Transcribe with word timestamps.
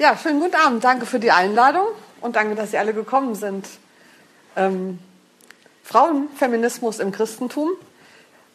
Ja, 0.00 0.16
schönen 0.16 0.40
guten 0.40 0.54
Abend. 0.54 0.82
Danke 0.82 1.04
für 1.04 1.18
die 1.18 1.30
Einladung 1.30 1.86
und 2.22 2.34
danke, 2.34 2.54
dass 2.54 2.70
Sie 2.70 2.78
alle 2.78 2.94
gekommen 2.94 3.34
sind. 3.34 3.68
Ähm, 4.56 4.98
Frauenfeminismus 5.84 7.00
im 7.00 7.12
Christentum. 7.12 7.68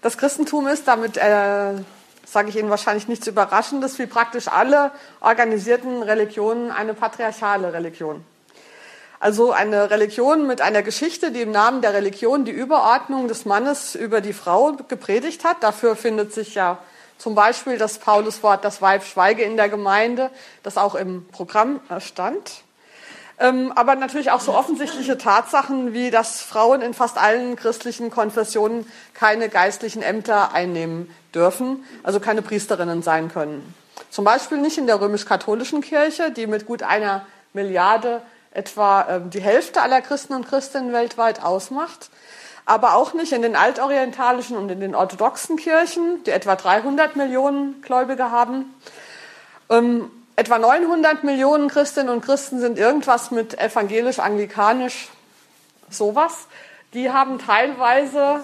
Das 0.02 0.18
Christentum 0.18 0.68
ist, 0.68 0.88
damit 0.88 1.18
äh, 1.18 1.74
sage 2.26 2.50
ich 2.50 2.56
Ihnen 2.56 2.72
wahrscheinlich 2.72 3.08
nichts 3.08 3.28
Überraschendes, 3.28 4.00
wie 4.00 4.08
praktisch 4.08 4.48
alle 4.48 4.90
organisierten 5.22 6.02
Religionen 6.02 6.72
eine 6.72 6.96
patriarchale 6.96 7.74
Religion. 7.74 8.26
Also 9.20 9.52
eine 9.52 9.92
Religion 9.92 10.48
mit 10.48 10.62
einer 10.62 10.82
Geschichte, 10.82 11.30
die 11.30 11.42
im 11.42 11.52
Namen 11.52 11.84
der 11.84 11.94
Religion 11.94 12.46
die 12.46 12.54
Überordnung 12.54 13.28
des 13.28 13.46
Mannes 13.46 13.94
über 13.94 14.20
die 14.20 14.34
Frau 14.34 14.76
gepredigt 14.88 15.44
hat. 15.44 15.62
Dafür 15.62 15.96
findet 15.96 16.34
sich 16.34 16.56
ja 16.56 16.80
zum 17.18 17.36
Beispiel 17.36 17.78
das 17.78 18.00
Pauluswort, 18.00 18.64
das 18.64 18.82
Weib 18.82 19.04
schweige 19.04 19.44
in 19.44 19.58
der 19.58 19.70
Gemeinde, 19.70 20.30
das 20.64 20.78
auch 20.78 20.96
im 20.96 21.28
Programm 21.30 21.80
stand. 22.00 22.64
Ähm, 23.38 23.74
aber 23.76 23.96
natürlich 23.96 24.32
auch 24.32 24.40
so 24.40 24.54
offensichtliche 24.54 25.18
Tatsachen, 25.18 25.94
wie 25.94 26.10
dass 26.10 26.42
Frauen 26.42 26.82
in 26.82 26.94
fast 26.94 27.18
allen 27.18 27.56
christlichen 27.58 28.10
Konfessionen 28.10 28.90
keine 29.14 29.50
geistlichen 29.50 30.02
Ämter 30.02 30.54
einnehmen 30.54 31.14
dürfen, 31.34 31.84
also 32.04 32.20
keine 32.20 32.42
Priesterinnen 32.42 33.04
sein 33.04 33.30
können. 33.30 33.74
Zum 34.10 34.24
Beispiel 34.24 34.58
nicht 34.58 34.78
in 34.78 34.88
der 34.88 35.02
römisch-katholischen 35.02 35.82
Kirche, 35.82 36.32
die 36.32 36.48
mit 36.48 36.66
gut 36.66 36.84
einer 36.84 37.26
Milliarde 37.52 38.22
etwa 38.52 39.02
äh, 39.02 39.22
die 39.26 39.42
Hälfte 39.42 39.82
aller 39.82 40.02
Christen 40.02 40.34
und 40.34 40.48
Christinnen 40.48 40.94
weltweit 40.94 41.44
ausmacht 41.44 42.10
aber 42.66 42.96
auch 42.96 43.14
nicht 43.14 43.32
in 43.32 43.44
den 43.44 43.56
altorientalischen 43.56 44.58
und 44.58 44.70
in 44.70 44.80
den 44.80 44.96
orthodoxen 44.96 45.56
Kirchen, 45.56 46.24
die 46.24 46.32
etwa 46.32 46.56
300 46.56 47.16
Millionen 47.16 47.82
Gläubige 47.82 48.32
haben. 48.32 48.74
Ähm, 49.70 50.10
etwa 50.36 50.58
900 50.58 51.24
Millionen 51.24 51.70
Christinnen 51.70 52.10
und 52.10 52.26
Christen 52.26 52.60
sind 52.60 52.78
irgendwas 52.78 53.32
mit 53.32 53.60
evangelisch-anglikanisch, 53.60 55.10
sowas. 55.90 56.48
Die 56.94 57.12
haben 57.12 57.40
teilweise 57.40 58.44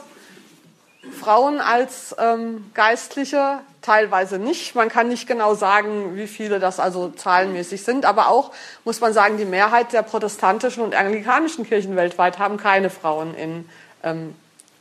Frauen 1.20 1.60
als 1.60 2.16
ähm, 2.20 2.70
Geistliche, 2.76 3.60
teilweise 3.82 4.38
nicht. 4.38 4.76
Man 4.76 4.90
kann 4.90 5.08
nicht 5.08 5.28
genau 5.28 5.56
sagen, 5.56 6.16
wie 6.16 6.28
viele 6.28 6.60
das 6.60 6.80
also 6.80 7.10
zahlenmäßig 7.10 7.84
sind, 7.84 8.06
aber 8.06 8.28
auch 8.28 8.52
muss 8.86 9.02
man 9.02 9.12
sagen, 9.12 9.38
die 9.38 9.46
Mehrheit 9.46 9.94
der 9.94 10.04
protestantischen 10.04 10.84
und 10.84 10.94
anglikanischen 10.94 11.66
Kirchen 11.66 11.96
weltweit 11.96 12.38
haben 12.38 12.58
keine 12.58 12.92
Frauen 12.92 13.34
in 13.34 13.68
ähm, 14.04 14.36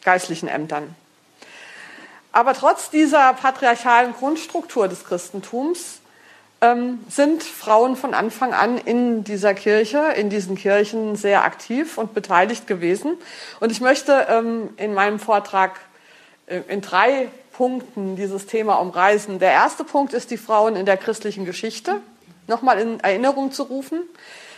geistlichen 0.05 0.49
Ämtern. 0.49 0.95
Aber 2.33 2.55
trotz 2.55 2.91
dieser 2.91 3.33
patriarchalen 3.35 4.12
Grundstruktur 4.12 4.87
des 4.89 5.05
Christentums 5.05 6.01
ähm, 6.61 7.01
sind 7.09 7.43
Frauen 7.43 7.97
von 7.97 8.15
Anfang 8.15 8.53
an 8.53 8.79
in 8.79 9.25
dieser 9.25 9.55
Kirche, 9.55 10.12
in 10.17 10.31
diesen 10.31 10.57
Kirchen 10.57 11.17
sehr 11.17 11.45
aktiv 11.45 11.99
und 11.99 12.15
beteiligt 12.15 12.67
gewesen. 12.67 13.15
Und 13.59 13.73
ich 13.73 13.81
möchte 13.81 14.27
ähm, 14.29 14.71
in 14.77 14.95
meinem 14.95 15.19
Vortrag 15.19 15.81
äh, 16.47 16.61
in 16.69 16.83
drei 16.83 17.29
Punkten 17.53 18.17
dieses 18.17 18.47
Thema 18.47 18.75
umreißen. 18.75 19.39
Der 19.39 19.53
erste 19.53 19.84
Punkt 19.84 20.12
ist 20.12 20.31
die 20.31 20.37
Frauen 20.37 20.77
in 20.77 20.87
der 20.87 20.97
christlichen 20.97 21.45
Geschichte 21.45 22.01
nochmal 22.47 22.79
in 22.79 23.01
Erinnerung 23.01 23.53
zu 23.53 23.65
rufen. 23.65 24.01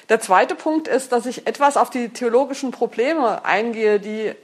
Der 0.09 0.21
zweite 0.21 0.55
Punkt 0.55 0.89
ist, 0.89 1.13
dass 1.13 1.27
ich 1.27 1.47
etwas 1.47 1.77
auf 1.77 1.91
die 1.91 2.09
theologischen 2.09 2.71
Probleme 2.71 3.45
eingehe, 3.45 4.01
die 4.01 4.35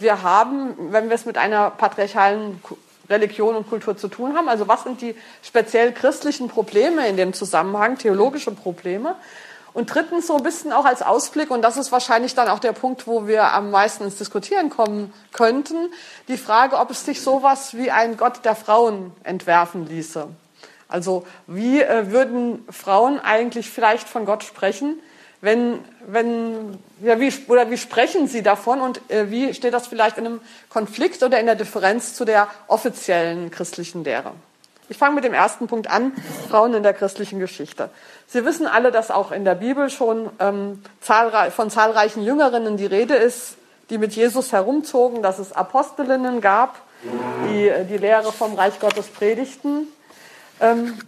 wir 0.00 0.22
haben, 0.22 0.92
wenn 0.92 1.08
wir 1.08 1.14
es 1.14 1.26
mit 1.26 1.38
einer 1.38 1.70
patriarchalen 1.70 2.60
Religion 3.08 3.56
und 3.56 3.68
Kultur 3.68 3.96
zu 3.96 4.08
tun 4.08 4.36
haben. 4.36 4.48
Also 4.48 4.68
was 4.68 4.84
sind 4.84 5.00
die 5.00 5.14
speziell 5.42 5.92
christlichen 5.92 6.48
Probleme 6.48 7.06
in 7.08 7.16
dem 7.16 7.32
Zusammenhang, 7.32 7.98
theologische 7.98 8.52
Probleme? 8.52 9.16
Und 9.72 9.94
drittens 9.94 10.26
so 10.26 10.36
ein 10.36 10.42
bisschen 10.42 10.72
auch 10.72 10.84
als 10.84 11.02
Ausblick, 11.02 11.50
und 11.50 11.62
das 11.62 11.76
ist 11.76 11.92
wahrscheinlich 11.92 12.34
dann 12.34 12.48
auch 12.48 12.58
der 12.58 12.72
Punkt, 12.72 13.06
wo 13.06 13.28
wir 13.28 13.52
am 13.52 13.70
meisten 13.70 14.04
ins 14.04 14.16
Diskutieren 14.16 14.68
kommen 14.68 15.12
könnten, 15.32 15.76
die 16.26 16.36
Frage, 16.36 16.76
ob 16.76 16.90
es 16.90 17.04
sich 17.04 17.22
sowas 17.22 17.76
wie 17.76 17.90
ein 17.90 18.16
Gott 18.16 18.44
der 18.44 18.56
Frauen 18.56 19.12
entwerfen 19.22 19.86
ließe. 19.86 20.26
Also 20.88 21.24
wie 21.46 21.80
äh, 21.80 22.10
würden 22.10 22.64
Frauen 22.68 23.20
eigentlich 23.20 23.70
vielleicht 23.70 24.08
von 24.08 24.24
Gott 24.24 24.42
sprechen, 24.42 24.98
wenn, 25.40 25.78
wenn, 26.06 26.78
ja, 27.02 27.18
wie, 27.18 27.32
oder 27.48 27.70
wie 27.70 27.78
sprechen 27.78 28.28
Sie 28.28 28.42
davon 28.42 28.80
und 28.80 29.00
äh, 29.10 29.30
wie 29.30 29.54
steht 29.54 29.72
das 29.72 29.86
vielleicht 29.86 30.18
in 30.18 30.26
einem 30.26 30.40
Konflikt 30.68 31.22
oder 31.22 31.40
in 31.40 31.46
der 31.46 31.54
Differenz 31.54 32.14
zu 32.14 32.24
der 32.24 32.48
offiziellen 32.68 33.50
christlichen 33.50 34.04
Lehre? 34.04 34.32
Ich 34.90 34.98
fange 34.98 35.14
mit 35.14 35.24
dem 35.24 35.32
ersten 35.32 35.66
Punkt 35.66 35.88
an, 35.88 36.12
Frauen 36.48 36.74
in 36.74 36.82
der 36.82 36.92
christlichen 36.92 37.38
Geschichte. 37.38 37.90
Sie 38.26 38.44
wissen 38.44 38.66
alle, 38.66 38.90
dass 38.90 39.10
auch 39.10 39.30
in 39.30 39.44
der 39.44 39.54
Bibel 39.54 39.88
schon 39.88 40.28
ähm, 40.40 40.82
zahlreich, 41.00 41.54
von 41.54 41.70
zahlreichen 41.70 42.22
Jüngerinnen 42.22 42.76
die 42.76 42.86
Rede 42.86 43.14
ist, 43.14 43.54
die 43.88 43.98
mit 43.98 44.12
Jesus 44.12 44.52
herumzogen, 44.52 45.22
dass 45.22 45.38
es 45.38 45.52
Apostelinnen 45.52 46.40
gab, 46.40 46.80
die 47.48 47.68
äh, 47.68 47.84
die 47.86 47.96
Lehre 47.96 48.32
vom 48.32 48.54
Reich 48.54 48.78
Gottes 48.78 49.06
predigten 49.06 49.86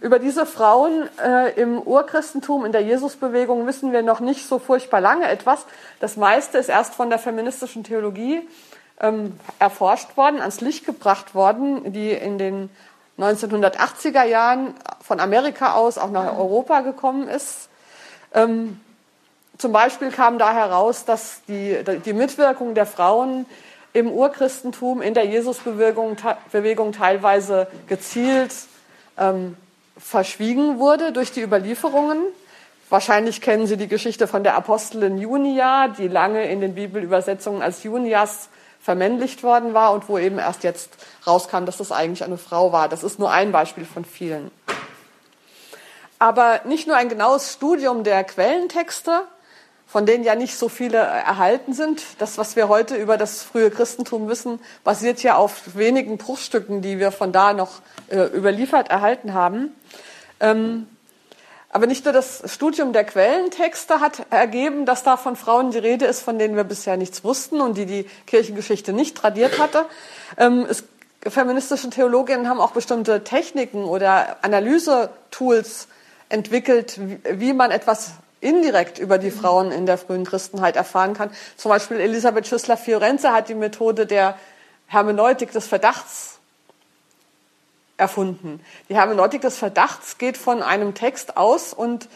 über 0.01 0.17
diese 0.17 0.47
Frauen 0.47 1.07
äh, 1.23 1.51
im 1.61 1.79
Urchristentum, 1.79 2.65
in 2.65 2.71
der 2.71 2.81
Jesusbewegung 2.81 3.67
wissen 3.67 3.91
wir 3.91 4.01
noch 4.01 4.19
nicht 4.19 4.47
so 4.47 4.57
furchtbar 4.57 4.99
lange 4.99 5.27
etwas. 5.27 5.65
Das 5.99 6.17
meiste 6.17 6.57
ist 6.57 6.69
erst 6.69 6.95
von 6.95 7.11
der 7.11 7.19
feministischen 7.19 7.83
Theologie 7.83 8.41
ähm, 8.99 9.39
erforscht 9.59 10.17
worden, 10.17 10.39
ans 10.39 10.61
Licht 10.61 10.85
gebracht 10.85 11.35
worden, 11.35 11.93
die 11.93 12.11
in 12.11 12.39
den 12.39 12.71
1980er 13.19 14.23
Jahren 14.23 14.73
von 15.01 15.19
Amerika 15.19 15.73
aus 15.73 15.99
auch 15.99 16.09
nach 16.09 16.35
Europa 16.35 16.81
gekommen 16.81 17.27
ist. 17.27 17.69
Ähm, 18.33 18.79
zum 19.59 19.71
Beispiel 19.71 20.09
kam 20.09 20.39
da 20.39 20.51
heraus, 20.51 21.05
dass 21.05 21.41
die, 21.47 21.77
die 22.03 22.13
Mitwirkung 22.13 22.73
der 22.73 22.87
Frauen 22.87 23.45
im 23.93 24.11
Urchristentum 24.11 25.03
in 25.03 25.13
der 25.13 25.25
Jesusbewegung 25.27 26.17
Bewegung 26.51 26.91
teilweise 26.91 27.67
gezielt 27.85 28.51
ähm, 29.17 29.57
verschwiegen 29.97 30.79
wurde 30.79 31.11
durch 31.11 31.31
die 31.31 31.41
Überlieferungen. 31.41 32.19
Wahrscheinlich 32.89 33.41
kennen 33.41 33.67
Sie 33.67 33.77
die 33.77 33.87
Geschichte 33.87 34.27
von 34.27 34.43
der 34.43 34.55
Apostelin 34.55 35.17
Junia, 35.17 35.87
die 35.87 36.07
lange 36.07 36.45
in 36.49 36.61
den 36.61 36.75
Bibelübersetzungen 36.75 37.61
als 37.61 37.83
Junias 37.83 38.49
vermännlicht 38.81 39.43
worden 39.43 39.73
war 39.73 39.93
und 39.93 40.09
wo 40.09 40.17
eben 40.17 40.37
erst 40.39 40.63
jetzt 40.63 40.91
rauskam, 41.25 41.65
dass 41.65 41.77
das 41.77 41.91
eigentlich 41.91 42.23
eine 42.23 42.37
Frau 42.37 42.71
war. 42.71 42.89
Das 42.89 43.03
ist 43.03 43.17
nur 43.17 43.31
ein 43.31 43.51
Beispiel 43.51 43.85
von 43.85 44.03
vielen. 44.03 44.51
Aber 46.19 46.61
nicht 46.65 46.87
nur 46.87 46.97
ein 46.97 47.09
genaues 47.09 47.53
Studium 47.53 48.03
der 48.03 48.23
Quellentexte, 48.23 49.23
von 49.93 50.07
denen 50.07 50.23
ja 50.23 50.33
nicht 50.33 50.57
so 50.57 50.69
viele 50.69 50.97
erhalten 50.97 51.71
sind. 51.73 52.01
Das, 52.17 52.39
was 52.39 52.55
wir 52.55 52.67
heute 52.67 52.95
über 52.95 53.15
das 53.15 53.43
frühe 53.43 53.69
Christentum 53.69 54.27
wissen, 54.27 54.59
basiert 54.83 55.21
ja 55.21 55.35
auf 55.35 55.75
wenigen 55.75 56.17
Bruchstücken, 56.17 56.81
die 56.81 56.97
wir 56.97 57.11
von 57.11 57.31
da 57.31 57.53
noch 57.53 57.73
äh, 58.09 58.23
überliefert 58.35 58.89
erhalten 58.89 59.35
haben. 59.35 59.71
Ähm, 60.39 60.87
aber 61.69 61.85
nicht 61.85 62.05
nur 62.05 62.11
das 62.11 62.41
Studium 62.51 62.91
der 62.91 63.03
Quellentexte 63.03 63.99
hat 63.99 64.25
ergeben, 64.31 64.87
dass 64.87 65.03
da 65.03 65.15
von 65.15 65.35
Frauen 65.35 65.69
die 65.69 65.77
Rede 65.77 66.05
ist, 66.05 66.21
von 66.21 66.39
denen 66.39 66.55
wir 66.55 66.63
bisher 66.63 66.97
nichts 66.97 67.23
wussten 67.23 67.61
und 67.61 67.77
die 67.77 67.85
die 67.85 68.09
Kirchengeschichte 68.25 68.93
nicht 68.93 69.15
tradiert 69.15 69.59
hatte. 69.59 69.85
Ähm, 70.39 70.65
es, 70.67 70.85
feministische 71.21 71.91
Theologinnen 71.91 72.49
haben 72.49 72.59
auch 72.59 72.71
bestimmte 72.71 73.23
Techniken 73.23 73.83
oder 73.83 74.37
Analysetools 74.41 75.87
entwickelt, 76.29 76.99
wie 77.29 77.53
man 77.53 77.69
etwas 77.69 78.13
indirekt 78.43 78.99
über 78.99 79.17
die 79.17 79.31
Frauen 79.31 79.71
in 79.71 79.85
der 79.85 79.97
frühen 79.97 80.25
Christenheit 80.25 80.75
erfahren 80.75 81.13
kann. 81.13 81.31
Zum 81.57 81.69
Beispiel 81.69 81.99
Elisabeth 81.99 82.47
Schüssler-Fiorenze 82.47 83.31
hat 83.31 83.49
die 83.49 83.55
Methode 83.55 84.05
der 84.05 84.37
Hermeneutik 84.87 85.51
des 85.51 85.67
Verdachts 85.67 86.39
erfunden. 87.97 88.59
Die 88.89 88.95
Hermeneutik 88.95 89.41
des 89.41 89.57
Verdachts 89.57 90.17
geht 90.17 90.37
von 90.37 90.61
einem 90.61 90.93
Text 90.93 91.37
aus 91.37 91.73
und 91.73 92.09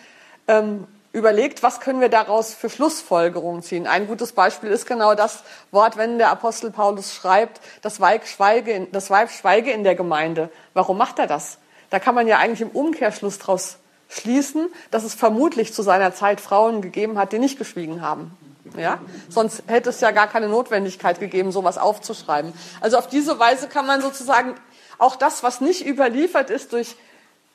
ähm, 0.48 0.88
überlegt, 1.14 1.64
was 1.64 1.80
können 1.80 2.02
wir 2.02 2.10
daraus 2.10 2.54
für 2.54 2.70
Schlussfolgerungen 2.70 3.64
ziehen. 3.64 3.88
Ein 3.88 4.08
gutes 4.08 4.34
Beispiel 4.34 4.70
ist 4.70 4.86
genau 4.86 5.16
das 5.16 5.44
Wort, 5.72 5.98
wenn 5.98 6.18
der 6.18 6.30
Apostel 6.30 6.72
Paulus 6.72 7.14
schreibt, 7.14 7.62
das 7.82 8.00
Weib 8.00 8.28
schweige, 8.28 8.88
das 8.92 9.10
Weib 9.10 9.32
schweige 9.32 9.72
in 9.72 9.84
der 9.84 9.96
Gemeinde. 9.96 10.50
Warum 10.74 10.98
macht 10.98 11.20
er 11.20 11.28
das? 11.28 11.58
Da 11.90 12.00
kann 12.00 12.16
man 12.16 12.28
ja 12.28 12.38
eigentlich 12.38 12.62
im 12.62 12.70
Umkehrschluss 12.70 13.40
daraus 13.40 13.78
schließen, 14.10 14.68
dass 14.92 15.04
es 15.04 15.14
vermutlich 15.14 15.74
zu 15.74 15.82
seiner 15.82 16.14
Zeit 16.14 16.42
Frauen 16.42 16.82
gegeben 16.82 17.18
hat, 17.18 17.34
die 17.34 17.40
nicht 17.40 17.58
geschwiegen 17.58 18.02
haben. 18.02 18.32
Ja? 18.78 19.00
Sonst 19.30 19.64
hätte 19.68 19.90
es 19.90 20.02
ja 20.02 20.12
gar 20.12 20.28
keine 20.28 20.48
Notwendigkeit 20.48 21.20
gegeben, 21.20 21.52
sowas 21.52 21.78
aufzuschreiben. 21.78 22.54
Also 22.82 22.98
auf 22.98 23.08
diese 23.08 23.40
Weise 23.40 23.68
kann 23.68 23.86
man 23.86 24.02
sozusagen 24.02 24.56
auch 24.98 25.16
das, 25.16 25.44
was 25.44 25.62
nicht 25.62 25.86
überliefert 25.86 26.50
ist, 26.50 26.74
durch 26.74 26.96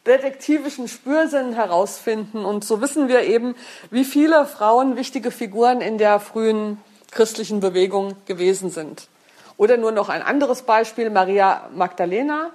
detektivischen 0.06 0.88
Spürsinn 0.88 1.54
herausfinden. 1.54 2.44
Und 2.44 2.64
so 2.64 2.80
wissen 2.80 3.08
wir 3.08 3.22
eben, 3.22 3.54
wie 3.90 4.04
viele 4.04 4.46
Frauen 4.46 4.96
wichtige 4.96 5.30
Figuren 5.30 5.80
in 5.80 5.98
der 5.98 6.18
frühen 6.20 6.78
christlichen 7.10 7.60
Bewegung 7.60 8.16
gewesen 8.26 8.70
sind. 8.70 9.08
Oder 9.56 9.76
nur 9.76 9.92
noch 9.92 10.08
ein 10.08 10.22
anderes 10.22 10.62
Beispiel, 10.62 11.10
Maria 11.10 11.68
Magdalena, 11.74 12.50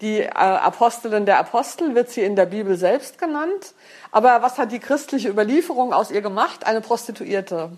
Die 0.00 0.20
äh, 0.20 0.28
Apostelin 0.28 1.24
der 1.24 1.38
Apostel 1.38 1.94
wird 1.94 2.10
sie 2.10 2.22
in 2.22 2.36
der 2.36 2.46
Bibel 2.46 2.76
selbst 2.76 3.18
genannt. 3.18 3.74
Aber 4.10 4.42
was 4.42 4.58
hat 4.58 4.72
die 4.72 4.78
christliche 4.78 5.28
Überlieferung 5.28 5.92
aus 5.92 6.10
ihr 6.10 6.20
gemacht? 6.20 6.66
Eine 6.66 6.80
Prostituierte. 6.82 7.70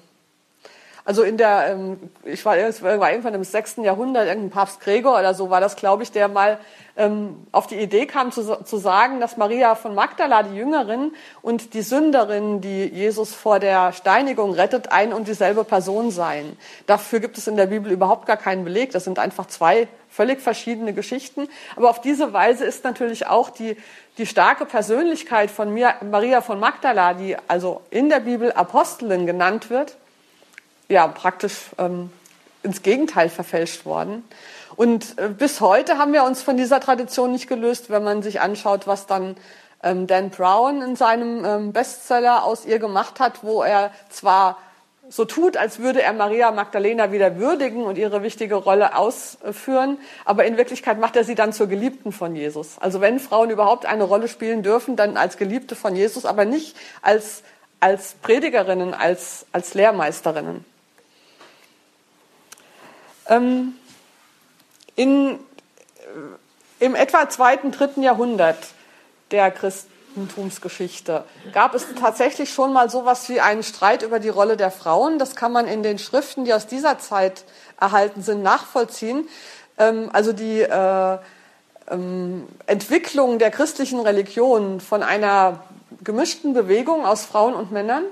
Also 1.08 1.22
in 1.22 1.38
der, 1.38 1.68
ähm, 1.70 2.10
ich 2.24 2.44
war, 2.44 2.58
irgendwann 2.58 3.32
im 3.32 3.42
sechsten 3.42 3.82
Jahrhundert, 3.82 4.26
irgendein 4.26 4.50
Papst 4.50 4.80
Gregor 4.80 5.18
oder 5.18 5.32
so 5.32 5.48
war 5.48 5.58
das, 5.58 5.76
glaube 5.76 6.02
ich, 6.02 6.12
der 6.12 6.28
mal 6.28 6.58
ähm, 6.98 7.46
auf 7.50 7.66
die 7.66 7.76
Idee 7.76 8.04
kam 8.04 8.30
zu, 8.30 8.62
zu 8.62 8.76
sagen, 8.76 9.18
dass 9.18 9.38
Maria 9.38 9.74
von 9.74 9.94
Magdala, 9.94 10.42
die 10.42 10.54
Jüngerin, 10.54 11.12
und 11.40 11.72
die 11.72 11.80
Sünderin, 11.80 12.60
die 12.60 12.84
Jesus 12.84 13.32
vor 13.32 13.58
der 13.58 13.94
Steinigung 13.94 14.52
rettet, 14.52 14.92
ein 14.92 15.14
und 15.14 15.28
dieselbe 15.28 15.64
Person 15.64 16.10
seien. 16.10 16.58
Dafür 16.86 17.20
gibt 17.20 17.38
es 17.38 17.46
in 17.46 17.56
der 17.56 17.68
Bibel 17.68 17.90
überhaupt 17.90 18.26
gar 18.26 18.36
keinen 18.36 18.64
Beleg. 18.64 18.90
Das 18.90 19.04
sind 19.04 19.18
einfach 19.18 19.46
zwei 19.46 19.88
völlig 20.18 20.40
verschiedene 20.40 20.92
Geschichten. 20.94 21.48
Aber 21.76 21.90
auf 21.90 22.00
diese 22.00 22.32
Weise 22.32 22.64
ist 22.64 22.82
natürlich 22.82 23.28
auch 23.28 23.50
die, 23.50 23.76
die 24.18 24.26
starke 24.26 24.66
Persönlichkeit 24.66 25.48
von 25.48 25.72
Maria 26.10 26.40
von 26.40 26.58
Magdala, 26.58 27.14
die 27.14 27.36
also 27.46 27.82
in 27.90 28.08
der 28.08 28.18
Bibel 28.18 28.50
Apostelin 28.50 29.26
genannt 29.26 29.70
wird, 29.70 29.94
ja 30.88 31.06
praktisch 31.06 31.54
ähm, 31.78 32.10
ins 32.64 32.82
Gegenteil 32.82 33.28
verfälscht 33.28 33.86
worden. 33.86 34.24
Und 34.74 35.16
äh, 35.20 35.28
bis 35.28 35.60
heute 35.60 35.98
haben 35.98 36.12
wir 36.12 36.24
uns 36.24 36.42
von 36.42 36.56
dieser 36.56 36.80
Tradition 36.80 37.30
nicht 37.30 37.46
gelöst, 37.46 37.88
wenn 37.88 38.02
man 38.02 38.20
sich 38.20 38.40
anschaut, 38.40 38.88
was 38.88 39.06
dann 39.06 39.36
ähm, 39.84 40.08
Dan 40.08 40.30
Brown 40.30 40.82
in 40.82 40.96
seinem 40.96 41.44
ähm, 41.44 41.72
Bestseller 41.72 42.42
aus 42.42 42.66
ihr 42.66 42.80
gemacht 42.80 43.20
hat, 43.20 43.44
wo 43.44 43.62
er 43.62 43.92
zwar 44.10 44.58
so 45.10 45.24
tut, 45.24 45.56
als 45.56 45.78
würde 45.78 46.02
er 46.02 46.12
Maria 46.12 46.50
Magdalena 46.50 47.12
wieder 47.12 47.38
würdigen 47.38 47.84
und 47.84 47.96
ihre 47.96 48.22
wichtige 48.22 48.56
Rolle 48.56 48.96
ausführen, 48.96 49.98
aber 50.24 50.44
in 50.44 50.56
Wirklichkeit 50.56 50.98
macht 50.98 51.16
er 51.16 51.24
sie 51.24 51.34
dann 51.34 51.52
zur 51.52 51.66
Geliebten 51.66 52.12
von 52.12 52.36
Jesus. 52.36 52.78
Also 52.78 53.00
wenn 53.00 53.18
Frauen 53.18 53.50
überhaupt 53.50 53.86
eine 53.86 54.04
Rolle 54.04 54.28
spielen 54.28 54.62
dürfen, 54.62 54.96
dann 54.96 55.16
als 55.16 55.36
Geliebte 55.36 55.76
von 55.76 55.96
Jesus, 55.96 56.26
aber 56.26 56.44
nicht 56.44 56.76
als, 57.00 57.42
als 57.80 58.14
Predigerinnen, 58.22 58.92
als, 58.92 59.46
als 59.52 59.74
Lehrmeisterinnen. 59.74 60.64
Ähm, 63.28 63.74
in, 64.94 65.30
äh, 65.30 66.84
Im 66.84 66.94
etwa 66.94 67.28
zweiten, 67.28 67.70
dritten 67.70 68.02
Jahrhundert 68.02 68.58
der 69.30 69.50
Christentumsgeschichte 70.14 71.24
gab 71.52 71.74
es 71.74 71.86
tatsächlich 72.00 72.52
schon 72.52 72.72
mal 72.72 72.90
sowas 72.90 73.28
wie 73.28 73.40
einen 73.40 73.62
Streit 73.62 74.02
über 74.02 74.18
die 74.18 74.28
Rolle 74.28 74.56
der 74.56 74.70
Frauen. 74.70 75.18
Das 75.18 75.36
kann 75.36 75.52
man 75.52 75.66
in 75.66 75.82
den 75.82 75.98
Schriften, 75.98 76.44
die 76.44 76.52
aus 76.52 76.66
dieser 76.66 76.98
Zeit 76.98 77.44
erhalten 77.80 78.22
sind, 78.22 78.42
nachvollziehen. 78.42 79.28
Ähm, 79.78 80.10
also 80.12 80.32
die 80.32 80.60
äh, 80.60 81.18
ähm, 81.90 82.48
Entwicklung 82.66 83.38
der 83.38 83.50
christlichen 83.50 84.00
Religion 84.00 84.80
von 84.80 85.02
einer 85.02 85.64
gemischten 86.02 86.54
Bewegung 86.54 87.04
aus 87.06 87.24
Frauen 87.24 87.54
und 87.54 87.70
Männern 87.72 88.04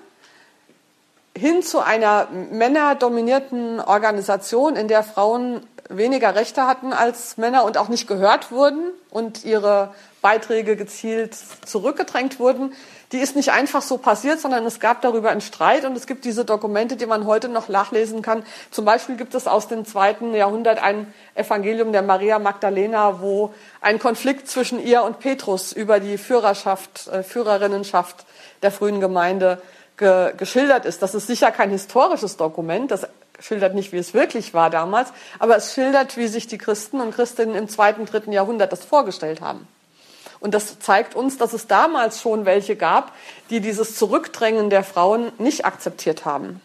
hin 1.36 1.62
zu 1.62 1.80
einer 1.80 2.28
männerdominierten 2.30 3.80
Organisation, 3.80 4.74
in 4.74 4.88
der 4.88 5.02
Frauen 5.02 5.66
weniger 5.88 6.34
Rechte 6.34 6.66
hatten 6.66 6.92
als 6.92 7.36
Männer 7.36 7.64
und 7.64 7.78
auch 7.78 7.88
nicht 7.88 8.06
gehört 8.06 8.50
wurden 8.50 8.90
und 9.10 9.44
ihre 9.44 9.94
Beiträge 10.22 10.76
gezielt 10.76 11.36
zurückgedrängt 11.64 12.40
wurden, 12.40 12.72
die 13.12 13.18
ist 13.18 13.36
nicht 13.36 13.52
einfach 13.52 13.82
so 13.82 13.98
passiert, 13.98 14.40
sondern 14.40 14.66
es 14.66 14.80
gab 14.80 15.00
darüber 15.00 15.30
einen 15.30 15.40
Streit 15.40 15.84
und 15.84 15.96
es 15.96 16.08
gibt 16.08 16.24
diese 16.24 16.44
Dokumente, 16.44 16.96
die 16.96 17.06
man 17.06 17.24
heute 17.24 17.48
noch 17.48 17.68
nachlesen 17.68 18.22
kann. 18.22 18.42
Zum 18.72 18.84
Beispiel 18.84 19.16
gibt 19.16 19.34
es 19.34 19.46
aus 19.46 19.68
dem 19.68 19.84
zweiten 19.84 20.34
Jahrhundert 20.34 20.82
ein 20.82 21.12
Evangelium 21.36 21.92
der 21.92 22.02
Maria 22.02 22.40
Magdalena, 22.40 23.20
wo 23.20 23.54
ein 23.80 24.00
Konflikt 24.00 24.48
zwischen 24.48 24.84
ihr 24.84 25.04
und 25.04 25.20
Petrus 25.20 25.72
über 25.72 26.00
die 26.00 26.18
Führerschaft, 26.18 27.06
äh, 27.06 27.22
Führerinnenschaft 27.22 28.26
der 28.62 28.72
frühen 28.72 29.00
Gemeinde 29.00 29.62
ge 29.96 30.32
geschildert 30.36 30.84
ist. 30.84 31.00
Das 31.00 31.14
ist 31.14 31.28
sicher 31.28 31.52
kein 31.52 31.70
historisches 31.70 32.36
Dokument, 32.36 32.90
das 32.90 33.06
schildert 33.38 33.74
nicht, 33.74 33.92
wie 33.92 33.98
es 33.98 34.14
wirklich 34.14 34.54
war 34.54 34.70
damals, 34.70 35.12
aber 35.38 35.56
es 35.56 35.74
schildert, 35.74 36.16
wie 36.16 36.28
sich 36.28 36.46
die 36.46 36.58
Christen 36.58 37.00
und 37.00 37.14
Christinnen 37.14 37.54
im 37.54 37.68
zweiten, 37.68 38.06
dritten 38.06 38.32
Jahrhundert 38.32 38.72
das 38.72 38.84
vorgestellt 38.84 39.40
haben. 39.40 39.66
Und 40.40 40.54
das 40.54 40.78
zeigt 40.78 41.14
uns, 41.14 41.38
dass 41.38 41.52
es 41.52 41.66
damals 41.66 42.20
schon 42.20 42.44
welche 42.44 42.76
gab, 42.76 43.12
die 43.50 43.60
dieses 43.60 43.96
Zurückdrängen 43.96 44.70
der 44.70 44.84
Frauen 44.84 45.32
nicht 45.38 45.64
akzeptiert 45.64 46.24
haben. 46.24 46.60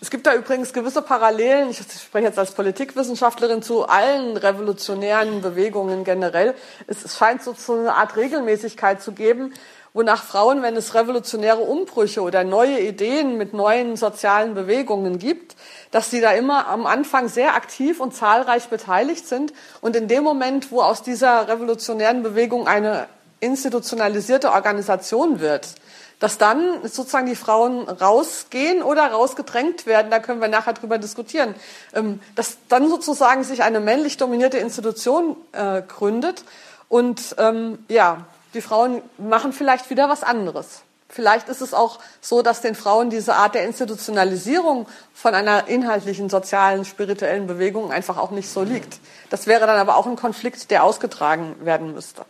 Es 0.00 0.10
gibt 0.10 0.26
da 0.26 0.34
übrigens 0.34 0.74
gewisse 0.74 1.00
Parallelen, 1.00 1.70
ich 1.70 1.78
spreche 1.78 2.26
jetzt 2.26 2.38
als 2.38 2.52
Politikwissenschaftlerin 2.52 3.62
zu 3.62 3.88
allen 3.88 4.36
revolutionären 4.36 5.40
Bewegungen 5.40 6.04
generell. 6.04 6.54
Es 6.86 7.16
scheint 7.16 7.42
so 7.42 7.54
eine 7.72 7.94
Art 7.94 8.14
Regelmäßigkeit 8.14 9.00
zu 9.00 9.12
geben, 9.12 9.54
wonach 9.94 10.24
Frauen, 10.24 10.60
wenn 10.62 10.76
es 10.76 10.94
revolutionäre 10.94 11.60
Umbrüche 11.60 12.20
oder 12.20 12.42
neue 12.42 12.80
Ideen 12.80 13.38
mit 13.38 13.54
neuen 13.54 13.96
sozialen 13.96 14.54
Bewegungen 14.54 15.20
gibt, 15.20 15.54
dass 15.92 16.10
sie 16.10 16.20
da 16.20 16.32
immer 16.32 16.66
am 16.66 16.84
Anfang 16.84 17.28
sehr 17.28 17.54
aktiv 17.54 18.00
und 18.00 18.14
zahlreich 18.14 18.68
beteiligt 18.68 19.26
sind 19.26 19.52
und 19.80 19.94
in 19.94 20.08
dem 20.08 20.24
Moment, 20.24 20.72
wo 20.72 20.82
aus 20.82 21.02
dieser 21.02 21.46
revolutionären 21.48 22.24
Bewegung 22.24 22.66
eine 22.66 23.06
institutionalisierte 23.38 24.50
Organisation 24.50 25.38
wird, 25.38 25.76
dass 26.18 26.38
dann 26.38 26.80
sozusagen 26.82 27.26
die 27.26 27.36
Frauen 27.36 27.88
rausgehen 27.88 28.82
oder 28.82 29.12
rausgedrängt 29.12 29.86
werden, 29.86 30.10
da 30.10 30.18
können 30.18 30.40
wir 30.40 30.48
nachher 30.48 30.72
drüber 30.72 30.98
diskutieren, 30.98 31.54
ähm, 31.92 32.20
dass 32.34 32.56
dann 32.68 32.88
sozusagen 32.88 33.44
sich 33.44 33.62
eine 33.62 33.78
männlich 33.78 34.16
dominierte 34.16 34.58
Institution 34.58 35.36
äh, 35.52 35.82
gründet 35.82 36.42
und 36.88 37.36
ähm, 37.38 37.78
ja, 37.88 38.26
die 38.54 38.60
Frauen 38.60 39.02
machen 39.18 39.52
vielleicht 39.52 39.90
wieder 39.90 40.08
was 40.08 40.22
anderes. 40.22 40.82
Vielleicht 41.08 41.48
ist 41.48 41.60
es 41.60 41.74
auch 41.74 42.00
so, 42.20 42.42
dass 42.42 42.60
den 42.60 42.74
Frauen 42.74 43.10
diese 43.10 43.34
Art 43.34 43.54
der 43.54 43.64
Institutionalisierung 43.64 44.88
von 45.12 45.34
einer 45.34 45.68
inhaltlichen, 45.68 46.28
sozialen, 46.28 46.84
spirituellen 46.84 47.46
Bewegung 47.46 47.92
einfach 47.92 48.16
auch 48.16 48.30
nicht 48.30 48.48
so 48.48 48.62
liegt. 48.62 48.98
Das 49.30 49.46
wäre 49.46 49.66
dann 49.66 49.78
aber 49.78 49.96
auch 49.96 50.06
ein 50.06 50.16
Konflikt, 50.16 50.70
der 50.70 50.82
ausgetragen 50.82 51.54
werden 51.64 51.92
müsste. 51.94 52.24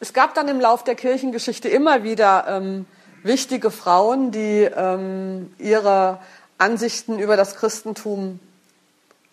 Es 0.00 0.12
gab 0.12 0.34
dann 0.34 0.48
im 0.48 0.60
Lauf 0.60 0.84
der 0.84 0.94
Kirchengeschichte 0.94 1.68
immer 1.68 2.02
wieder 2.02 2.46
ähm, 2.48 2.86
wichtige 3.22 3.70
Frauen, 3.70 4.30
die 4.30 4.62
ähm, 4.62 5.54
ihre 5.58 6.18
Ansichten 6.58 7.18
über 7.18 7.36
das 7.36 7.56
Christentum 7.56 8.40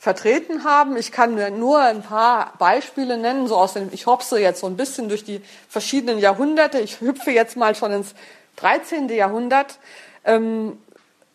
vertreten 0.03 0.65
haben. 0.65 0.97
Ich 0.97 1.13
kann 1.13 1.57
nur 1.57 1.79
ein 1.79 2.01
paar 2.01 2.51
Beispiele 2.59 3.17
nennen, 3.17 3.47
so 3.47 3.55
aus 3.55 3.71
dem, 3.71 3.87
ich 3.93 4.05
hopse 4.05 4.37
jetzt 4.37 4.59
so 4.59 4.67
ein 4.67 4.75
bisschen 4.75 5.07
durch 5.07 5.23
die 5.23 5.41
verschiedenen 5.69 6.19
Jahrhunderte. 6.19 6.77
Ich 6.79 6.99
hüpfe 6.99 7.31
jetzt 7.31 7.55
mal 7.55 7.73
schon 7.73 7.93
ins 7.93 8.13
13. 8.57 9.07
Jahrhundert 9.07 9.79
ähm, 10.25 10.77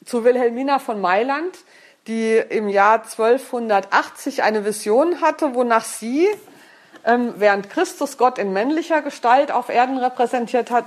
zu 0.04 0.22
Wilhelmina 0.22 0.80
von 0.80 1.00
Mailand, 1.00 1.56
die 2.08 2.36
im 2.36 2.68
Jahr 2.68 3.04
1280 3.04 4.42
eine 4.42 4.66
Vision 4.66 5.22
hatte, 5.22 5.54
wonach 5.54 5.86
sie, 5.86 6.28
ähm, 7.06 7.32
während 7.38 7.70
Christus 7.70 8.18
Gott 8.18 8.36
in 8.36 8.52
männlicher 8.52 9.00
Gestalt 9.00 9.50
auf 9.50 9.70
Erden 9.70 9.96
repräsentiert 9.96 10.70
hat, 10.70 10.84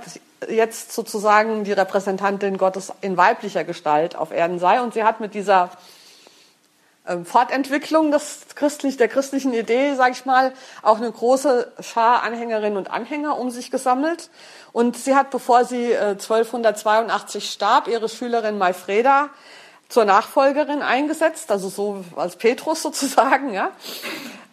jetzt 0.48 0.92
sozusagen 0.92 1.64
die 1.64 1.72
Repräsentantin 1.72 2.58
Gottes 2.58 2.92
in 3.00 3.16
weiblicher 3.16 3.64
Gestalt 3.64 4.14
auf 4.14 4.30
Erden 4.30 4.60
sei. 4.60 4.80
Und 4.80 4.94
sie 4.94 5.02
hat 5.02 5.18
mit 5.18 5.34
dieser 5.34 5.70
Fortentwicklung 7.24 8.12
des 8.12 8.46
christlich, 8.54 8.96
der 8.96 9.08
christlichen 9.08 9.52
Idee, 9.52 9.94
sage 9.94 10.12
ich 10.12 10.24
mal, 10.24 10.52
auch 10.82 10.98
eine 10.98 11.10
große 11.10 11.72
Schar 11.80 12.22
Anhängerinnen 12.22 12.78
und 12.78 12.90
Anhänger 12.90 13.38
um 13.38 13.50
sich 13.50 13.72
gesammelt. 13.72 14.30
Und 14.72 14.96
sie 14.96 15.16
hat, 15.16 15.30
bevor 15.30 15.64
sie 15.64 15.96
1282 15.96 17.44
äh, 17.44 17.46
starb, 17.46 17.88
ihre 17.88 18.08
Schülerin 18.08 18.56
Maifreda 18.56 19.30
zur 19.88 20.04
Nachfolgerin 20.04 20.80
eingesetzt, 20.80 21.50
also 21.50 21.68
so 21.68 22.04
als 22.16 22.36
Petrus 22.36 22.82
sozusagen, 22.82 23.52
ja. 23.52 23.72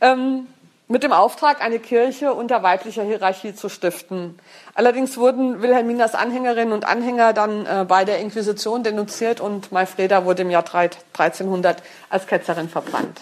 Ähm, 0.01 0.47
mit 0.89 1.03
dem 1.03 1.13
Auftrag, 1.13 1.61
eine 1.61 1.77
Kirche 1.77 2.33
unter 2.33 2.63
weiblicher 2.63 3.03
Hierarchie 3.03 3.53
zu 3.53 3.69
stiften. 3.69 4.39
Allerdings 4.73 5.17
wurden 5.17 5.61
Wilhelminas 5.61 6.15
Anhängerinnen 6.15 6.73
und 6.73 6.83
Anhänger 6.83 7.31
dann 7.31 7.65
äh, 7.67 7.85
bei 7.87 8.05
der 8.05 8.17
Inquisition 8.19 8.83
denunziert 8.83 9.39
und 9.39 9.71
Maifreda 9.71 10.25
wurde 10.25 10.41
im 10.41 10.49
Jahr 10.49 10.65
1300 10.65 11.83
als 12.09 12.25
Ketzerin 12.25 12.69
verbrannt. 12.69 13.21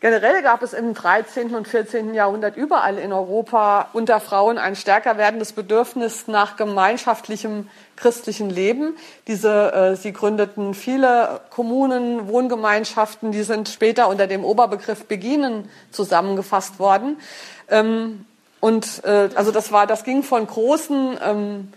Generell 0.00 0.42
gab 0.42 0.62
es 0.62 0.74
im 0.74 0.94
13. 0.94 1.56
und 1.56 1.66
14. 1.66 2.14
Jahrhundert 2.14 2.56
überall 2.56 2.98
in 2.98 3.12
Europa 3.12 3.88
unter 3.92 4.20
Frauen 4.20 4.56
ein 4.56 4.76
stärker 4.76 5.18
werdendes 5.18 5.52
Bedürfnis 5.52 6.28
nach 6.28 6.56
gemeinschaftlichem 6.56 7.68
christlichen 7.96 8.48
Leben. 8.48 8.96
Diese, 9.26 9.72
äh, 9.72 9.96
sie 9.96 10.12
gründeten 10.12 10.74
viele 10.74 11.40
Kommunen, 11.50 12.28
Wohngemeinschaften, 12.28 13.32
die 13.32 13.42
sind 13.42 13.68
später 13.68 14.08
unter 14.08 14.28
dem 14.28 14.44
Oberbegriff 14.44 15.06
Beginen 15.06 15.68
zusammengefasst 15.90 16.78
worden. 16.78 17.16
Ähm, 17.68 18.24
und 18.60 19.02
äh, 19.04 19.30
also 19.34 19.50
das 19.50 19.72
war, 19.72 19.88
das 19.88 20.04
ging 20.04 20.22
von 20.22 20.46
großen 20.46 21.18
ähm, 21.20 21.72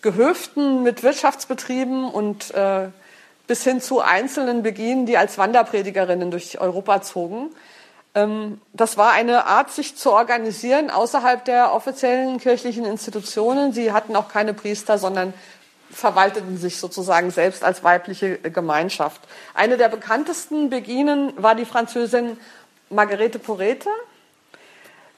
Gehöften 0.00 0.82
mit 0.82 1.02
Wirtschaftsbetrieben 1.02 2.08
und 2.08 2.54
äh, 2.54 2.88
bis 3.46 3.62
hin 3.64 3.80
zu 3.80 4.00
einzelnen 4.00 4.62
Beginen, 4.62 5.06
die 5.06 5.16
als 5.16 5.38
Wanderpredigerinnen 5.38 6.30
durch 6.30 6.60
Europa 6.60 7.02
zogen. 7.02 7.50
Ähm, 8.14 8.60
das 8.72 8.96
war 8.96 9.12
eine 9.12 9.46
Art, 9.46 9.70
sich 9.70 9.96
zu 9.96 10.12
organisieren 10.12 10.90
außerhalb 10.90 11.44
der 11.44 11.72
offiziellen 11.72 12.38
kirchlichen 12.38 12.84
Institutionen. 12.84 13.72
Sie 13.72 13.92
hatten 13.92 14.16
auch 14.16 14.28
keine 14.28 14.54
Priester, 14.54 14.98
sondern 14.98 15.34
verwalteten 15.90 16.58
sich 16.58 16.78
sozusagen 16.78 17.30
selbst 17.30 17.62
als 17.62 17.84
weibliche 17.84 18.38
Gemeinschaft. 18.38 19.20
Eine 19.54 19.76
der 19.76 19.88
bekanntesten 19.88 20.68
Beginen 20.68 21.32
war 21.36 21.54
die 21.54 21.64
Französin 21.64 22.38
Marguerite 22.90 23.38
Porete. 23.38 23.88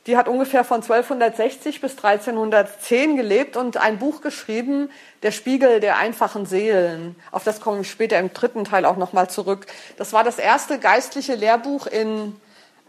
Die 0.08 0.16
hat 0.16 0.26
ungefähr 0.26 0.64
von 0.64 0.80
1260 0.80 1.82
bis 1.82 1.92
1310 1.92 3.18
gelebt 3.18 3.58
und 3.58 3.76
ein 3.76 3.98
Buch 3.98 4.22
geschrieben, 4.22 4.90
Der 5.22 5.32
Spiegel 5.32 5.80
der 5.80 5.98
einfachen 5.98 6.46
Seelen. 6.46 7.14
Auf 7.30 7.44
das 7.44 7.60
komme 7.60 7.82
ich 7.82 7.90
später 7.90 8.18
im 8.18 8.32
dritten 8.32 8.64
Teil 8.64 8.86
auch 8.86 8.96
nochmal 8.96 9.28
zurück. 9.28 9.66
Das 9.98 10.14
war 10.14 10.24
das 10.24 10.38
erste 10.38 10.78
geistliche 10.78 11.34
Lehrbuch 11.34 11.86
in 11.86 12.34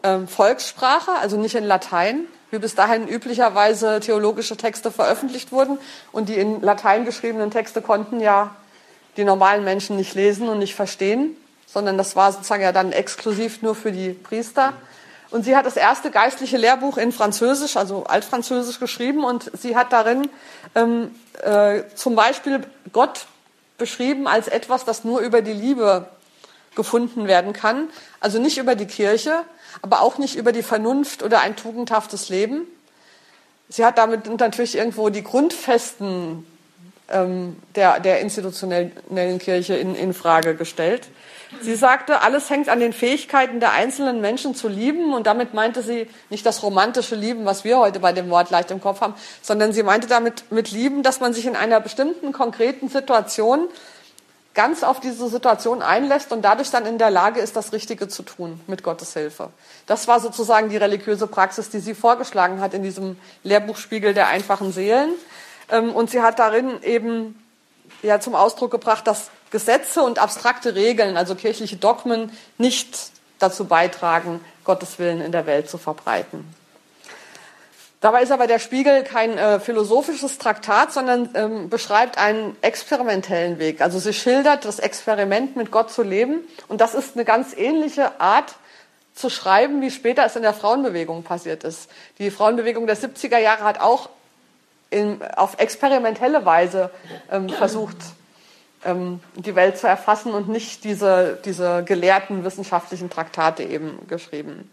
ähm, 0.01 0.29
Volkssprache, 0.29 1.11
also 1.19 1.35
nicht 1.35 1.55
in 1.55 1.65
Latein, 1.65 2.21
wie 2.51 2.59
bis 2.59 2.75
dahin 2.75 3.05
üblicherweise 3.05 3.99
theologische 3.99 4.55
Texte 4.55 4.89
veröffentlicht 4.89 5.51
wurden. 5.51 5.77
Und 6.13 6.29
die 6.29 6.35
in 6.35 6.61
Latein 6.61 7.03
geschriebenen 7.03 7.51
Texte 7.51 7.81
konnten 7.81 8.21
ja 8.21 8.55
die 9.17 9.25
normalen 9.25 9.65
Menschen 9.65 9.97
nicht 9.97 10.15
lesen 10.15 10.47
und 10.47 10.59
nicht 10.59 10.75
verstehen, 10.75 11.35
sondern 11.65 11.97
das 11.97 12.15
war 12.15 12.31
sozusagen 12.31 12.63
ja 12.63 12.71
dann 12.71 12.93
exklusiv 12.93 13.61
nur 13.61 13.75
für 13.75 13.91
die 13.91 14.11
Priester. 14.11 14.71
Und 15.31 15.43
sie 15.43 15.55
hat 15.55 15.65
das 15.65 15.77
erste 15.77 16.09
geistliche 16.09 16.57
Lehrbuch 16.57 16.97
in 16.97 17.11
Französisch, 17.11 17.77
also 17.77 18.05
Altfranzösisch 18.05 18.79
geschrieben 18.79 19.23
und 19.23 19.51
sie 19.59 19.75
hat 19.75 19.93
darin 19.93 20.27
ähm, 20.75 21.13
äh, 21.43 21.83
zum 21.93 22.15
Beispiel 22.15 22.61
Gott 22.91 23.27
beschrieben 23.77 24.27
als 24.27 24.47
etwas, 24.47 24.85
das 24.85 25.03
nur 25.03 25.19
über 25.19 25.41
die 25.41 25.53
Liebe 25.53 26.07
gefunden 26.75 27.27
werden 27.27 27.53
kann. 27.53 27.89
Also 28.19 28.39
nicht 28.39 28.57
über 28.57 28.75
die 28.75 28.85
Kirche, 28.85 29.43
aber 29.81 30.01
auch 30.01 30.17
nicht 30.17 30.35
über 30.35 30.51
die 30.51 30.63
Vernunft 30.63 31.23
oder 31.23 31.41
ein 31.41 31.55
tugendhaftes 31.55 32.29
Leben. 32.29 32.67
Sie 33.69 33.85
hat 33.85 33.97
damit 33.97 34.27
natürlich 34.39 34.75
irgendwo 34.75 35.09
die 35.09 35.23
Grundfesten 35.23 36.45
ähm, 37.09 37.57
der, 37.75 37.99
der 37.99 38.19
institutionellen 38.21 39.39
Kirche 39.39 39.75
in, 39.75 39.95
in 39.95 40.13
Frage 40.13 40.55
gestellt. 40.55 41.07
Sie 41.61 41.75
sagte, 41.75 42.21
alles 42.21 42.49
hängt 42.49 42.69
an 42.69 42.79
den 42.79 42.93
Fähigkeiten 42.93 43.59
der 43.59 43.71
einzelnen 43.71 44.21
Menschen 44.21 44.53
zu 44.53 44.67
lieben. 44.67 45.13
Und 45.13 45.25
damit 45.25 45.53
meinte 45.53 45.81
sie 45.81 46.07
nicht 46.29 46.45
das 46.45 46.61
romantische 46.61 47.15
Lieben, 47.15 47.45
was 47.45 47.63
wir 47.63 47.79
heute 47.79 47.99
bei 47.99 48.13
dem 48.13 48.29
Wort 48.29 48.51
leicht 48.51 48.71
im 48.71 48.79
Kopf 48.81 49.01
haben, 49.01 49.15
sondern 49.41 49.73
sie 49.73 49.83
meinte 49.83 50.07
damit 50.07 50.51
mit 50.51 50.71
Lieben, 50.71 51.01
dass 51.01 51.19
man 51.19 51.33
sich 51.33 51.45
in 51.45 51.55
einer 51.55 51.79
bestimmten 51.79 52.31
konkreten 52.31 52.87
Situation 52.87 53.67
ganz 54.53 54.83
auf 54.83 54.99
diese 54.99 55.29
Situation 55.29 55.81
einlässt 55.81 56.31
und 56.31 56.43
dadurch 56.43 56.69
dann 56.69 56.85
in 56.85 56.97
der 56.97 57.11
Lage 57.11 57.39
ist, 57.39 57.55
das 57.55 57.71
Richtige 57.71 58.07
zu 58.07 58.23
tun 58.23 58.59
mit 58.67 58.83
Gottes 58.83 59.13
Hilfe. 59.13 59.49
Das 59.85 60.07
war 60.07 60.19
sozusagen 60.19 60.69
die 60.69 60.77
religiöse 60.77 61.27
Praxis, 61.27 61.69
die 61.69 61.79
sie 61.79 61.93
vorgeschlagen 61.95 62.59
hat 62.59 62.73
in 62.73 62.83
diesem 62.83 63.17
Lehrbuchspiegel 63.43 64.13
der 64.13 64.27
einfachen 64.27 64.71
Seelen. 64.71 65.11
Ähm, 65.69 65.93
und 65.95 66.09
sie 66.09 66.21
hat 66.21 66.39
darin 66.39 66.81
eben 66.83 67.41
ja 68.01 68.19
zum 68.19 68.35
Ausdruck 68.35 68.71
gebracht, 68.71 69.07
dass 69.07 69.29
Gesetze 69.51 70.01
und 70.01 70.19
abstrakte 70.19 70.75
Regeln, 70.75 71.17
also 71.17 71.35
kirchliche 71.35 71.77
Dogmen, 71.77 72.31
nicht 72.57 73.11
dazu 73.39 73.65
beitragen, 73.65 74.41
Gottes 74.63 74.99
Willen 74.99 75.21
in 75.21 75.31
der 75.31 75.45
Welt 75.45 75.69
zu 75.69 75.77
verbreiten. 75.77 76.45
Dabei 78.01 78.23
ist 78.23 78.31
aber 78.31 78.47
der 78.47 78.59
Spiegel 78.59 79.03
kein 79.03 79.37
äh, 79.37 79.59
philosophisches 79.59 80.37
Traktat, 80.37 80.93
sondern 80.93 81.29
ähm, 81.33 81.69
beschreibt 81.69 82.17
einen 82.17 82.55
experimentellen 82.61 83.59
Weg. 83.59 83.81
Also 83.81 83.99
sie 83.99 84.13
schildert 84.13 84.63
das 84.63 84.79
Experiment, 84.79 85.57
mit 85.57 85.69
Gott 85.69 85.91
zu 85.91 86.01
leben. 86.01 86.39
Und 86.69 86.79
das 86.79 86.93
ist 86.93 87.15
eine 87.15 87.25
ganz 87.25 87.53
ähnliche 87.57 88.21
Art 88.21 88.55
zu 89.13 89.29
schreiben, 89.29 89.81
wie 89.81 89.91
später 89.91 90.25
es 90.25 90.37
in 90.37 90.43
der 90.43 90.53
Frauenbewegung 90.53 91.23
passiert 91.23 91.65
ist. 91.65 91.89
Die 92.19 92.31
Frauenbewegung 92.31 92.87
der 92.87 92.95
70er 92.95 93.37
Jahre 93.37 93.65
hat 93.65 93.81
auch 93.81 94.09
in, 94.89 95.19
auf 95.35 95.59
experimentelle 95.59 96.45
Weise 96.45 96.91
ähm, 97.29 97.49
versucht, 97.49 97.97
ähm, 98.85 99.19
die 99.35 99.55
Welt 99.55 99.77
zu 99.77 99.87
erfassen 99.87 100.33
und 100.33 100.49
nicht 100.49 100.83
diese, 100.83 101.37
diese 101.45 101.83
gelehrten 101.83 102.43
wissenschaftlichen 102.43 103.09
Traktate 103.09 103.63
eben 103.63 104.07
geschrieben. 104.07 104.69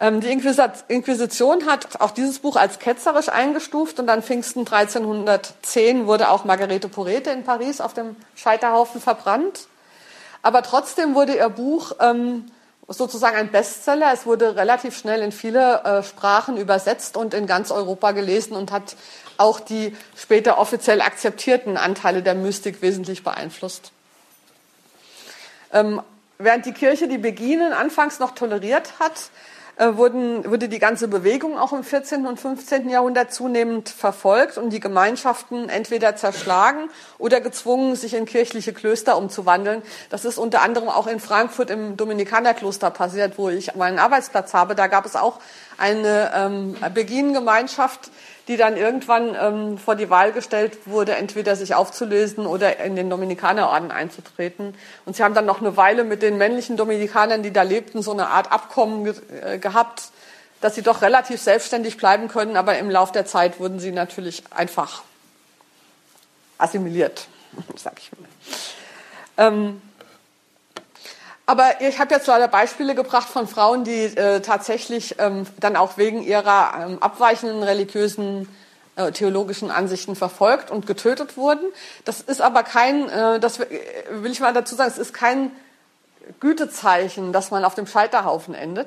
Ähm, 0.00 0.20
die 0.20 0.28
Inquisition 0.30 1.66
hat 1.66 2.00
auch 2.00 2.10
dieses 2.10 2.38
Buch 2.38 2.56
als 2.56 2.78
ketzerisch 2.78 3.28
eingestuft 3.28 4.00
und 4.00 4.06
dann 4.06 4.22
Pfingsten 4.22 4.60
1310 4.60 6.06
wurde 6.06 6.30
auch 6.30 6.44
Margarete 6.44 6.88
Porete 6.88 7.30
in 7.30 7.44
Paris 7.44 7.80
auf 7.82 7.92
dem 7.92 8.16
Scheiterhaufen 8.34 9.00
verbrannt. 9.00 9.68
Aber 10.42 10.62
trotzdem 10.62 11.14
wurde 11.14 11.36
ihr 11.36 11.50
Buch 11.50 11.92
ähm, 12.00 12.46
sozusagen 12.90 13.36
ein 13.36 13.50
Bestseller. 13.50 14.12
Es 14.12 14.26
wurde 14.26 14.56
relativ 14.56 14.98
schnell 14.98 15.22
in 15.22 15.32
viele 15.32 15.82
äh, 15.84 16.02
Sprachen 16.02 16.56
übersetzt 16.56 17.16
und 17.16 17.34
in 17.34 17.46
ganz 17.46 17.70
Europa 17.70 18.12
gelesen 18.12 18.56
und 18.56 18.72
hat 18.72 18.96
auch 19.36 19.60
die 19.60 19.96
später 20.16 20.58
offiziell 20.58 21.00
akzeptierten 21.00 21.76
Anteile 21.76 22.22
der 22.22 22.34
Mystik 22.34 22.82
wesentlich 22.82 23.22
beeinflusst. 23.22 23.92
Ähm, 25.72 26.02
während 26.38 26.66
die 26.66 26.72
Kirche 26.72 27.06
die 27.06 27.18
Beginen 27.18 27.72
anfangs 27.72 28.18
noch 28.18 28.32
toleriert 28.32 28.98
hat, 28.98 29.30
äh, 29.76 29.96
wurden, 29.96 30.48
wurde 30.50 30.68
die 30.68 30.78
ganze 30.78 31.08
Bewegung 31.08 31.58
auch 31.58 31.72
im 31.72 31.84
14. 31.84 32.26
und 32.26 32.38
15. 32.38 32.88
Jahrhundert 32.88 33.32
zunehmend 33.32 33.88
verfolgt 33.88 34.58
und 34.58 34.70
die 34.70 34.80
Gemeinschaften 34.80 35.68
entweder 35.68 36.16
zerschlagen 36.16 36.90
oder 37.18 37.40
gezwungen, 37.40 37.96
sich 37.96 38.14
in 38.14 38.26
kirchliche 38.26 38.72
Klöster 38.72 39.16
umzuwandeln. 39.16 39.82
Das 40.10 40.24
ist 40.24 40.38
unter 40.38 40.62
anderem 40.62 40.88
auch 40.88 41.06
in 41.06 41.20
Frankfurt 41.20 41.70
im 41.70 41.96
Dominikanerkloster 41.96 42.90
passiert, 42.90 43.38
wo 43.38 43.48
ich 43.48 43.74
meinen 43.74 43.98
Arbeitsplatz 43.98 44.54
habe. 44.54 44.74
Da 44.74 44.86
gab 44.86 45.06
es 45.06 45.16
auch 45.16 45.38
eine 45.78 46.30
ähm, 46.34 46.76
Beginengemeinschaft, 46.92 48.10
die 48.50 48.56
dann 48.56 48.76
irgendwann 48.76 49.36
ähm, 49.40 49.78
vor 49.78 49.94
die 49.94 50.10
Wahl 50.10 50.32
gestellt 50.32 50.76
wurde, 50.86 51.14
entweder 51.14 51.54
sich 51.54 51.76
aufzulösen 51.76 52.46
oder 52.46 52.80
in 52.80 52.96
den 52.96 53.08
Dominikanerorden 53.08 53.92
einzutreten. 53.92 54.74
Und 55.06 55.14
sie 55.14 55.22
haben 55.22 55.34
dann 55.34 55.46
noch 55.46 55.60
eine 55.60 55.76
Weile 55.76 56.02
mit 56.02 56.20
den 56.20 56.36
männlichen 56.36 56.76
Dominikanern, 56.76 57.44
die 57.44 57.52
da 57.52 57.62
lebten, 57.62 58.02
so 58.02 58.10
eine 58.10 58.26
Art 58.26 58.50
Abkommen 58.50 59.04
ge 59.04 59.14
äh, 59.40 59.58
gehabt, 59.58 60.10
dass 60.60 60.74
sie 60.74 60.82
doch 60.82 61.00
relativ 61.00 61.40
selbstständig 61.40 61.96
bleiben 61.96 62.26
können, 62.26 62.56
aber 62.56 62.76
im 62.76 62.90
Laufe 62.90 63.12
der 63.12 63.24
Zeit 63.24 63.60
wurden 63.60 63.78
sie 63.78 63.92
natürlich 63.92 64.42
einfach 64.50 65.04
assimiliert, 66.58 67.28
sag 67.76 68.00
ich 68.00 68.10
mal. 68.10 69.46
Ähm, 69.46 69.80
aber 71.50 71.80
ich 71.80 71.98
habe 71.98 72.14
jetzt 72.14 72.28
leider 72.28 72.46
Beispiele 72.46 72.94
gebracht 72.94 73.28
von 73.28 73.48
Frauen, 73.48 73.82
die 73.82 74.04
äh, 74.04 74.40
tatsächlich 74.40 75.16
ähm, 75.18 75.48
dann 75.58 75.74
auch 75.74 75.96
wegen 75.96 76.22
ihrer 76.22 76.86
ähm, 76.86 77.02
abweichenden 77.02 77.64
religiösen 77.64 78.48
äh, 78.94 79.10
theologischen 79.10 79.72
Ansichten 79.72 80.14
verfolgt 80.14 80.70
und 80.70 80.86
getötet 80.86 81.36
wurden. 81.36 81.64
Das 82.04 82.20
ist 82.20 82.40
aber 82.40 82.62
kein, 82.62 83.08
äh, 83.08 83.40
das 83.40 83.58
will 83.58 84.30
ich 84.30 84.38
mal 84.38 84.52
dazu 84.52 84.76
sagen, 84.76 84.92
es 84.92 84.98
ist 84.98 85.12
kein 85.12 85.50
Gütezeichen, 86.38 87.32
dass 87.32 87.50
man 87.50 87.64
auf 87.64 87.74
dem 87.74 87.88
Scheiterhaufen 87.88 88.54
endet. 88.54 88.86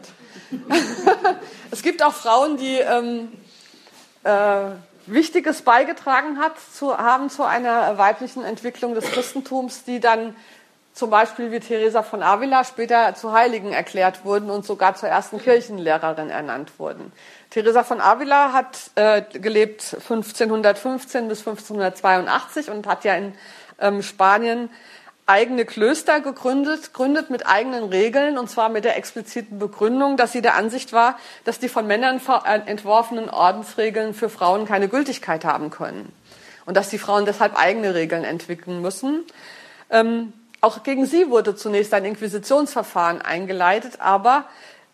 es 1.71 1.81
gibt 1.81 2.01
auch 2.01 2.13
Frauen, 2.13 2.55
die 2.55 2.77
ähm, 2.77 3.33
äh, 4.23 4.71
Wichtiges 5.05 5.63
beigetragen 5.63 6.39
hat, 6.39 6.53
zu, 6.73 6.97
haben 6.97 7.29
zu 7.29 7.43
einer 7.43 7.97
weiblichen 7.97 8.45
Entwicklung 8.45 8.95
des 8.95 9.11
Christentums, 9.11 9.83
die 9.83 9.99
dann 9.99 10.33
zum 10.93 11.09
Beispiel 11.09 11.51
wie 11.51 11.59
Teresa 11.59 12.03
von 12.03 12.21
Avila 12.21 12.63
später 12.63 13.15
zu 13.15 13.33
Heiligen 13.33 13.71
erklärt 13.73 14.25
wurden 14.25 14.49
und 14.49 14.63
sogar 14.63 14.95
zur 14.95 15.09
ersten 15.09 15.41
Kirchenlehrerin 15.41 16.29
ernannt 16.29 16.71
wurden. 16.77 17.11
Teresa 17.49 17.83
von 17.83 17.99
Avila 17.99 18.53
hat 18.53 18.91
äh, 18.95 19.23
gelebt 19.39 19.81
1515 19.93 21.27
bis 21.27 21.39
1582 21.39 22.69
und 22.69 22.85
hat 22.85 23.03
ja 23.05 23.15
in 23.15 23.33
ähm, 23.79 24.03
Spanien 24.03 24.69
eigene 25.25 25.65
Klöster 25.65 26.19
gegründet, 26.19 26.93
gründet 26.93 27.29
mit 27.29 27.47
eigenen 27.47 27.85
Regeln 27.85 28.37
und 28.37 28.49
zwar 28.49 28.69
mit 28.69 28.83
der 28.83 28.97
expliziten 28.97 29.57
Begründung, 29.57 30.17
dass 30.17 30.31
sie 30.31 30.41
der 30.41 30.55
Ansicht 30.55 30.93
war, 30.93 31.17
dass 31.43 31.59
die 31.59 31.69
von 31.69 31.87
Männern 31.87 32.21
äh, 32.45 32.59
entworfenen 32.65 33.29
Ordensregeln 33.29 34.13
für 34.13 34.29
Frauen 34.29 34.65
keine 34.65 34.89
Gültigkeit 34.89 35.45
haben 35.45 35.69
können 35.71 36.11
und 36.65 36.77
dass 36.77 36.89
die 36.89 36.97
Frauen 36.99 37.25
deshalb 37.25 37.57
eigene 37.57 37.95
Regeln 37.95 38.23
entwickeln 38.23 38.81
müssen. 38.81 39.23
Ähm, 39.89 40.33
auch 40.63 40.83
gegen 40.83 41.05
sie 41.05 41.29
wurde 41.29 41.55
zunächst 41.55 41.93
ein 41.93 42.05
Inquisitionsverfahren 42.05 43.21
eingeleitet, 43.21 43.99
aber 43.99 44.45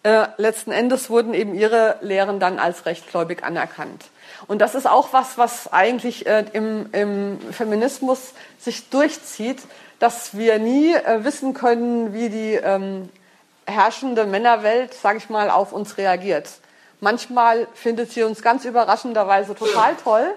äh, 0.02 0.26
letzten 0.38 0.72
Endes 0.72 1.10
wurden 1.10 1.34
eben 1.34 1.54
ihre 1.54 1.98
Lehren 2.02 2.40
dann 2.40 2.58
als 2.58 2.86
rechtgläubig 2.86 3.44
anerkannt. 3.44 4.06
Und 4.48 4.60
das 4.60 4.74
ist 4.74 4.88
auch 4.88 5.14
was, 5.14 5.38
was 5.38 5.72
eigentlich 5.72 6.26
äh, 6.26 6.46
im, 6.54 6.90
im 6.92 7.40
Feminismus 7.52 8.34
sich 8.58 8.90
durchzieht, 8.90 9.60
dass 10.00 10.36
wir 10.36 10.58
nie 10.58 10.94
äh, 10.94 11.24
wissen 11.24 11.54
können, 11.54 12.14
wie 12.14 12.30
die 12.30 12.54
ähm, 12.56 13.10
herrschende 13.66 14.26
Männerwelt, 14.26 14.94
sage 14.94 15.20
ich 15.20 15.30
mal, 15.30 15.52
auf 15.52 15.72
uns 15.72 15.98
reagiert. 15.98 16.50
Manchmal 17.00 17.68
findet 17.76 18.12
sie 18.12 18.24
uns 18.24 18.42
ganz 18.42 18.66
überraschenderweise 18.66 19.54
total 19.54 19.96
toll 20.04 20.34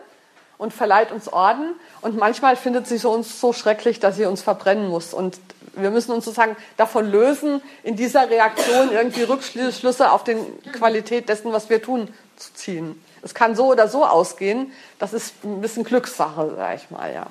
und 0.63 0.73
verleiht 0.73 1.11
uns 1.11 1.27
Orden. 1.27 1.75
Und 2.03 2.17
manchmal 2.17 2.55
findet 2.55 2.87
sie 2.87 3.05
uns 3.05 3.41
so 3.41 3.53
schrecklich, 3.53 3.99
dass 3.99 4.15
sie 4.15 4.27
uns 4.27 4.43
verbrennen 4.43 4.89
muss. 4.89 5.13
Und 5.13 5.39
wir 5.75 5.91
müssen 5.91 6.13
uns 6.13 6.25
sozusagen 6.25 6.57
davon 6.77 7.11
lösen, 7.11 7.61
in 7.83 7.97
dieser 7.97 8.31
Reaktion 8.31 8.93
irgendwie 8.93 9.25
Rückschlüsse 9.25 10.13
auf 10.13 10.23
die 10.23 10.37
Qualität 10.73 11.29
dessen, 11.29 11.53
was 11.53 11.69
wir 11.69 11.83
tun, 11.83 12.09
zu 12.37 12.55
ziehen. 12.55 13.03
Es 13.23 13.35
kann 13.35 13.57
so 13.57 13.73
oder 13.73 13.89
so 13.89 14.07
ausgehen. 14.07 14.71
Das 15.01 15.13
ist 15.13 15.35
ein 15.45 15.61
bisschen 15.61 15.83
Glückssache, 15.83 16.55
sag 16.57 16.77
ich 16.77 16.91
mal, 16.91 17.13
ja. 17.13 17.27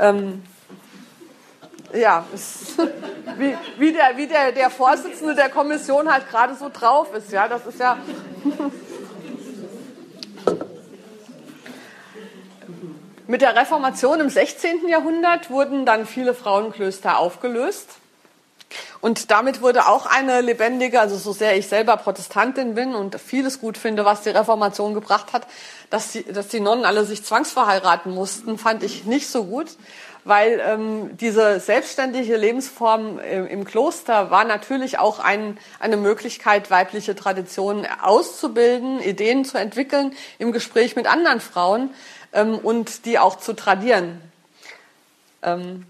Ähm, 0.00 0.42
ja, 1.94 2.24
wie, 3.38 3.56
wie, 3.78 3.92
der, 3.92 4.16
wie 4.16 4.26
der, 4.26 4.50
der 4.50 4.70
Vorsitzende 4.70 5.36
der 5.36 5.50
Kommission 5.50 6.10
halt 6.10 6.28
gerade 6.28 6.56
so 6.56 6.68
drauf 6.68 7.14
ist, 7.14 7.30
ja, 7.30 7.46
das 7.46 7.64
ist 7.64 7.78
ja. 7.78 7.96
Mit 13.28 13.40
der 13.40 13.54
Reformation 13.54 14.18
im 14.18 14.28
16. 14.28 14.88
Jahrhundert 14.88 15.48
wurden 15.48 15.86
dann 15.86 16.06
viele 16.06 16.34
Frauenklöster 16.34 17.18
aufgelöst. 17.18 17.88
Und 19.00 19.30
damit 19.30 19.60
wurde 19.60 19.86
auch 19.86 20.06
eine 20.06 20.40
lebendige, 20.40 20.98
also 21.00 21.16
so 21.16 21.32
sehr 21.32 21.56
ich 21.56 21.68
selber 21.68 21.96
Protestantin 21.96 22.74
bin 22.74 22.94
und 22.94 23.20
vieles 23.20 23.60
gut 23.60 23.78
finde, 23.78 24.04
was 24.04 24.22
die 24.22 24.30
Reformation 24.30 24.94
gebracht 24.94 25.32
hat, 25.32 25.46
dass 25.90 26.12
die, 26.12 26.24
dass 26.24 26.48
die 26.48 26.60
Nonnen 26.60 26.84
alle 26.84 27.04
sich 27.04 27.22
zwangsverheiraten 27.22 28.12
mussten, 28.12 28.58
fand 28.58 28.82
ich 28.82 29.04
nicht 29.04 29.28
so 29.28 29.44
gut, 29.44 29.68
weil 30.24 30.60
ähm, 30.64 31.16
diese 31.18 31.60
selbstständige 31.60 32.36
Lebensform 32.36 33.18
im, 33.18 33.46
im 33.46 33.64
Kloster 33.64 34.30
war 34.30 34.44
natürlich 34.44 34.98
auch 34.98 35.18
ein, 35.18 35.58
eine 35.78 35.96
Möglichkeit, 35.96 36.70
weibliche 36.70 37.14
Traditionen 37.14 37.86
auszubilden, 38.00 39.00
Ideen 39.00 39.44
zu 39.44 39.58
entwickeln 39.58 40.14
im 40.38 40.52
Gespräch 40.52 40.96
mit 40.96 41.06
anderen 41.06 41.40
Frauen 41.40 41.90
ähm, 42.32 42.58
und 42.58 43.04
die 43.06 43.18
auch 43.18 43.38
zu 43.38 43.52
tradieren. 43.52 44.20
Ähm, 45.42 45.86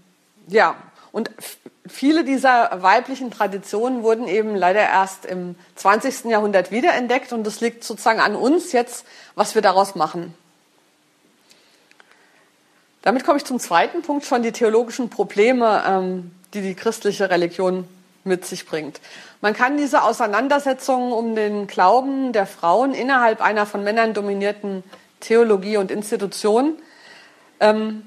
ja, 0.47 0.75
und 1.11 1.29
viele 1.87 2.23
dieser 2.23 2.81
weiblichen 2.81 3.29
Traditionen 3.29 4.03
wurden 4.03 4.27
eben 4.27 4.55
leider 4.55 4.81
erst 4.81 5.25
im 5.25 5.55
20. 5.75 6.25
Jahrhundert 6.25 6.71
wiederentdeckt 6.71 7.33
und 7.33 7.45
es 7.45 7.61
liegt 7.61 7.83
sozusagen 7.83 8.19
an 8.19 8.35
uns 8.35 8.71
jetzt, 8.71 9.05
was 9.35 9.55
wir 9.55 9.61
daraus 9.61 9.95
machen. 9.95 10.33
Damit 13.03 13.25
komme 13.25 13.37
ich 13.37 13.45
zum 13.45 13.59
zweiten 13.59 14.01
Punkt 14.01 14.25
schon, 14.25 14.43
die 14.43 14.53
theologischen 14.53 15.09
Probleme, 15.09 15.83
ähm, 15.85 16.31
die 16.53 16.61
die 16.61 16.73
christliche 16.73 17.29
Religion 17.29 17.87
mit 18.23 18.45
sich 18.45 18.65
bringt. 18.65 19.01
Man 19.41 19.53
kann 19.53 19.75
diese 19.75 20.03
Auseinandersetzungen 20.03 21.11
um 21.11 21.35
den 21.35 21.67
Glauben 21.67 22.31
der 22.31 22.45
Frauen 22.45 22.93
innerhalb 22.93 23.41
einer 23.41 23.65
von 23.65 23.83
Männern 23.83 24.13
dominierten 24.13 24.83
Theologie 25.23 25.77
und 25.77 25.91
Institution 25.91 26.75
ähm, 27.59 28.03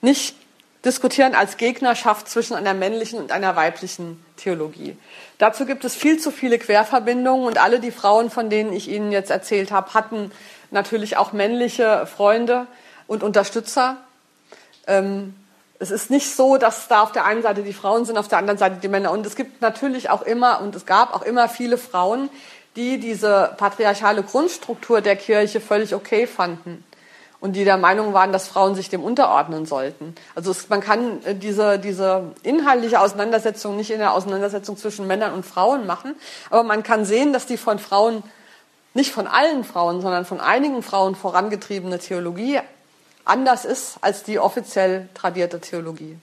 nicht 0.00 0.36
diskutieren 0.84 1.34
als 1.34 1.56
Gegnerschaft 1.56 2.28
zwischen 2.28 2.54
einer 2.54 2.74
männlichen 2.74 3.18
und 3.18 3.32
einer 3.32 3.56
weiblichen 3.56 4.24
Theologie. 4.36 4.96
Dazu 5.38 5.66
gibt 5.66 5.84
es 5.84 5.96
viel 5.96 6.18
zu 6.18 6.30
viele 6.30 6.58
Querverbindungen 6.58 7.46
und 7.46 7.58
alle 7.58 7.80
die 7.80 7.90
Frauen, 7.90 8.30
von 8.30 8.50
denen 8.50 8.72
ich 8.72 8.88
Ihnen 8.88 9.10
jetzt 9.10 9.30
erzählt 9.30 9.72
habe, 9.72 9.94
hatten 9.94 10.30
natürlich 10.70 11.16
auch 11.16 11.32
männliche 11.32 12.06
Freunde 12.06 12.66
und 13.08 13.22
Unterstützer. 13.22 13.96
Ähm, 14.86 15.34
es 15.78 15.90
ist 15.90 16.10
nicht 16.10 16.34
so, 16.34 16.56
dass 16.56 16.88
da 16.88 17.02
auf 17.02 17.12
der 17.12 17.24
einen 17.24 17.42
Seite 17.42 17.62
die 17.62 17.72
Frauen 17.72 18.04
sind, 18.04 18.16
auf 18.16 18.28
der 18.28 18.38
anderen 18.38 18.58
Seite 18.58 18.76
die 18.76 18.88
Männer. 18.88 19.10
Und 19.10 19.26
es 19.26 19.36
gibt 19.36 19.60
natürlich 19.60 20.08
auch 20.08 20.22
immer, 20.22 20.60
und 20.60 20.74
es 20.74 20.86
gab 20.86 21.14
auch 21.14 21.22
immer 21.22 21.48
viele 21.48 21.78
Frauen, 21.78 22.30
die 22.76 22.98
diese 22.98 23.54
patriarchale 23.56 24.22
Grundstruktur 24.22 25.00
der 25.00 25.16
Kirche 25.16 25.60
völlig 25.60 25.94
okay 25.94 26.26
fanden 26.26 26.84
und 27.40 27.52
die 27.52 27.64
der 27.64 27.76
Meinung 27.76 28.12
waren, 28.12 28.32
dass 28.32 28.48
Frauen 28.48 28.74
sich 28.74 28.88
dem 28.88 29.02
unterordnen 29.02 29.66
sollten. 29.66 30.14
Also 30.34 30.50
es, 30.50 30.68
man 30.68 30.80
kann 30.80 31.24
äh, 31.24 31.34
diese, 31.34 31.78
diese 31.78 32.24
inhaltliche 32.42 33.00
Auseinandersetzung 33.00 33.76
nicht 33.76 33.90
in 33.90 33.98
der 33.98 34.12
Auseinandersetzung 34.12 34.76
zwischen 34.76 35.06
Männern 35.06 35.32
und 35.32 35.44
Frauen 35.44 35.86
machen, 35.86 36.14
aber 36.50 36.62
man 36.62 36.82
kann 36.82 37.04
sehen, 37.04 37.32
dass 37.32 37.46
die 37.46 37.56
von 37.56 37.78
Frauen, 37.78 38.22
nicht 38.94 39.12
von 39.12 39.26
allen 39.26 39.64
Frauen, 39.64 40.00
sondern 40.00 40.24
von 40.24 40.40
einigen 40.40 40.82
Frauen 40.82 41.14
vorangetriebene 41.14 41.98
Theologie 41.98 42.60
anders 43.24 43.64
ist 43.64 43.98
als 44.00 44.22
die 44.22 44.38
offiziell 44.38 45.08
tradierte 45.14 45.60
Theologie. 45.60 46.16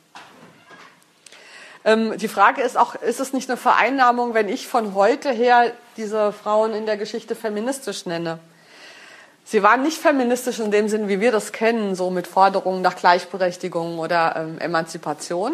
Ähm, 1.86 2.17
die 2.17 2.28
Frage 2.28 2.62
ist 2.62 2.78
auch, 2.78 2.96
ist 2.96 3.19
es 3.19 3.34
nicht 3.34 3.50
eine 3.50 3.58
Vereinnahmung, 3.58 4.34
wenn 4.34 4.50
ich 4.50 4.67
von 4.67 4.93
heute 4.96 5.32
her 5.32 5.72
diese 5.98 6.32
Frauen 6.32 6.74
in 6.74 6.86
der 6.86 6.98
Geschichte 6.98 7.36
feministisch 7.36 8.06
nenne? 8.06 8.39
Sie 9.46 9.62
waren 9.62 9.84
nicht 9.84 9.98
feministisch 9.98 10.60
in 10.60 10.72
dem 10.72 10.88
Sinn, 10.88 11.10
wie 11.10 11.19
wir 11.19 11.32
das 11.32 11.52
kennen, 11.52 11.96
so 11.96 12.10
mit 12.10 12.28
Forderungen 12.28 12.82
nach 12.82 12.96
Gleichberechtigung 12.96 14.00
oder 14.00 14.36
ähm, 14.38 14.58
Emanzipation. 14.60 15.54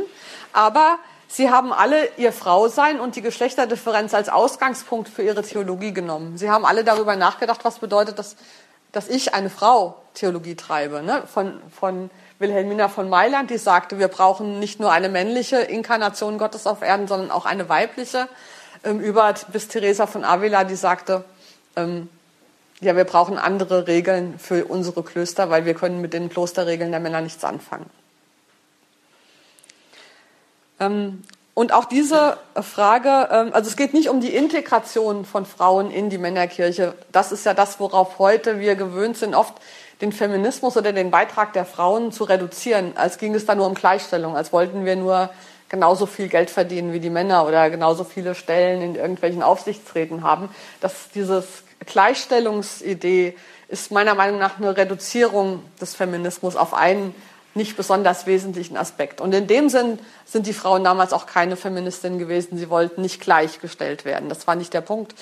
Aber 0.53 0.99
sie 1.27 1.49
haben 1.49 1.73
alle 1.73 2.07
ihr 2.17 2.31
Frausein 2.31 2.99
und 2.99 3.15
die 3.15 3.23
Geschlechterdifferenz 3.23 4.13
als 4.13 4.29
Ausgangspunkt 4.29 5.09
für 5.09 5.23
ihre 5.23 5.41
Theologie 5.41 5.91
genommen. 5.91 6.37
Sie 6.37 6.51
haben 6.51 6.65
alle 6.65 6.83
darüber 6.83 7.15
nachgedacht, 7.15 7.61
was 7.63 7.79
bedeutet 7.79 8.19
das, 8.19 8.35
dass 8.91 9.07
ich 9.07 9.33
eine 9.33 9.49
Frau 9.49 9.95
Theologie 10.13 10.55
treibe. 10.55 11.01
Ne? 11.01 11.23
Von, 11.31 11.59
von 11.71 12.11
Wilhelmina 12.39 12.88
von 12.88 13.10
Mailand, 13.10 13.49
die 13.49 13.58
sagte, 13.58 13.99
wir 13.99 14.08
brauchen 14.08 14.60
nicht 14.60 14.80
nur 14.80 14.91
eine 14.91 15.10
männliche 15.10 15.58
Inkarnation 15.58 16.38
Gottes 16.38 16.65
auf 16.65 16.82
Erden, 16.82 17.08
sondern 17.08 17.32
auch 17.32 17.45
eine 17.45 17.69
weibliche. 17.69 18.28
Ähm, 18.84 19.02
über 19.02 19.34
bis 19.52 19.67
Teresa 19.67 20.08
von 20.08 20.23
Avila, 20.23 20.63
die 20.63 20.75
sagte, 20.75 21.25
ähm, 21.75 22.10
ja, 22.80 22.95
wir 22.95 23.04
brauchen 23.04 23.38
andere 23.38 23.88
Regeln 23.88 24.39
für 24.39 24.65
unsere 24.65 25.04
Klöster, 25.04 25.49
weil 25.49 25.65
wir 25.65 25.73
können 25.73 25.99
mit 25.99 26.13
den 26.13 26.30
Klosterregeln 26.30 26.91
der 26.91 27.02
Männer 27.02 27.19
nichts 27.19 27.43
anfangen. 27.43 27.89
Ähm, 30.80 31.23
und 31.54 31.73
auch 31.73 31.84
diese 31.84 32.38
Frage, 32.56 33.28
ähm, 33.32 33.49
also 33.54 33.69
es 33.69 33.75
geht 33.75 33.93
nicht 33.93 34.08
um 34.08 34.21
die 34.21 34.34
Integration 34.34 35.25
von 35.25 35.45
Frauen 35.45 35.91
in 35.91 36.10
die 36.10 36.17
Männerkirche. 36.17 36.93
Das 37.12 37.34
ist 37.34 37.45
ja 37.45 37.54
das, 37.54 37.82
worauf 37.82 38.17
heute 38.17 38.62
wir 38.62 38.75
gewöhnt 38.75 39.17
sind, 39.17 39.36
oft 39.36 39.56
den 40.01 40.12
Feminismus 40.12 40.77
oder 40.77 40.93
den 40.93 41.12
Beitrag 41.12 41.53
der 41.53 41.65
Frauen 41.65 42.12
zu 42.12 42.23
reduzieren, 42.23 42.93
als 42.95 43.17
ging 43.17 43.35
es 43.35 43.45
da 43.45 43.55
nur 43.55 43.67
um 43.67 43.73
Gleichstellung, 43.73 44.35
als 44.35 44.53
wollten 44.53 44.85
wir 44.85 44.95
nur 44.95 45.29
genauso 45.67 46.05
viel 46.05 46.29
Geld 46.29 46.49
verdienen 46.49 46.93
wie 46.93 46.99
die 46.99 47.09
Männer 47.09 47.45
oder 47.45 47.69
genauso 47.69 48.03
viele 48.03 48.33
Stellen 48.33 48.81
in 48.81 48.95
irgendwelchen 48.95 49.43
Aufsichtsräten 49.43 50.23
haben. 50.23 50.49
Dass 50.81 51.09
dieses 51.13 51.45
Gleichstellungsidee 51.85 53.35
ist 53.67 53.91
meiner 53.91 54.15
Meinung 54.15 54.39
nach 54.39 54.57
eine 54.57 54.75
Reduzierung 54.75 55.62
des 55.79 55.93
Feminismus 55.93 56.55
auf 56.55 56.73
einen 56.73 57.13
nicht 57.55 57.77
besonders 57.77 58.25
wesentlichen 58.25 58.77
Aspekt. 58.77 59.21
Und 59.21 59.33
in 59.33 59.47
dem 59.47 59.69
Sinn 59.69 59.99
sind 60.25 60.47
die 60.47 60.53
Frauen 60.53 60.83
damals 60.83 61.13
auch 61.13 61.25
keine 61.25 61.55
Feministinnen 61.55 62.19
gewesen. 62.19 62.57
Sie 62.57 62.69
wollten 62.69 63.01
nicht 63.01 63.21
gleichgestellt 63.21 64.05
werden. 64.05 64.29
Das 64.29 64.47
war 64.47 64.55
nicht 64.55 64.73
der 64.73 64.81
Punkt. 64.81 65.13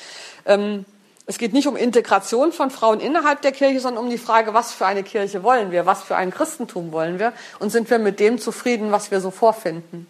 Ähm, 0.46 0.86
es 1.30 1.38
geht 1.38 1.52
nicht 1.52 1.68
um 1.68 1.76
Integration 1.76 2.54
von 2.54 2.72
Frauen 2.72 3.02
innerhalb 3.02 3.42
der 3.42 3.52
Kirche, 3.52 3.82
sondern 3.82 4.06
um 4.06 4.10
die 4.10 4.18
Frage, 4.18 4.54
was 4.54 4.72
für 4.72 4.86
eine 4.86 5.04
Kirche 5.04 5.44
wollen 5.44 5.72
wir, 5.72 5.86
was 5.86 6.02
für 6.02 6.16
ein 6.16 6.32
Christentum 6.32 6.94
wollen 6.94 7.20
wir 7.20 7.34
und 7.60 7.70
sind 7.70 7.90
wir 7.90 8.00
mit 8.00 8.22
dem 8.22 8.40
zufrieden, 8.40 8.94
was 8.94 9.12
wir 9.12 9.20
so 9.20 9.30
vorfinden. 9.30 10.08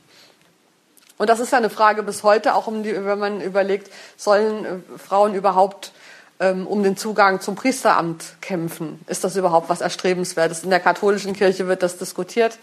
Und 1.17 1.30
das 1.32 1.39
ist 1.39 1.51
ja 1.51 1.58
eine 1.58 1.71
Frage 1.71 2.03
bis 2.03 2.21
heute, 2.21 2.53
auch 2.53 2.67
um 2.67 2.84
die, 2.84 2.93
wenn 2.93 3.17
man 3.17 3.41
überlegt, 3.41 3.91
sollen 4.15 4.65
äh, 4.65 4.99
Frauen 4.99 5.34
überhaupt 5.34 5.91
ähm, 6.39 6.67
um 6.67 6.84
den 6.84 6.95
Zugang 6.95 7.41
zum 7.41 7.56
Priesteramt 7.56 8.36
kämpfen. 8.39 8.99
Ist 9.08 9.23
das 9.23 9.36
überhaupt 9.36 9.69
was 9.69 9.82
Erstrebenswertes? 9.82 10.63
In 10.63 10.69
der 10.69 10.80
katholischen 10.80 11.34
Kirche 11.34 11.67
wird 11.67 11.82
das 11.82 11.97
diskutiert. 11.97 12.60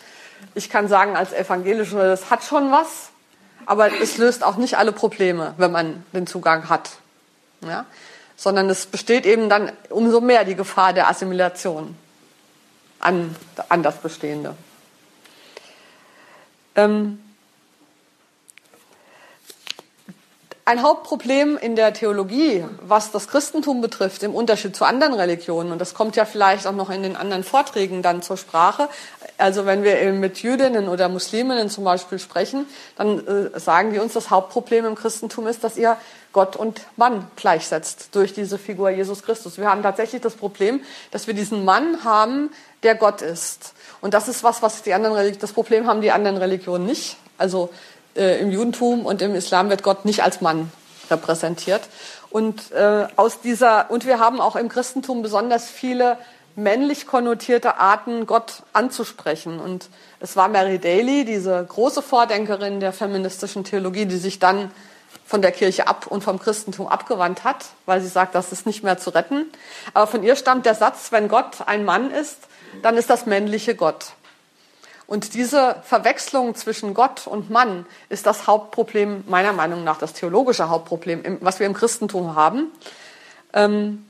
Ich 0.55 0.71
kann 0.71 0.87
sagen, 0.87 1.17
als 1.17 1.33
Evangelische, 1.33 1.97
das 1.97 2.31
hat 2.31 2.45
schon 2.45 2.71
was, 2.71 3.09
aber 3.67 3.91
es 4.01 4.19
löst 4.19 4.45
auch 4.45 4.57
nicht 4.57 4.79
alle 4.79 4.93
Probleme, 4.93 5.55
wenn 5.57 5.73
man 5.73 6.05
den 6.13 6.29
Zugang 6.29 6.69
hat. 6.69 6.91
Ja? 7.63 7.87
Sondern 8.37 8.69
es 8.71 8.87
besteht 8.87 9.27
eben 9.27 9.49
dann 9.49 9.73
umso 9.91 10.21
mehr 10.21 10.45
die 10.45 10.57
Gefahr 10.57 10.93
der 10.93 11.09
Assimilation 11.09 11.97
an, 13.01 13.35
an 13.69 13.83
das 13.83 13.99
Bestehende. 13.99 14.55
Ähm, 16.75 17.21
Ein 20.67 20.83
Hauptproblem 20.83 21.59
in 21.59 21.77
der 21.77 21.93
Theologie, 21.93 22.65
was 22.81 23.11
das 23.11 23.29
Christentum 23.29 23.83
betrifft, 23.83 24.23
im 24.23 24.35
Unterschied 24.35 24.75
zu 24.75 24.87
anderen 24.87 25.13
Religionen, 25.13 25.73
und 25.73 25.79
das 25.79 25.93
kommt 25.93 26.17
ja 26.17 26.25
vielleicht 26.25 26.67
auch 26.67 26.73
noch 26.73 26.89
in 26.89 27.03
den 27.03 27.17
anderen 27.17 27.45
Vorträgen 27.45 28.01
dann 28.01 28.23
zur 28.23 28.39
Sprache, 28.39 28.89
also 29.37 29.67
wenn 29.67 29.83
wir 29.83 30.11
mit 30.13 30.43
Jüdinnen 30.43 30.89
oder 30.89 31.11
Musliminnen 31.11 31.69
zum 31.69 31.85
Beispiel 31.85 32.19
sprechen, 32.19 32.65
dann 32.97 33.27
äh, 33.27 33.61
sagen 33.61 33.93
die 33.93 33.99
uns, 33.99 34.15
das 34.15 34.31
Hauptproblem 34.31 34.87
im 34.87 34.95
Christentum 34.95 35.47
ist, 35.49 35.65
dass 35.65 35.77
ihr 35.77 35.99
Gott 36.35 36.57
und 36.57 36.83
Mann 36.97 37.27
gleichsetzt 37.37 38.09
durch 38.13 38.35
diese 38.35 38.59
Figur 38.59 38.91
Jesus 38.91 39.23
Christus. 39.23 39.57
Wir 39.57 39.71
haben 39.71 39.83
tatsächlich 39.83 40.21
das 40.21 40.35
Problem, 40.35 40.83
dass 41.13 41.27
wir 41.27 41.33
diesen 41.33 41.65
Mann 41.65 42.05
haben, 42.05 42.51
der 42.83 42.97
Gott 42.97 43.23
ist. 43.23 43.73
Und 44.03 44.13
das 44.13 44.29
ist 44.29 44.45
was, 44.45 44.61
was 44.61 44.83
die 44.83 44.93
anderen 44.93 45.17
Religionen, 45.17 45.41
das 45.41 45.53
Problem 45.53 45.87
haben 45.87 46.03
die 46.03 46.11
anderen 46.11 46.37
Religionen 46.37 46.85
nicht. 46.85 47.17
Also 47.39 47.71
äh, 48.17 48.41
im 48.41 48.51
Judentum 48.51 49.07
und 49.07 49.23
im 49.23 49.35
Islam 49.35 49.71
wird 49.71 49.83
Gott 49.83 50.05
nicht 50.05 50.23
als 50.23 50.43
Mann 50.43 50.71
repräsentiert. 51.11 51.83
Und 52.29 52.73
äh, 52.73 53.07
aus 53.17 53.41
dieser 53.41 53.91
und 53.91 54.05
wir 54.05 54.19
haben 54.19 54.41
auch 54.41 54.57
im 54.57 54.69
Christentum 54.69 55.23
besonders 55.23 55.71
viele 55.71 56.19
männlich 56.57 57.07
konnotierte 57.07 57.79
Arten, 57.79 58.27
Gott 58.27 58.65
anzusprechen. 58.73 59.61
Und 59.61 59.89
es 60.21 60.37
war 60.37 60.49
Mary 60.49 60.79
Daly, 60.79 61.25
diese 61.25 61.65
große 61.65 62.03
Vordenkerin 62.03 62.81
der 62.81 62.93
feministischen 62.93 63.65
Theologie, 63.65 64.07
die 64.07 64.17
sich 64.17 64.39
dann 64.41 64.71
von 65.27 65.43
der 65.43 65.53
Kirche 65.53 65.87
ab 65.87 66.07
und 66.07 66.23
vom 66.23 66.39
Christentum 66.39 66.87
abgewandt 66.87 67.45
hat, 67.45 67.65
weil 67.87 68.01
sie 68.01 68.09
sagt, 68.09 68.35
das 68.35 68.53
ist 68.53 68.67
nicht 68.67 68.85
mehr 68.85 68.99
zu 68.99 69.11
retten. 69.11 69.47
Aber 69.95 70.07
von 70.07 70.23
ihr 70.23 70.37
stammt 70.37 70.67
der 70.67 70.75
Satz, 70.75 71.13
wenn 71.13 71.29
Gott 71.29 71.67
ein 71.67 71.85
Mann 71.85 72.11
ist, 72.11 72.39
dann 72.83 72.97
ist 72.97 73.11
das 73.11 73.27
männliche 73.27 73.75
Gott. 73.75 74.13
Und 75.07 75.35
diese 75.35 75.77
Verwechslung 75.85 76.55
zwischen 76.55 76.95
Gott 76.95 77.27
und 77.27 77.51
Mann 77.51 77.87
ist 78.09 78.27
das 78.27 78.47
Hauptproblem, 78.47 79.25
meiner 79.29 79.53
Meinung 79.53 79.85
nach, 79.85 79.99
das 79.99 80.15
theologische 80.15 80.69
Hauptproblem, 80.69 81.39
was 81.41 81.61
wir 81.61 81.67
im 81.67 81.75
Christentum 81.75 82.35
haben. 82.35 82.73
Ähm, 83.53 84.07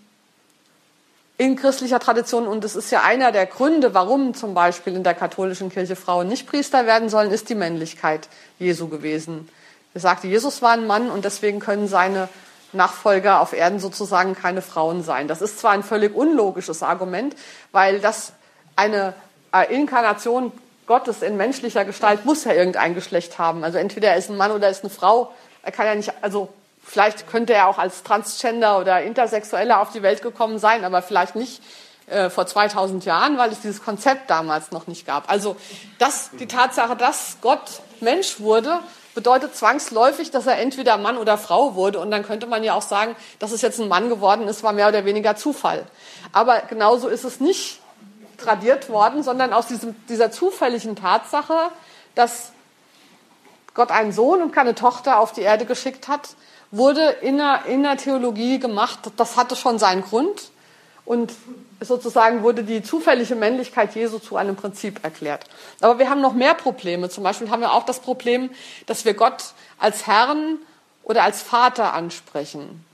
in 1.37 1.57
christlicher 1.57 1.98
Tradition, 1.98 2.46
und 2.46 2.64
es 2.64 2.77
ist 2.77 2.92
ja 2.92 3.03
einer 3.03 3.33
der 3.33 3.46
Gründe, 3.46 3.92
warum 3.92 4.35
zum 4.35 4.55
Beispiel 4.55 4.94
in 4.94 5.03
der 5.03 5.14
katholischen 5.14 5.68
Kirche 5.68 5.96
Frauen 5.96 6.29
nicht 6.29 6.46
Priester 6.46 6.87
werden 6.87 7.09
sollen, 7.09 7.33
ist 7.33 7.48
die 7.48 7.57
Männlichkeit 7.57 8.29
Jesu 8.61 8.87
gewesen. 8.87 9.48
Er 9.94 10.00
sagte, 10.00 10.26
Jesus 10.26 10.61
war 10.61 10.72
ein 10.72 10.87
Mann 10.87 11.11
und 11.11 11.24
deswegen 11.24 11.61
können 11.61 11.88
seine 11.88 12.28
Nachfolger 12.72 13.40
auf 13.40 13.52
Erden 13.52 13.78
sozusagen 13.78 14.35
keine 14.35 14.61
Frauen 14.61 15.02
sein. 15.02 15.28
Das 15.28 15.40
ist 15.40 15.61
zwar 15.61 15.70
ein 15.70 15.85
völlig 15.85 16.14
unlogisches 16.14 16.83
Argument, 16.83 17.37
weil 17.72 18.00
das 18.00 18.33
eine 18.76 19.14
Inkarnation 19.70 20.52
Gottes 20.87 21.22
in 21.22 21.37
menschlicher 21.37 21.85
Gestalt 21.85 22.24
muss 22.24 22.44
ja 22.44 22.52
irgendein 22.52 22.94
Geschlecht 22.94 23.38
haben. 23.38 23.64
Also 23.64 23.78
entweder 23.78 24.09
er 24.09 24.16
ist 24.16 24.28
ein 24.28 24.37
Mann 24.37 24.50
oder 24.50 24.66
er 24.66 24.70
ist 24.72 24.83
eine 24.83 24.90
Frau. 24.90 25.33
Er 25.62 25.72
kann 25.72 25.87
ja 25.87 25.94
nicht, 25.94 26.12
also 26.20 26.48
vielleicht 26.83 27.28
könnte 27.28 27.54
er 27.54 27.68
auch 27.68 27.78
als 27.78 28.02
Transgender 28.02 28.78
oder 28.78 29.02
Intersexueller 29.02 29.80
auf 29.80 29.92
die 29.92 30.02
Welt 30.02 30.20
gekommen 30.20 30.59
sein, 30.59 30.85
aber 30.85 31.00
vielleicht 31.00 31.37
nicht 31.37 31.62
äh, 32.07 32.28
vor 32.28 32.46
2000 32.46 33.07
Jahren, 33.07 33.38
weil 33.38 33.50
es 33.50 33.61
dieses 33.61 33.83
Konzept 33.83 34.28
damals 34.28 34.72
noch 34.72 34.87
nicht 34.87 35.07
gab. 35.07 35.30
Also 35.30 35.57
das, 35.98 36.30
die 36.38 36.46
Tatsache, 36.46 36.96
dass 36.96 37.38
Gott 37.40 37.80
Mensch 38.00 38.40
wurde, 38.40 38.80
bedeutet 39.14 39.57
zwangsläufig, 39.57 40.31
dass 40.31 40.46
er 40.46 40.59
entweder 40.59 40.98
Mann 40.98 41.16
oder 41.16 41.38
Frau 41.38 41.74
wurde. 41.74 42.00
Und 42.00 42.11
dann 42.11 42.24
könnte 42.24 42.46
man 42.46 42.64
ja 42.64 42.74
auch 42.74 42.83
sagen, 42.83 43.14
dass 43.38 43.53
es 43.53 43.62
jetzt 43.62 43.81
ein 43.81 43.88
Mann 43.88 44.09
geworden 44.09 44.48
ist, 44.48 44.62
war 44.62 44.72
mehr 44.72 44.88
oder 44.88 45.05
weniger 45.05 45.37
Zufall. 45.37 45.87
Aber 46.33 46.61
genauso 46.68 47.09
ist 47.09 47.24
es 47.24 47.40
nicht 47.40 47.81
tradiert 48.37 48.88
worden, 48.88 49.22
sondern 49.22 49.53
aus 49.53 49.68
diesem, 49.68 49.94
dieser 50.09 50.31
zufälligen 50.31 50.96
Tatsache, 50.96 51.70
dass 52.14 52.50
Gott 53.74 53.90
einen 53.90 54.12
Sohn 54.12 54.42
und 54.42 54.53
keine 54.53 54.74
Tochter 54.74 55.18
auf 55.18 55.33
die 55.33 55.42
Erde 55.42 55.64
geschickt 55.64 56.09
hat, 56.09 56.31
wurde 56.70 57.03
in 57.20 57.38
der, 57.38 57.66
in 57.66 57.83
der 57.83 57.96
Theologie 57.96 58.59
gemacht. 58.59 58.98
Das 59.16 59.37
hatte 59.37 59.57
schon 59.57 59.79
seinen 59.79 60.03
Grund. 60.03 60.50
Und 61.04 61.32
sozusagen 61.80 62.42
wurde 62.42 62.64
die 62.64 62.82
zufällige 62.82 63.34
Männlichkeit 63.34 63.94
Jesu 63.94 64.18
zu 64.18 64.36
einem 64.36 64.56
Prinzip 64.56 65.04
erklärt. 65.04 65.44
Aber 65.80 65.98
wir 65.98 66.08
haben 66.08 66.20
noch 66.20 66.32
mehr 66.32 66.54
Probleme. 66.54 67.10
Zum 67.10 67.24
Beispiel 67.24 67.50
haben 67.50 67.60
wir 67.60 67.72
auch 67.72 67.84
das 67.84 68.00
Problem, 68.00 68.50
dass 68.86 69.04
wir 69.04 69.14
Gott 69.14 69.52
als 69.78 70.06
Herrn 70.06 70.58
oder 71.02 71.22
als 71.22 71.42
Vater 71.42 71.92
ansprechen. 71.92 72.84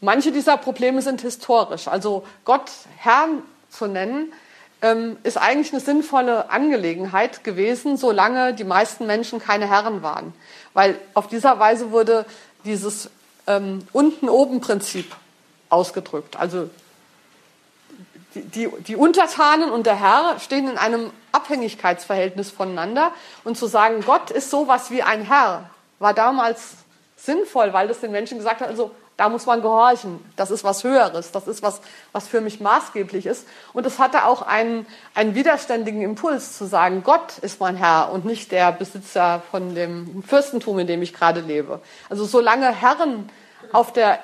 Manche 0.00 0.30
dieser 0.30 0.56
Probleme 0.58 1.02
sind 1.02 1.22
historisch. 1.22 1.88
Also 1.88 2.24
Gott 2.44 2.70
Herrn 2.98 3.42
zu 3.70 3.86
nennen, 3.86 4.32
ähm, 4.80 5.16
ist 5.24 5.38
eigentlich 5.38 5.72
eine 5.72 5.80
sinnvolle 5.80 6.50
Angelegenheit 6.50 7.42
gewesen, 7.42 7.96
solange 7.96 8.54
die 8.54 8.64
meisten 8.64 9.06
Menschen 9.06 9.40
keine 9.40 9.68
Herren 9.68 10.02
waren. 10.02 10.34
Weil 10.74 10.96
auf 11.14 11.26
dieser 11.26 11.58
Weise 11.58 11.90
wurde 11.90 12.26
dieses 12.64 13.10
ähm, 13.46 13.80
Unten-Oben-Prinzip 13.92 15.16
ausgedrückt. 15.68 16.36
Also 16.36 16.70
die, 18.42 18.68
die, 18.86 18.96
Untertanen 18.96 19.70
und 19.70 19.86
der 19.86 20.00
Herr 20.00 20.38
stehen 20.40 20.68
in 20.68 20.78
einem 20.78 21.10
Abhängigkeitsverhältnis 21.32 22.50
voneinander. 22.50 23.12
Und 23.44 23.56
zu 23.56 23.66
sagen, 23.66 24.02
Gott 24.04 24.30
ist 24.30 24.50
sowas 24.50 24.90
wie 24.90 25.02
ein 25.02 25.22
Herr, 25.22 25.70
war 25.98 26.14
damals 26.14 26.76
sinnvoll, 27.16 27.72
weil 27.72 27.88
das 27.88 28.00
den 28.00 28.12
Menschen 28.12 28.38
gesagt 28.38 28.60
hat, 28.60 28.68
also 28.68 28.92
da 29.18 29.28
muss 29.28 29.46
man 29.46 29.62
gehorchen. 29.62 30.24
Das 30.36 30.52
ist 30.52 30.62
was 30.62 30.84
Höheres. 30.84 31.32
Das 31.32 31.48
ist 31.48 31.60
was, 31.60 31.80
was 32.12 32.28
für 32.28 32.40
mich 32.40 32.60
maßgeblich 32.60 33.26
ist. 33.26 33.48
Und 33.72 33.84
es 33.84 33.98
hatte 33.98 34.24
auch 34.24 34.42
einen, 34.42 34.86
einen 35.12 35.34
widerständigen 35.34 36.02
Impuls 36.02 36.56
zu 36.56 36.66
sagen, 36.66 37.02
Gott 37.02 37.38
ist 37.38 37.58
mein 37.58 37.74
Herr 37.74 38.12
und 38.12 38.24
nicht 38.24 38.52
der 38.52 38.70
Besitzer 38.70 39.42
von 39.50 39.74
dem 39.74 40.22
Fürstentum, 40.22 40.78
in 40.78 40.86
dem 40.86 41.02
ich 41.02 41.12
gerade 41.12 41.40
lebe. 41.40 41.80
Also 42.08 42.26
solange 42.26 42.72
Herren 42.72 43.28
auf 43.72 43.92
der 43.92 44.20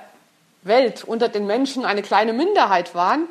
Welt 0.63 1.03
unter 1.03 1.29
den 1.29 1.49
Menschen 1.49 1.85
eine 1.85 2.03
kleine 2.03 2.33
Minderheit 2.33 2.95
waren, 2.95 3.29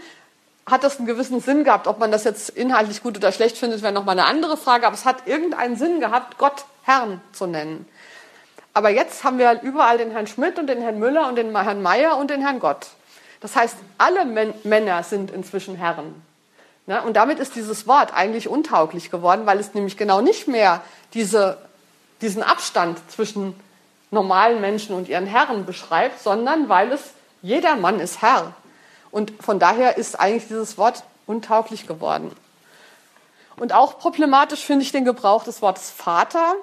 hat 0.65 0.84
das 0.84 0.97
einen 0.97 1.08
gewissen 1.08 1.41
Sinn 1.41 1.63
gehabt. 1.63 1.88
Ob 1.88 1.99
man 1.99 2.12
das 2.12 2.23
jetzt 2.23 2.49
inhaltlich 2.49 3.04
gut 3.04 3.17
oder 3.17 3.32
schlecht 3.32 3.58
findet, 3.58 3.82
wäre 3.82 3.93
nochmal 3.93 4.17
eine 4.17 4.28
andere 4.28 4.58
Frage. 4.58 4.88
Aber 4.88 4.95
es 4.95 5.06
hat 5.06 5.28
irgendeinen 5.28 5.76
Sinn 5.76 5.99
gehabt, 5.99 6.38
Gott 6.38 6.65
Herrn 6.84 7.21
zu 7.32 7.47
nennen. 7.47 7.88
Aber 8.73 8.89
jetzt 8.89 9.23
haben 9.23 9.38
wir 9.38 9.62
überall 9.62 9.97
den 9.97 10.12
Herrn 10.12 10.28
Schmidt 10.28 10.58
und 10.58 10.67
den 10.67 10.82
Herrn 10.82 10.99
Müller 10.99 11.28
und 11.28 11.36
den 11.36 11.56
Herrn 11.56 11.82
Meier 11.82 12.17
und 12.17 12.32
den 12.32 12.41
Herrn 12.41 12.60
Gott. 12.60 12.88
Das 13.39 13.56
heißt, 13.56 13.76
alle 13.97 14.26
Männer 14.63 15.04
sind 15.04 15.30
inzwischen 15.30 15.76
Herren. 15.76 16.23
Ne? 16.86 17.02
Und 17.04 17.13
damit 17.13 17.39
ist 17.39 17.56
dieses 17.56 17.88
Wort 17.88 18.13
eigentlich 18.13 18.47
untauglich 18.47 19.12
geworden, 19.12 19.45
weil 19.45 19.60
es 19.60 19.73
nämlich 19.73 19.97
genau 19.97 20.21
nicht 20.21 20.47
mehr 20.47 20.82
diese, 21.13 21.58
diesen 22.21 22.41
Abstand 22.41 22.99
zwischen 23.12 23.54
normalen 24.12 24.62
Menschen 24.62 24.95
und 24.95 25.10
ihren 25.10 25.26
Herren 25.26 25.65
beschreibt, 25.65 26.21
sondern 26.21 26.69
weil 26.69 26.91
es 26.91 27.02
jeder 27.41 27.76
Mann 27.76 27.99
ist 27.99 28.21
Herr. 28.21 28.54
Und 29.13 29.32
von 29.43 29.60
daher 29.60 29.97
ist 29.97 30.19
eigentlich 30.19 30.47
dieses 30.47 30.76
Wort 30.80 31.04
untauglich 31.28 31.86
geworden. 31.86 32.32
Und 33.58 33.71
auch 33.71 33.99
problematisch 33.99 34.65
finde 34.65 34.84
ich 34.84 34.91
den 34.91 35.06
Gebrauch 35.06 35.43
des 35.43 35.62
Wortes 35.62 35.91
Vater. 35.91 36.56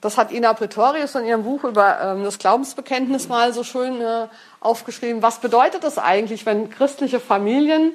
Das 0.00 0.16
hat 0.16 0.32
Ina 0.32 0.54
Pretorius 0.54 1.14
in 1.14 1.26
ihrem 1.26 1.42
Buch 1.42 1.62
über 1.62 2.00
ähm, 2.00 2.24
das 2.24 2.38
Glaubensbekenntnis 2.38 3.28
mal 3.28 3.52
so 3.52 3.64
schön 3.64 4.00
äh, 4.00 4.28
aufgeschrieben. 4.60 5.20
Was 5.20 5.40
bedeutet 5.40 5.84
das 5.84 5.98
eigentlich, 5.98 6.46
wenn 6.46 6.70
christliche 6.70 7.20
Familien 7.20 7.92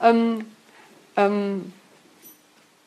ähm, 0.00 0.50
ähm, 1.18 1.70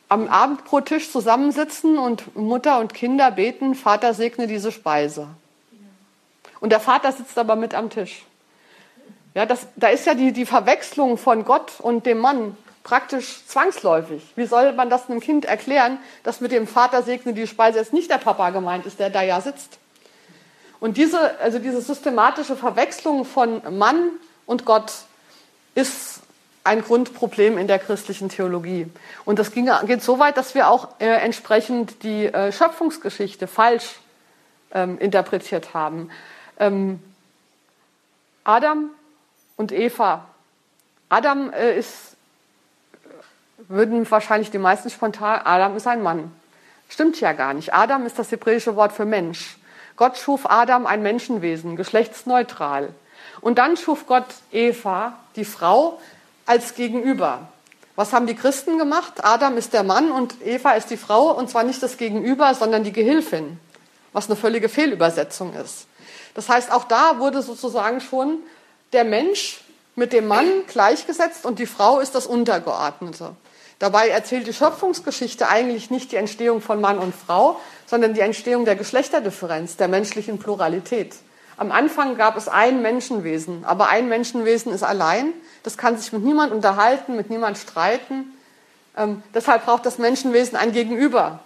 am 0.10 0.28
Abend 0.28 0.65
pro 0.65 0.82
Tisch 0.82 1.12
zusammensitzen 1.12 2.00
und 2.00 2.36
Mutter 2.36 2.80
und 2.80 2.96
Kinder 2.96 3.30
beten, 3.30 3.76
Vater 3.76 4.15
segne 4.15 4.48
diese 4.48 4.72
Speise. 4.72 5.28
Und 6.60 6.72
der 6.72 6.80
Vater 6.80 7.12
sitzt 7.12 7.38
aber 7.38 7.56
mit 7.56 7.76
am 7.76 7.91
Tisch. 7.91 8.26
Ja, 9.38 9.45
das, 9.45 9.67
da 9.76 9.89
ist 9.89 10.08
ja 10.08 10.15
die, 10.15 10.32
die 10.32 10.47
Verwechslung 10.47 11.15
von 11.15 11.45
Gott 11.45 11.73
und 11.80 12.08
dem 12.08 12.17
Mann 12.17 12.58
praktisch 12.84 13.45
zwangsläufig. 13.45 14.23
Wie 14.36 14.47
soll 14.47 14.73
man 14.73 14.89
das 14.89 15.12
einem 15.12 15.19
Kind 15.19 15.45
erklären, 15.45 16.00
dass 16.23 16.41
mit 16.41 16.52
dem 16.52 16.65
Vater 16.65 17.04
segne 17.04 17.34
die 17.34 17.45
Speise 17.45 17.78
jetzt 17.78 17.93
nicht 17.93 18.10
der 18.10 18.17
Papa 18.17 18.50
gemeint 18.50 18.88
ist, 18.88 18.97
der 18.97 19.12
da 19.12 19.21
ja 19.21 19.39
sitzt? 19.39 19.78
Und 20.80 20.97
diese, 20.97 21.39
also 21.39 21.60
diese 21.60 21.82
systematische 21.82 22.56
Verwechslung 22.56 23.26
von 23.26 23.62
Mann 23.78 24.10
und 24.47 24.65
Gott 24.65 24.91
ist 25.76 26.21
ein 26.63 26.82
Grundproblem 26.82 27.60
in 27.60 27.67
der 27.67 27.78
christlichen 27.78 28.30
Theologie. 28.30 28.88
Und 29.23 29.38
das 29.38 29.52
ging, 29.52 29.69
geht 29.86 30.02
so 30.02 30.17
weit, 30.17 30.36
dass 30.36 30.56
wir 30.56 30.67
auch 30.67 30.88
äh, 30.97 31.06
entsprechend 31.06 32.02
die 32.02 32.26
äh, 32.26 32.52
Schöpfungsgeschichte 32.52 33.45
falsch 33.45 34.00
ähm, 34.73 34.97
interpretiert 34.97 35.76
haben. 35.76 36.10
Ähm, 36.60 37.00
Adam 38.43 38.89
und 39.58 39.72
Eva. 39.72 40.26
Adam 41.10 41.52
äh, 41.52 41.78
ist 41.78 42.15
würden 43.67 44.10
wahrscheinlich 44.10 44.52
die 44.52 44.58
meisten 44.58 44.89
spontan, 44.89 45.41
Adam 45.43 45.76
ist 45.76 45.88
ein 45.88 46.02
Mann. 46.02 46.32
Stimmt 46.89 47.20
ja 47.20 47.34
gar 47.34 47.54
nicht. 47.54 47.74
Adam 47.74 48.06
ist 48.06 48.17
das 48.17 48.32
hebräische 48.32 48.76
Wort 48.76 48.93
für 48.93 49.06
Mensch. 49.06 49.58
Gott 49.98 50.17
schuf 50.17 50.50
Adam 50.50 50.86
ein 50.86 51.02
Menschenwesen, 51.02 51.76
geschlechtsneutral. 51.76 52.89
Und 53.41 53.58
dann 53.58 53.76
schuf 53.76 54.08
Gott 54.08 54.26
Eva, 54.52 55.13
die 55.36 55.43
Frau, 55.43 56.00
als 56.46 56.76
Gegenüber. 56.76 57.50
Was 57.96 58.13
haben 58.13 58.28
die 58.28 58.36
Christen 58.36 58.78
gemacht? 58.78 59.26
Adam 59.26 59.58
ist 59.58 59.74
der 59.74 59.84
Mann 59.84 60.12
und 60.12 60.36
Eva 60.46 60.72
ist 60.74 60.91
die 60.91 60.98
Frau, 60.98 61.32
und 61.32 61.50
zwar 61.50 61.63
nicht 61.63 61.82
das 61.82 61.98
Gegenüber, 61.98 62.54
sondern 62.54 62.84
die 62.84 62.93
Gehilfin, 62.93 63.60
was 64.13 64.28
eine 64.28 64.36
völlige 64.36 64.70
Fehlübersetzung 64.70 65.54
ist. 65.56 65.88
Das 66.36 66.48
heißt, 66.48 66.72
auch 66.72 66.84
da 66.84 67.17
wurde 67.17 67.41
sozusagen 67.41 68.00
schon 68.00 68.38
der 68.93 69.04
Mensch 69.04 69.62
mit 69.95 70.13
dem 70.13 70.28
Mann 70.28 70.47
gleichgesetzt 70.67 71.45
und 71.45 71.60
die 71.60 71.65
Frau 71.65 72.00
ist 72.00 72.15
das 72.15 72.28
Untergeordnete. 72.28 73.36
Dabei 73.80 74.10
erzählt 74.10 74.47
die 74.47 74.54
Schöpfungsgeschichte 74.54 75.50
eigentlich 75.50 75.91
nicht 75.91 76.12
die 76.12 76.15
Entstehung 76.15 76.62
von 76.62 76.82
Mann 76.82 76.97
und 76.97 77.13
Frau, 77.13 77.60
sondern 77.86 78.13
die 78.13 78.21
Entstehung 78.21 78.65
der 78.65 78.76
Geschlechterdifferenz, 78.76 79.78
der 79.78 79.88
menschlichen 79.88 80.39
Pluralität. 80.39 81.15
Am 81.58 81.71
Anfang 81.71 82.17
gab 82.17 82.38
es 82.38 82.47
ein 82.47 82.82
Menschenwesen, 82.82 83.65
aber 83.65 83.89
ein 83.89 84.08
Menschenwesen 84.10 84.71
ist 84.71 84.84
allein. 84.84 85.34
Das 85.63 85.78
kann 85.78 85.97
sich 85.97 86.12
mit 86.13 86.23
niemand 86.23 86.54
unterhalten, 86.54 87.15
mit 87.15 87.30
niemand 87.30 87.58
streiten. 87.58 88.34
Ähm, 88.95 89.23
deshalb 89.34 89.65
braucht 89.65 89.86
das 89.86 89.97
Menschenwesen 89.97 90.56
ein 90.58 90.71
Gegenüber. 90.71 91.39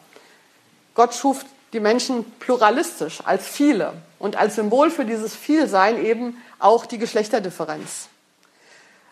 Gott 0.96 1.14
schuf 1.14 1.46
die 1.74 1.80
Menschen 1.80 2.26
pluralistisch, 2.40 3.20
als 3.24 3.48
viele 3.48 3.94
und 4.20 4.36
als 4.36 4.56
Symbol 4.56 4.90
für 4.90 5.06
dieses 5.06 5.36
Vielsein 5.36 6.04
eben 6.04 6.42
auch 6.62 6.86
die 6.86 6.98
Geschlechterdifferenz. 6.98 8.08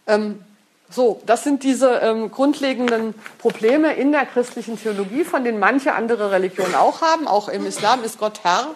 Ähm, 0.07 0.43
So, 0.91 1.21
das 1.27 1.43
sind 1.43 1.61
diese 1.61 2.01
ähm, 2.01 2.31
grundlegenden 2.31 3.13
Probleme 3.37 3.93
in 3.93 4.11
der 4.11 4.25
christlichen 4.25 4.75
Theologie, 4.75 5.23
von 5.23 5.43
denen 5.43 5.59
manche 5.59 5.93
andere 5.93 6.31
Religionen 6.31 6.73
auch 6.73 7.01
haben. 7.01 7.27
Auch 7.27 7.47
im 7.47 7.67
Islam 7.67 8.03
ist 8.03 8.17
Gott 8.17 8.39
Herr. 8.41 8.73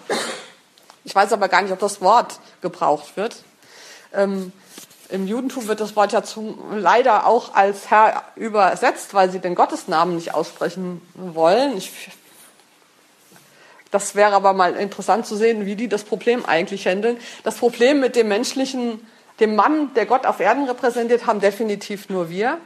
Ich 1.05 1.15
weiß 1.15 1.33
aber 1.33 1.47
gar 1.49 1.63
nicht, 1.63 1.71
ob 1.71 1.79
das 1.79 2.01
Wort 2.01 2.39
gebraucht 2.61 3.17
wird. 3.17 3.37
Ähm, 4.13 4.53
Im 5.09 5.25
Judentum 5.25 5.67
wird 5.67 5.79
das 5.79 5.95
Wort 5.95 6.13
ja 6.13 6.21
zum, 6.21 6.77
leider 6.77 7.25
auch 7.25 7.55
als 7.55 7.89
Herr 7.89 8.21
übersetzt, 8.35 9.15
weil 9.15 9.31
sie 9.31 9.39
den 9.39 9.55
Gottesnamen 9.55 10.15
nicht 10.15 10.35
aussprechen 10.35 11.01
wollen. 11.15 11.75
Ich, 11.77 11.91
das 13.93 14.15
wäre 14.15 14.33
aber 14.33 14.53
mal 14.53 14.75
interessant 14.75 15.25
zu 15.25 15.35
sehen, 15.35 15.65
wie 15.65 15.75
die 15.75 15.87
das 15.87 16.03
Problem 16.03 16.45
eigentlich 16.45 16.87
handeln. 16.87 17.17
Das 17.43 17.55
Problem 17.55 17.99
mit 17.99 18.15
dem 18.15 18.27
menschlichen 18.27 18.99
dem 19.39 19.55
Mann, 19.55 19.93
der 19.95 20.05
Gott 20.05 20.25
auf 20.25 20.39
Erden 20.39 20.65
repräsentiert, 20.65 21.25
haben 21.25 21.39
definitiv 21.39 22.09
nur 22.09 22.29
wir. 22.29 22.57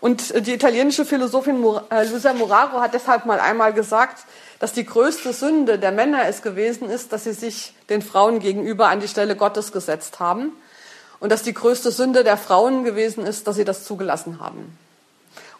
Und 0.00 0.46
die 0.46 0.54
italienische 0.54 1.04
Philosophin 1.04 1.62
äh, 1.90 2.04
Luisa 2.04 2.32
Muraro 2.32 2.80
hat 2.80 2.94
deshalb 2.94 3.26
mal 3.26 3.38
einmal 3.38 3.74
gesagt, 3.74 4.24
dass 4.58 4.72
die 4.72 4.84
größte 4.84 5.32
Sünde 5.32 5.78
der 5.78 5.92
Männer 5.92 6.26
es 6.26 6.42
gewesen 6.42 6.88
ist, 6.88 7.12
dass 7.12 7.24
sie 7.24 7.32
sich 7.32 7.74
den 7.90 8.00
Frauen 8.00 8.40
gegenüber 8.40 8.88
an 8.88 9.00
die 9.00 9.08
Stelle 9.08 9.36
Gottes 9.36 9.72
gesetzt 9.72 10.20
haben. 10.20 10.52
Und 11.18 11.30
dass 11.30 11.42
die 11.42 11.52
größte 11.52 11.92
Sünde 11.92 12.24
der 12.24 12.38
Frauen 12.38 12.82
gewesen 12.82 13.26
ist, 13.26 13.46
dass 13.46 13.56
sie 13.56 13.64
das 13.64 13.84
zugelassen 13.84 14.40
haben. 14.40 14.78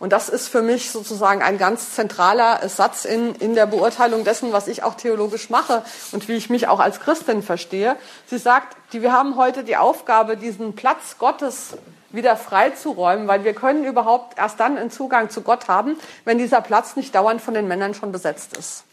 Und 0.00 0.14
das 0.14 0.30
ist 0.30 0.48
für 0.48 0.62
mich 0.62 0.90
sozusagen 0.90 1.42
ein 1.42 1.58
ganz 1.58 1.94
zentraler 1.94 2.66
Satz 2.70 3.04
in, 3.04 3.34
in 3.34 3.54
der 3.54 3.66
Beurteilung 3.66 4.24
dessen, 4.24 4.50
was 4.50 4.66
ich 4.66 4.82
auch 4.82 4.94
theologisch 4.94 5.50
mache 5.50 5.84
und 6.12 6.26
wie 6.26 6.36
ich 6.36 6.48
mich 6.48 6.68
auch 6.68 6.80
als 6.80 7.00
Christin 7.00 7.42
verstehe. 7.42 7.96
Sie 8.26 8.38
sagt, 8.38 8.78
die, 8.94 9.02
wir 9.02 9.12
haben 9.12 9.36
heute 9.36 9.62
die 9.62 9.76
Aufgabe, 9.76 10.38
diesen 10.38 10.74
Platz 10.74 11.18
Gottes 11.18 11.76
wieder 12.08 12.36
freizuräumen, 12.36 13.28
weil 13.28 13.44
wir 13.44 13.52
können 13.52 13.84
überhaupt 13.84 14.38
erst 14.38 14.58
dann 14.58 14.78
einen 14.78 14.90
Zugang 14.90 15.28
zu 15.28 15.42
Gott 15.42 15.68
haben, 15.68 15.96
wenn 16.24 16.38
dieser 16.38 16.62
Platz 16.62 16.96
nicht 16.96 17.14
dauernd 17.14 17.42
von 17.42 17.52
den 17.52 17.68
Männern 17.68 17.92
schon 17.92 18.10
besetzt 18.10 18.56
ist. 18.56 18.84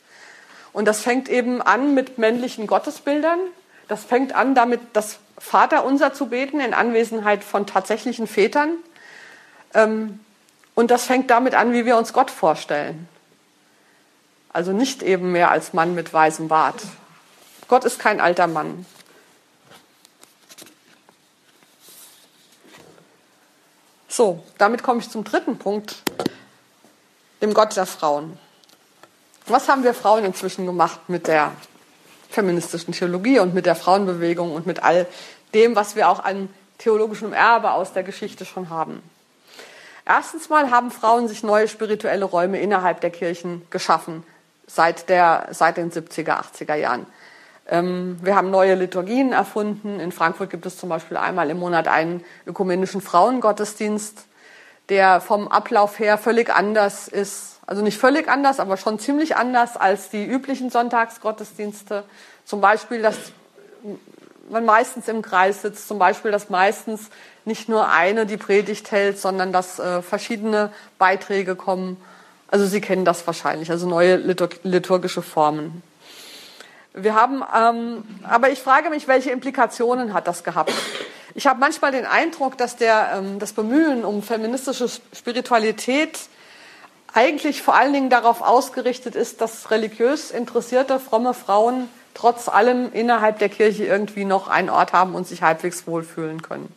Und 0.73 0.89
das 0.89 0.99
fängt 0.99 1.29
eben 1.29 1.61
an 1.61 1.93
mit 1.93 2.17
männlichen 2.17 2.67
Gottesbildern. 2.67 3.39
Das 3.87 4.03
fängt 4.03 4.35
an 4.35 4.55
damit, 4.55 4.81
das 4.91 5.19
Vaterunser 5.37 6.13
zu 6.13 6.27
beten 6.27 6.59
in 6.59 6.73
Anwesenheit 6.73 7.45
von 7.45 7.65
tatsächlichen 7.65 8.27
Vätern. 8.27 8.73
Ähm, 9.73 10.19
und 10.77 10.91
das 10.91 11.05
fängt 11.05 11.31
damit 11.31 11.55
an, 11.55 11.73
wie 11.73 11.87
wir 11.87 11.97
uns 11.97 12.13
Gott 12.13 12.29
vorstellen. 12.29 13.09
Also 14.53 14.73
nicht 14.73 15.01
eben 15.01 15.31
mehr 15.31 15.49
als 15.49 15.73
Mann 15.73 15.95
mit 15.95 16.13
weißem 16.13 16.49
Bart. 16.49 16.83
Gott 17.67 17.83
ist 17.83 17.97
kein 17.97 18.21
alter 18.21 18.45
Mann. 18.45 18.85
So, 24.07 24.43
damit 24.59 24.83
komme 24.83 24.99
ich 24.99 25.09
zum 25.09 25.23
dritten 25.23 25.57
Punkt, 25.57 26.03
dem 27.41 27.55
Gott 27.55 27.75
der 27.75 27.87
Frauen. 27.87 28.37
Was 29.47 29.69
haben 29.69 29.83
wir 29.83 29.95
Frauen 29.95 30.25
inzwischen 30.25 30.67
gemacht 30.67 31.09
mit 31.09 31.25
der 31.25 31.53
feministischen 32.29 32.93
Theologie 32.93 33.39
und 33.39 33.55
mit 33.55 33.65
der 33.65 33.75
Frauenbewegung 33.75 34.53
und 34.53 34.67
mit 34.67 34.83
all 34.83 35.07
dem, 35.55 35.75
was 35.75 35.95
wir 35.95 36.07
auch 36.07 36.23
an 36.23 36.53
theologischem 36.77 37.33
Erbe 37.33 37.71
aus 37.71 37.93
der 37.93 38.03
Geschichte 38.03 38.45
schon 38.45 38.69
haben? 38.69 39.01
Erstens 40.07 40.47
mal 40.47 40.71
haben 40.71 40.89
Frauen 40.89 41.27
sich 41.27 41.43
neue 41.43 41.67
spirituelle 41.67 42.23
Räume 42.23 42.61
innerhalb 42.61 43.01
der 43.01 43.09
Kirchen 43.09 43.63
geschaffen, 43.69 44.23
seit, 44.65 45.09
der, 45.09 45.49
seit 45.51 45.75
den 45.75 45.91
70er, 45.91 46.41
80er 46.41 46.75
Jahren. 46.75 47.05
Ähm, 47.67 48.17
wir 48.21 48.37
haben 48.37 48.49
neue 48.49 48.75
Liturgien 48.75 49.33
erfunden. 49.33 49.99
In 49.99 50.13
Frankfurt 50.13 50.49
gibt 50.49 50.65
es 50.65 50.77
zum 50.77 50.87
Beispiel 50.87 51.17
einmal 51.17 51.49
im 51.49 51.59
Monat 51.59 51.89
einen 51.89 52.23
ökumenischen 52.45 53.01
Frauengottesdienst, 53.01 54.25
der 54.87 55.19
vom 55.19 55.49
Ablauf 55.49 55.99
her 55.99 56.17
völlig 56.17 56.49
anders 56.49 57.09
ist. 57.09 57.59
Also 57.65 57.81
nicht 57.81 57.97
völlig 57.97 58.29
anders, 58.29 58.61
aber 58.61 58.77
schon 58.77 58.99
ziemlich 58.99 59.35
anders 59.35 59.75
als 59.75 60.09
die 60.09 60.25
üblichen 60.25 60.69
Sonntagsgottesdienste. 60.69 62.05
Zum 62.45 62.61
Beispiel, 62.61 63.01
dass 63.01 63.17
man 64.49 64.65
meistens 64.65 65.07
im 65.07 65.21
Kreis 65.21 65.61
sitzt, 65.61 65.87
zum 65.87 65.99
Beispiel, 65.99 66.31
dass 66.31 66.49
meistens 66.49 67.09
nicht 67.45 67.69
nur 67.69 67.89
eine 67.89 68.25
die 68.25 68.37
Predigt 68.37 68.91
hält, 68.91 69.19
sondern 69.19 69.51
dass 69.51 69.79
äh, 69.79 70.01
verschiedene 70.01 70.71
Beiträge 70.97 71.55
kommen. 71.55 71.97
Also 72.49 72.65
Sie 72.65 72.81
kennen 72.81 73.05
das 73.05 73.25
wahrscheinlich, 73.27 73.71
also 73.71 73.87
neue 73.87 74.15
liturgische 74.15 75.21
Formen. 75.21 75.81
Wir 76.93 77.13
haben, 77.13 77.43
ähm, 77.55 78.03
aber 78.23 78.49
ich 78.49 78.59
frage 78.59 78.89
mich, 78.89 79.07
welche 79.07 79.31
Implikationen 79.31 80.13
hat 80.13 80.27
das 80.27 80.43
gehabt? 80.43 80.73
Ich 81.35 81.45
habe 81.45 81.59
manchmal 81.59 81.91
den 81.91 82.05
Eindruck, 82.05 82.57
dass 82.57 82.75
der, 82.75 83.11
ähm, 83.15 83.37
das 83.37 83.53
Bemühen 83.53 84.03
um 84.03 84.23
feministische 84.23 84.89
Spiritualität 85.13 86.17
eigentlich 87.13 87.61
vor 87.61 87.75
allen 87.75 87.93
Dingen 87.93 88.09
darauf 88.09 88.41
ausgerichtet 88.41 89.15
ist, 89.15 89.41
dass 89.41 89.69
religiös 89.69 90.31
interessierte, 90.31 90.99
fromme 90.99 91.33
Frauen 91.33 91.89
trotz 92.17 92.49
allem 92.49 92.91
innerhalb 92.93 93.37
der 93.37 93.49
Kirche 93.49 93.85
irgendwie 93.85 94.25
noch 94.25 94.47
einen 94.47 94.71
Ort 94.71 94.91
haben 94.91 95.13
und 95.13 95.27
sich 95.27 95.43
halbwegs 95.43 95.85
wohlfühlen 95.85 96.41
können. 96.41 96.73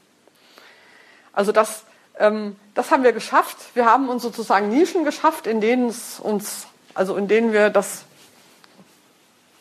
Also 1.33 1.51
das, 1.51 1.85
ähm, 2.19 2.57
das 2.75 2.91
haben 2.91 3.05
wir 3.05 3.13
geschafft. 3.13 3.57
Wir 3.73 3.87
haben 3.87 4.11
uns 4.11 4.23
sozusagen 4.23 4.69
Nischen 4.69 5.05
geschafft, 5.05 5.47
in 5.47 5.63
denen 5.63 5.89
es 5.89 6.21
uns, 6.21 6.67
also 6.93 7.17
in 7.17 7.27
denen 7.27 7.55
wir 7.55 7.71
das 7.71 8.03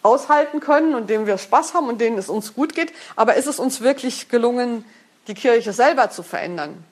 aushalten 0.03 0.59
können 0.59 0.95
und 0.95 1.09
denen 1.09 1.27
wir 1.27 1.37
Spaß 1.37 1.73
haben 1.73 1.87
und 1.87 2.01
denen 2.01 2.17
es 2.17 2.27
uns 2.27 2.55
gut 2.55 2.75
geht. 2.75 2.91
Aber 3.15 3.35
ist 3.35 3.47
es 3.47 3.57
uns 3.57 3.79
wirklich 3.79 4.27
gelungen, 4.27 4.83
die 5.27 5.33
Kirche 5.33 5.71
selber 5.71 6.09
zu 6.09 6.23
verändern? 6.23 6.83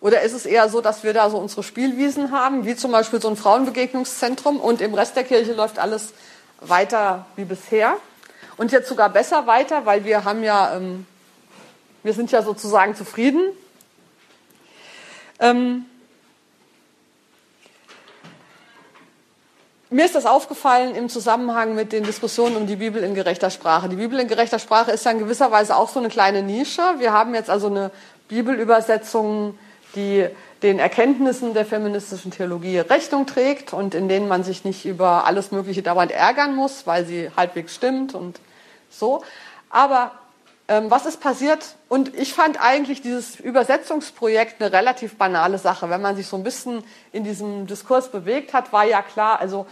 Oder 0.00 0.22
ist 0.22 0.32
es 0.32 0.44
eher 0.44 0.68
so, 0.68 0.80
dass 0.80 1.04
wir 1.04 1.14
da 1.14 1.30
so 1.30 1.38
unsere 1.38 1.62
Spielwiesen 1.62 2.32
haben, 2.32 2.66
wie 2.66 2.74
zum 2.74 2.90
Beispiel 2.90 3.22
so 3.22 3.28
ein 3.28 3.36
Frauenbegegnungszentrum 3.36 4.58
und 4.58 4.80
im 4.80 4.92
Rest 4.92 5.14
der 5.14 5.24
Kirche 5.24 5.52
läuft 5.52 5.78
alles 5.78 6.14
weiter 6.60 7.26
wie 7.36 7.44
bisher? 7.44 7.96
Und 8.56 8.72
jetzt 8.72 8.88
sogar 8.88 9.08
besser 9.08 9.46
weiter, 9.46 9.86
weil 9.86 10.04
wir 10.04 10.24
haben 10.24 10.42
ja, 10.42 10.76
ähm, 10.76 11.06
wir 12.02 12.12
sind 12.12 12.30
ja 12.30 12.42
sozusagen 12.42 12.94
zufrieden 12.94 13.42
ähm, 15.40 15.84
mir 19.90 20.04
ist 20.04 20.14
das 20.14 20.26
aufgefallen 20.26 20.94
im 20.94 21.08
Zusammenhang 21.08 21.74
mit 21.74 21.92
den 21.92 22.04
Diskussionen 22.04 22.56
um 22.56 22.66
die 22.66 22.76
Bibel 22.76 23.02
in 23.02 23.14
gerechter 23.14 23.50
Sprache. 23.50 23.88
Die 23.88 23.96
Bibel 23.96 24.18
in 24.18 24.28
gerechter 24.28 24.58
Sprache 24.58 24.90
ist 24.90 25.04
ja 25.04 25.10
in 25.10 25.18
gewisser 25.18 25.50
Weise 25.50 25.76
auch 25.76 25.88
so 25.88 26.00
eine 26.00 26.08
kleine 26.08 26.42
Nische. 26.42 26.82
Wir 26.98 27.12
haben 27.12 27.34
jetzt 27.34 27.50
also 27.50 27.66
eine 27.66 27.90
Bibelübersetzung, 28.28 29.58
die 29.94 30.26
den 30.62 30.78
Erkenntnissen 30.78 31.54
der 31.54 31.66
feministischen 31.66 32.30
Theologie 32.30 32.78
Rechnung 32.78 33.26
trägt 33.26 33.72
und 33.72 33.94
in 33.94 34.08
denen 34.08 34.28
man 34.28 34.44
sich 34.44 34.64
nicht 34.64 34.84
über 34.86 35.26
alles 35.26 35.52
Mögliche 35.52 35.82
dauernd 35.82 36.12
ärgern 36.12 36.54
muss, 36.54 36.86
weil 36.86 37.04
sie 37.04 37.30
halbwegs 37.36 37.74
stimmt 37.74 38.14
und 38.14 38.40
so. 38.90 39.22
Aber 39.70 40.12
ähm, 40.66 40.90
was 40.90 41.04
ist 41.04 41.20
passiert? 41.20 41.76
Und 41.88 42.14
ich 42.14 42.32
fand 42.32 42.60
eigentlich 42.60 43.02
dieses 43.02 43.38
Übersetzungsprojekt 43.38 44.62
eine 44.62 44.72
relativ 44.72 45.16
banale 45.16 45.58
Sache. 45.58 45.90
Wenn 45.90 46.00
man 46.00 46.16
sich 46.16 46.26
so 46.26 46.36
ein 46.36 46.42
bisschen 46.42 46.82
in 47.12 47.24
diesem 47.24 47.66
Diskurs 47.66 48.10
bewegt 48.10 48.54
hat, 48.54 48.72
war 48.72 48.84
ja 48.84 49.02
klar, 49.02 49.40
also 49.40 49.66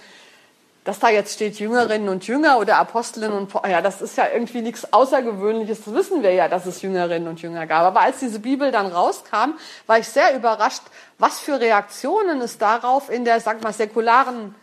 dass 0.85 0.99
da 0.99 1.11
jetzt 1.11 1.35
steht 1.35 1.61
Jüngerinnen 1.61 2.09
und 2.09 2.27
Jünger 2.27 2.59
oder 2.59 2.77
Apostelinnen 2.79 3.37
und 3.37 3.53
ja, 3.69 3.81
das 3.81 4.03
ist 4.03 4.17
ja 4.17 4.25
irgendwie 4.33 4.63
nichts 4.63 4.93
Außergewöhnliches. 4.93 5.85
Das 5.85 5.95
wissen 5.95 6.23
wir 6.23 6.33
ja, 6.33 6.49
dass 6.49 6.67
es 6.67 6.83
Jüngerinnen 6.83 7.29
und 7.29 7.41
Jünger 7.41 7.67
gab. 7.67 7.85
Aber 7.85 8.01
als 8.01 8.19
diese 8.19 8.41
Bibel 8.41 8.73
dann 8.73 8.87
rauskam, 8.87 9.55
war 9.87 9.99
ich 9.99 10.09
sehr 10.09 10.35
überrascht, 10.35 10.83
was 11.19 11.39
für 11.39 11.61
Reaktionen 11.61 12.41
es 12.41 12.59
darauf 12.59 13.11
in 13.11 13.25
der, 13.25 13.41
sag 13.41 13.63
mal, 13.63 13.73
säkularen 13.73 14.57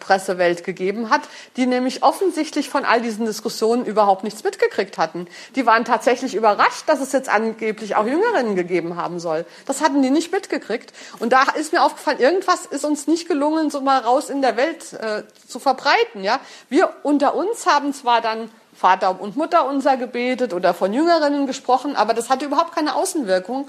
Pressewelt 0.00 0.64
gegeben 0.64 1.08
hat, 1.08 1.22
die 1.56 1.66
nämlich 1.66 2.02
offensichtlich 2.02 2.68
von 2.68 2.84
all 2.84 3.00
diesen 3.00 3.24
Diskussionen 3.24 3.86
überhaupt 3.86 4.22
nichts 4.22 4.44
mitgekriegt 4.44 4.98
hatten. 4.98 5.26
Die 5.56 5.64
waren 5.64 5.86
tatsächlich 5.86 6.34
überrascht, 6.34 6.88
dass 6.88 7.00
es 7.00 7.12
jetzt 7.12 7.30
angeblich 7.30 7.96
auch 7.96 8.06
Jüngerinnen 8.06 8.54
gegeben 8.54 8.96
haben 8.96 9.18
soll. 9.18 9.46
Das 9.66 9.80
hatten 9.80 10.02
die 10.02 10.10
nicht 10.10 10.30
mitgekriegt. 10.30 10.92
Und 11.20 11.32
da 11.32 11.44
ist 11.58 11.72
mir 11.72 11.82
aufgefallen, 11.82 12.20
irgendwas 12.20 12.66
ist 12.66 12.84
uns 12.84 13.06
nicht 13.06 13.28
gelungen, 13.28 13.70
so 13.70 13.80
mal 13.80 14.00
raus 14.00 14.28
in 14.28 14.42
der 14.42 14.58
Welt 14.58 14.92
äh, 14.92 15.22
zu 15.48 15.58
verbreiten. 15.58 16.22
Ja, 16.22 16.40
wir 16.68 16.90
unter 17.02 17.34
uns 17.34 17.66
haben 17.66 17.94
zwar 17.94 18.20
dann 18.20 18.50
Vater 18.74 19.20
und 19.20 19.36
Mutter 19.36 19.66
unser 19.66 19.96
gebetet 19.96 20.52
oder 20.52 20.74
von 20.74 20.92
Jüngerinnen 20.92 21.46
gesprochen, 21.46 21.96
aber 21.96 22.12
das 22.14 22.28
hatte 22.28 22.44
überhaupt 22.44 22.74
keine 22.74 22.94
Außenwirkung 22.94 23.68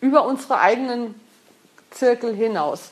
über 0.00 0.24
unsere 0.26 0.60
eigenen 0.60 1.14
Zirkel 1.90 2.34
hinaus. 2.34 2.90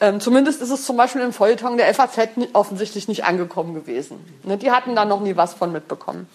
Ähm, 0.00 0.20
zumindest 0.20 0.62
ist 0.62 0.70
es 0.70 0.84
zum 0.84 0.96
Beispiel 0.96 1.20
im 1.20 1.32
Feuilleton 1.32 1.76
der 1.76 1.92
FAZ 1.94 2.30
offensichtlich 2.54 3.06
nicht 3.06 3.24
angekommen 3.24 3.74
gewesen. 3.74 4.18
Ne, 4.44 4.56
die 4.56 4.70
hatten 4.70 4.96
da 4.96 5.04
noch 5.04 5.20
nie 5.20 5.36
was 5.36 5.54
von 5.54 5.72
mitbekommen. 5.72 6.26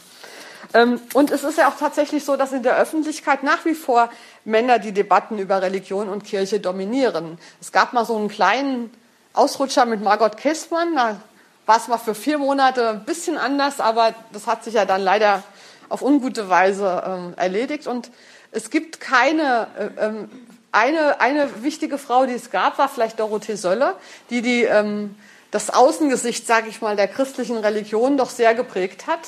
Ähm, 0.74 1.00
und 1.14 1.32
es 1.32 1.44
ist 1.44 1.58
ja 1.58 1.68
auch 1.70 1.78
tatsächlich 1.78 2.26
so, 2.26 2.36
dass 2.36 2.52
in 2.52 2.62
der 2.62 2.78
Öffentlichkeit 2.78 3.44
nach 3.44 3.66
wie 3.66 3.74
vor 3.74 4.10
Männer 4.44 4.78
die 4.78 4.92
Debatten 4.92 5.40
über 5.40 5.62
Religion 5.62 6.10
und 6.10 6.24
Kirche 6.24 6.60
dominieren. 6.60 7.40
Es 7.60 7.72
gab 7.72 7.94
mal 7.94 8.06
so 8.06 8.16
einen 8.16 8.28
kleinen 8.28 8.92
Ausrutscher 9.34 9.86
mit 9.86 10.02
Margot 10.02 10.38
Kessmann. 10.38 10.96
Da 10.96 11.20
war 11.66 11.78
es 11.78 11.88
mal 11.88 11.98
für 11.98 12.14
vier 12.14 12.38
Monate 12.38 12.90
ein 12.90 13.06
bisschen 13.06 13.38
anders, 13.38 13.80
aber 13.80 14.14
das 14.32 14.46
hat 14.46 14.64
sich 14.64 14.76
ja 14.76 14.86
dann 14.86 15.02
leider 15.02 15.44
auf 15.90 16.02
ungute 16.02 16.50
Weise 16.50 17.04
ähm, 17.06 17.34
erledigt. 17.36 17.88
Und 17.88 18.12
es 18.52 18.70
gibt 18.70 19.00
keine 19.00 19.68
äh, 19.78 20.06
ähm, 20.06 20.30
eine, 20.76 21.22
eine 21.22 21.64
wichtige 21.64 21.98
Frau, 21.98 22.26
die 22.26 22.34
es 22.34 22.52
gab, 22.52 22.78
war 22.78 22.90
vielleicht 22.90 23.20
Dorothee 23.20 23.56
Sölle, 23.56 23.96
die, 24.30 24.42
die 24.42 24.64
ähm, 24.64 25.16
das 25.52 25.70
Außengesicht, 25.70 26.46
sage 26.46 26.68
ich 26.68 26.82
mal, 26.82 26.96
der 26.96 27.08
christlichen 27.08 27.58
Religion 27.58 28.18
doch 28.18 28.30
sehr 28.30 28.54
geprägt 28.54 29.08
hat. 29.08 29.22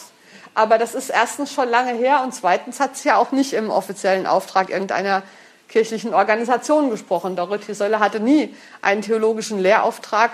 Aber 0.54 0.78
das 0.78 0.94
ist 0.94 1.10
erstens 1.10 1.54
schon 1.54 1.70
lange 1.70 1.94
her 1.94 2.22
und 2.24 2.34
zweitens 2.34 2.80
hat 2.80 2.98
sie 2.98 3.10
ja 3.10 3.18
auch 3.18 3.32
nicht 3.32 3.54
im 3.54 3.70
offiziellen 3.70 4.28
Auftrag 4.28 4.70
irgendeiner 4.70 5.24
kirchlichen 5.70 6.14
Organisation 6.14 6.90
gesprochen. 6.90 7.36
Dorothee 7.36 7.74
Sölle 7.74 8.00
hatte 8.00 8.20
nie 8.20 8.56
einen 8.82 9.02
theologischen 9.02 9.60
Lehrauftrag 9.60 10.32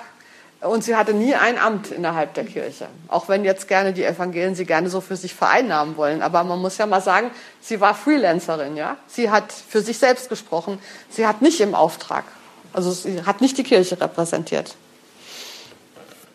und 0.63 0.84
sie 0.84 0.95
hatte 0.95 1.13
nie 1.13 1.36
ein 1.36 1.58
Amt 1.58 1.91
innerhalb 1.91 2.34
der 2.34 2.45
Kirche. 2.45 2.88
Auch 3.08 3.28
wenn 3.28 3.43
jetzt 3.43 3.67
gerne 3.67 3.93
die 3.93 4.04
Evangelien 4.04 4.56
sie 4.56 4.65
gerne 4.65 4.89
so 4.89 5.02
für 5.02 5.15
sich 5.15 5.34
vereinnahmen 5.34 5.97
wollen. 5.97 6.21
Aber 6.21 6.43
man 6.43 6.60
muss 6.60 6.78
ja 6.78 6.86
mal 6.86 7.02
sagen, 7.02 7.32
sie 7.62 7.82
war 7.82 7.95
Freelancerin, 7.95 8.78
ja. 8.78 8.97
Sie 9.08 9.30
hat 9.30 9.52
für 9.52 9.82
sich 9.82 9.97
selbst 9.97 10.30
gesprochen. 10.30 10.80
Sie 11.10 11.28
hat 11.28 11.41
nicht 11.41 11.60
im 11.62 11.76
Auftrag. 11.76 12.23
Also 12.71 12.91
sie 12.91 13.23
hat 13.23 13.41
nicht 13.41 13.58
die 13.58 13.63
Kirche 13.63 13.99
repräsentiert. 13.99 14.76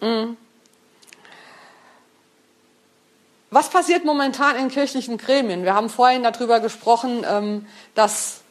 Mhm. 0.00 0.36
Was 3.50 3.70
passiert 3.70 4.04
momentan 4.04 4.56
in 4.56 4.68
kirchlichen 4.68 5.16
Gremien? 5.16 5.64
Wir 5.64 5.74
haben 5.74 5.88
vorhin 5.88 6.22
darüber 6.22 6.60
gesprochen, 6.60 7.24
ähm, 7.28 7.66
dass 7.94 8.42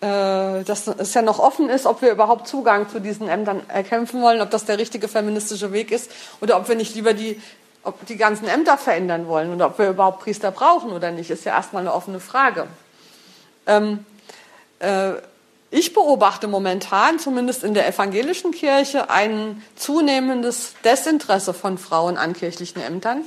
dass 0.00 0.86
es 0.86 1.12
ja 1.12 1.20
noch 1.20 1.38
offen 1.38 1.68
ist, 1.68 1.84
ob 1.84 2.00
wir 2.00 2.10
überhaupt 2.10 2.48
Zugang 2.48 2.88
zu 2.88 3.00
diesen 3.00 3.28
Ämtern 3.28 3.62
erkämpfen 3.68 4.22
wollen, 4.22 4.40
ob 4.40 4.50
das 4.50 4.64
der 4.64 4.78
richtige 4.78 5.08
feministische 5.08 5.72
Weg 5.72 5.90
ist 5.90 6.10
oder 6.40 6.56
ob 6.56 6.68
wir 6.68 6.74
nicht 6.74 6.94
lieber 6.94 7.12
die, 7.12 7.40
ob 7.82 8.06
die 8.06 8.16
ganzen 8.16 8.48
Ämter 8.48 8.78
verändern 8.78 9.26
wollen 9.26 9.52
oder 9.52 9.66
ob 9.66 9.78
wir 9.78 9.90
überhaupt 9.90 10.20
Priester 10.20 10.52
brauchen 10.52 10.92
oder 10.92 11.10
nicht, 11.10 11.30
ist 11.30 11.44
ja 11.44 11.54
erstmal 11.54 11.82
eine 11.82 11.92
offene 11.92 12.18
Frage. 12.18 12.66
Ähm, 13.66 14.06
äh, 14.78 15.12
ich 15.72 15.92
beobachte 15.92 16.48
momentan, 16.48 17.20
zumindest 17.20 17.62
in 17.62 17.74
der 17.74 17.86
evangelischen 17.86 18.50
Kirche, 18.50 19.08
ein 19.08 19.62
zunehmendes 19.76 20.74
Desinteresse 20.84 21.54
von 21.54 21.78
Frauen 21.78 22.16
an 22.16 22.32
kirchlichen 22.32 22.82
Ämtern. 22.82 23.24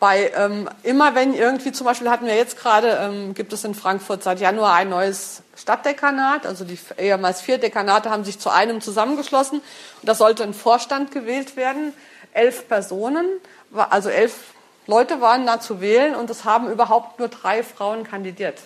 Bei 0.00 0.32
ähm, 0.34 0.66
immer 0.82 1.14
wenn 1.14 1.34
irgendwie, 1.34 1.72
zum 1.72 1.84
Beispiel 1.84 2.08
hatten 2.08 2.24
wir 2.24 2.34
jetzt 2.34 2.58
gerade, 2.58 2.98
ähm, 3.02 3.34
gibt 3.34 3.52
es 3.52 3.64
in 3.64 3.74
Frankfurt 3.74 4.22
seit 4.22 4.40
Januar 4.40 4.74
ein 4.74 4.88
neues 4.88 5.42
Stadtdekanat, 5.54 6.46
also 6.46 6.64
die 6.64 6.78
ehemals 6.96 7.42
vier 7.42 7.58
Dekanate 7.58 8.08
haben 8.08 8.24
sich 8.24 8.38
zu 8.38 8.48
einem 8.48 8.80
zusammengeschlossen 8.80 9.58
und 9.58 10.08
da 10.08 10.14
sollte 10.14 10.42
ein 10.42 10.54
Vorstand 10.54 11.12
gewählt 11.12 11.54
werden. 11.56 11.92
Elf 12.32 12.66
Personen, 12.66 13.26
also 13.74 14.08
elf 14.08 14.54
Leute 14.86 15.20
waren 15.20 15.44
da 15.44 15.60
zu 15.60 15.82
wählen 15.82 16.14
und 16.14 16.30
es 16.30 16.46
haben 16.46 16.70
überhaupt 16.70 17.18
nur 17.18 17.28
drei 17.28 17.62
Frauen 17.62 18.04
kandidiert. 18.04 18.58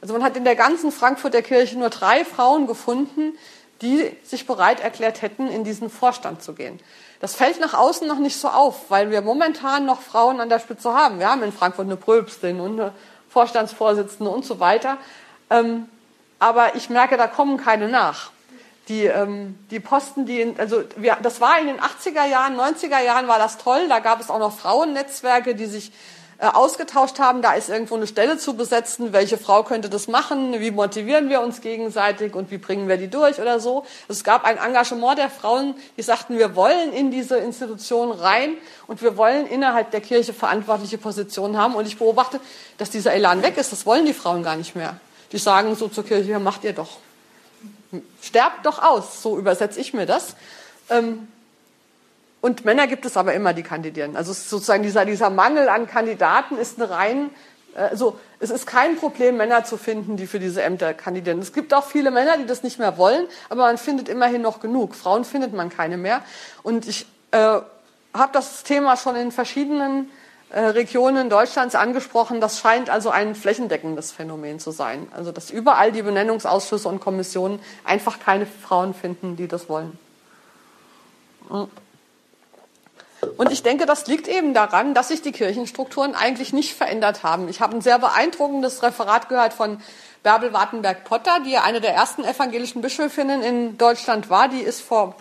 Also 0.00 0.12
man 0.12 0.24
hat 0.24 0.36
in 0.36 0.44
der 0.44 0.56
ganzen 0.56 0.90
Frankfurter 0.90 1.42
Kirche 1.42 1.78
nur 1.78 1.90
drei 1.90 2.24
Frauen 2.24 2.66
gefunden, 2.66 3.38
die 3.80 4.10
sich 4.24 4.46
bereit 4.46 4.80
erklärt 4.80 5.22
hätten, 5.22 5.46
in 5.46 5.62
diesen 5.62 5.88
Vorstand 5.88 6.42
zu 6.42 6.52
gehen. 6.52 6.80
Das 7.20 7.34
fällt 7.34 7.60
nach 7.60 7.74
außen 7.74 8.06
noch 8.06 8.18
nicht 8.18 8.38
so 8.38 8.48
auf, 8.48 8.90
weil 8.90 9.10
wir 9.10 9.22
momentan 9.22 9.84
noch 9.86 10.00
Frauen 10.00 10.40
an 10.40 10.48
der 10.48 10.60
Spitze 10.60 10.92
haben. 10.92 11.18
Wir 11.18 11.30
haben 11.30 11.42
in 11.42 11.52
Frankfurt 11.52 11.86
eine 11.86 11.96
Pröbstin 11.96 12.60
und 12.60 12.80
eine 12.80 12.92
Vorstandsvorsitzende 13.28 14.30
und 14.30 14.44
so 14.44 14.60
weiter. 14.60 14.98
Ähm, 15.50 15.88
aber 16.38 16.76
ich 16.76 16.90
merke, 16.90 17.16
da 17.16 17.26
kommen 17.26 17.56
keine 17.56 17.88
nach. 17.88 18.30
Die, 18.88 19.04
ähm, 19.04 19.58
die 19.70 19.80
Posten, 19.80 20.24
die, 20.24 20.40
in, 20.40 20.58
also 20.58 20.82
wir, 20.96 21.18
das 21.22 21.40
war 21.40 21.58
in 21.58 21.66
den 21.66 21.80
80er 21.80 22.24
Jahren, 22.26 22.56
90er 22.56 23.00
Jahren 23.00 23.28
war 23.28 23.38
das 23.38 23.58
toll. 23.58 23.88
Da 23.88 23.98
gab 23.98 24.20
es 24.20 24.30
auch 24.30 24.38
noch 24.38 24.56
Frauennetzwerke, 24.56 25.54
die 25.54 25.66
sich 25.66 25.92
ausgetauscht 26.46 27.18
haben, 27.18 27.42
da 27.42 27.54
ist 27.54 27.68
irgendwo 27.68 27.96
eine 27.96 28.06
Stelle 28.06 28.38
zu 28.38 28.54
besetzen, 28.54 29.12
welche 29.12 29.38
Frau 29.38 29.64
könnte 29.64 29.88
das 29.88 30.06
machen, 30.06 30.60
wie 30.60 30.70
motivieren 30.70 31.28
wir 31.28 31.40
uns 31.40 31.60
gegenseitig 31.60 32.34
und 32.34 32.52
wie 32.52 32.58
bringen 32.58 32.86
wir 32.86 32.96
die 32.96 33.08
durch 33.08 33.40
oder 33.40 33.58
so. 33.58 33.84
Es 34.06 34.22
gab 34.22 34.44
ein 34.44 34.56
Engagement 34.56 35.18
der 35.18 35.30
Frauen, 35.30 35.74
die 35.96 36.02
sagten, 36.02 36.38
wir 36.38 36.54
wollen 36.54 36.92
in 36.92 37.10
diese 37.10 37.38
Institution 37.38 38.12
rein 38.12 38.52
und 38.86 39.02
wir 39.02 39.16
wollen 39.16 39.48
innerhalb 39.48 39.90
der 39.90 40.00
Kirche 40.00 40.32
verantwortliche 40.32 40.96
Positionen 40.96 41.56
haben. 41.56 41.74
Und 41.74 41.88
ich 41.88 41.98
beobachte, 41.98 42.38
dass 42.76 42.90
dieser 42.90 43.12
Elan 43.12 43.42
weg 43.42 43.56
ist. 43.56 43.72
Das 43.72 43.84
wollen 43.84 44.06
die 44.06 44.14
Frauen 44.14 44.44
gar 44.44 44.54
nicht 44.54 44.76
mehr. 44.76 45.00
Die 45.32 45.38
sagen 45.38 45.74
so 45.74 45.88
zur 45.88 46.04
Kirche, 46.04 46.30
ja, 46.30 46.38
macht 46.38 46.62
ihr 46.62 46.72
doch. 46.72 46.98
Sterbt 48.22 48.64
doch 48.64 48.80
aus, 48.80 49.22
so 49.22 49.36
übersetze 49.38 49.80
ich 49.80 49.92
mir 49.92 50.06
das. 50.06 50.36
Ähm, 50.88 51.26
und 52.40 52.64
Männer 52.64 52.86
gibt 52.86 53.04
es 53.04 53.16
aber 53.16 53.34
immer, 53.34 53.52
die 53.52 53.62
kandidieren. 53.62 54.16
Also 54.16 54.32
sozusagen 54.32 54.82
dieser, 54.82 55.04
dieser 55.04 55.30
Mangel 55.30 55.68
an 55.68 55.86
Kandidaten 55.86 56.56
ist 56.56 56.80
eine 56.80 56.90
rein, 56.90 57.30
also 57.74 58.18
es 58.40 58.50
ist 58.50 58.66
kein 58.66 58.96
Problem, 58.96 59.36
Männer 59.36 59.64
zu 59.64 59.76
finden, 59.76 60.16
die 60.16 60.26
für 60.26 60.38
diese 60.38 60.62
Ämter 60.62 60.94
kandidieren. 60.94 61.38
Es 61.40 61.52
gibt 61.52 61.74
auch 61.74 61.84
viele 61.84 62.10
Männer, 62.10 62.36
die 62.36 62.46
das 62.46 62.62
nicht 62.62 62.78
mehr 62.78 62.96
wollen, 62.98 63.26
aber 63.48 63.62
man 63.62 63.78
findet 63.78 64.08
immerhin 64.08 64.42
noch 64.42 64.60
genug. 64.60 64.94
Frauen 64.94 65.24
findet 65.24 65.52
man 65.52 65.68
keine 65.68 65.96
mehr. 65.96 66.22
Und 66.62 66.88
ich 66.88 67.06
äh, 67.30 67.38
habe 67.38 68.32
das 68.32 68.62
Thema 68.62 68.96
schon 68.96 69.16
in 69.16 69.32
verschiedenen 69.32 70.10
äh, 70.50 70.60
Regionen 70.60 71.28
Deutschlands 71.30 71.74
angesprochen. 71.74 72.40
Das 72.40 72.58
scheint 72.58 72.90
also 72.90 73.10
ein 73.10 73.34
flächendeckendes 73.34 74.12
Phänomen 74.12 74.60
zu 74.60 74.70
sein. 74.70 75.06
Also 75.14 75.30
dass 75.30 75.50
überall 75.50 75.92
die 75.92 76.02
Benennungsausschüsse 76.02 76.88
und 76.88 77.00
Kommissionen 77.00 77.60
einfach 77.84 78.18
keine 78.18 78.46
Frauen 78.46 78.94
finden, 78.94 79.36
die 79.36 79.46
das 79.46 79.68
wollen. 79.68 79.98
Mhm. 81.50 81.68
Und 83.36 83.50
ich 83.50 83.62
denke, 83.62 83.86
das 83.86 84.06
liegt 84.06 84.28
eben 84.28 84.54
daran, 84.54 84.94
dass 84.94 85.08
sich 85.08 85.22
die 85.22 85.32
Kirchenstrukturen 85.32 86.14
eigentlich 86.14 86.52
nicht 86.52 86.74
verändert 86.74 87.22
haben. 87.22 87.48
Ich 87.48 87.60
habe 87.60 87.76
ein 87.76 87.80
sehr 87.80 87.98
beeindruckendes 87.98 88.82
Referat 88.82 89.28
gehört 89.28 89.52
von 89.52 89.80
Bärbel 90.22 90.52
Wartenberg-Potter, 90.52 91.40
die 91.44 91.52
ja 91.52 91.62
eine 91.62 91.80
der 91.80 91.94
ersten 91.94 92.24
evangelischen 92.24 92.82
Bischöfinnen 92.82 93.42
in 93.42 93.78
Deutschland 93.78 94.30
war. 94.30 94.48
Die 94.48 94.60
ist 94.60 94.80
vor 94.80 95.16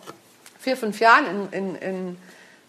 vier, 0.59 0.77
fünf 0.77 0.99
Jahren 0.99 1.49
in, 1.51 1.51
in, 1.51 1.75
in, 1.75 2.17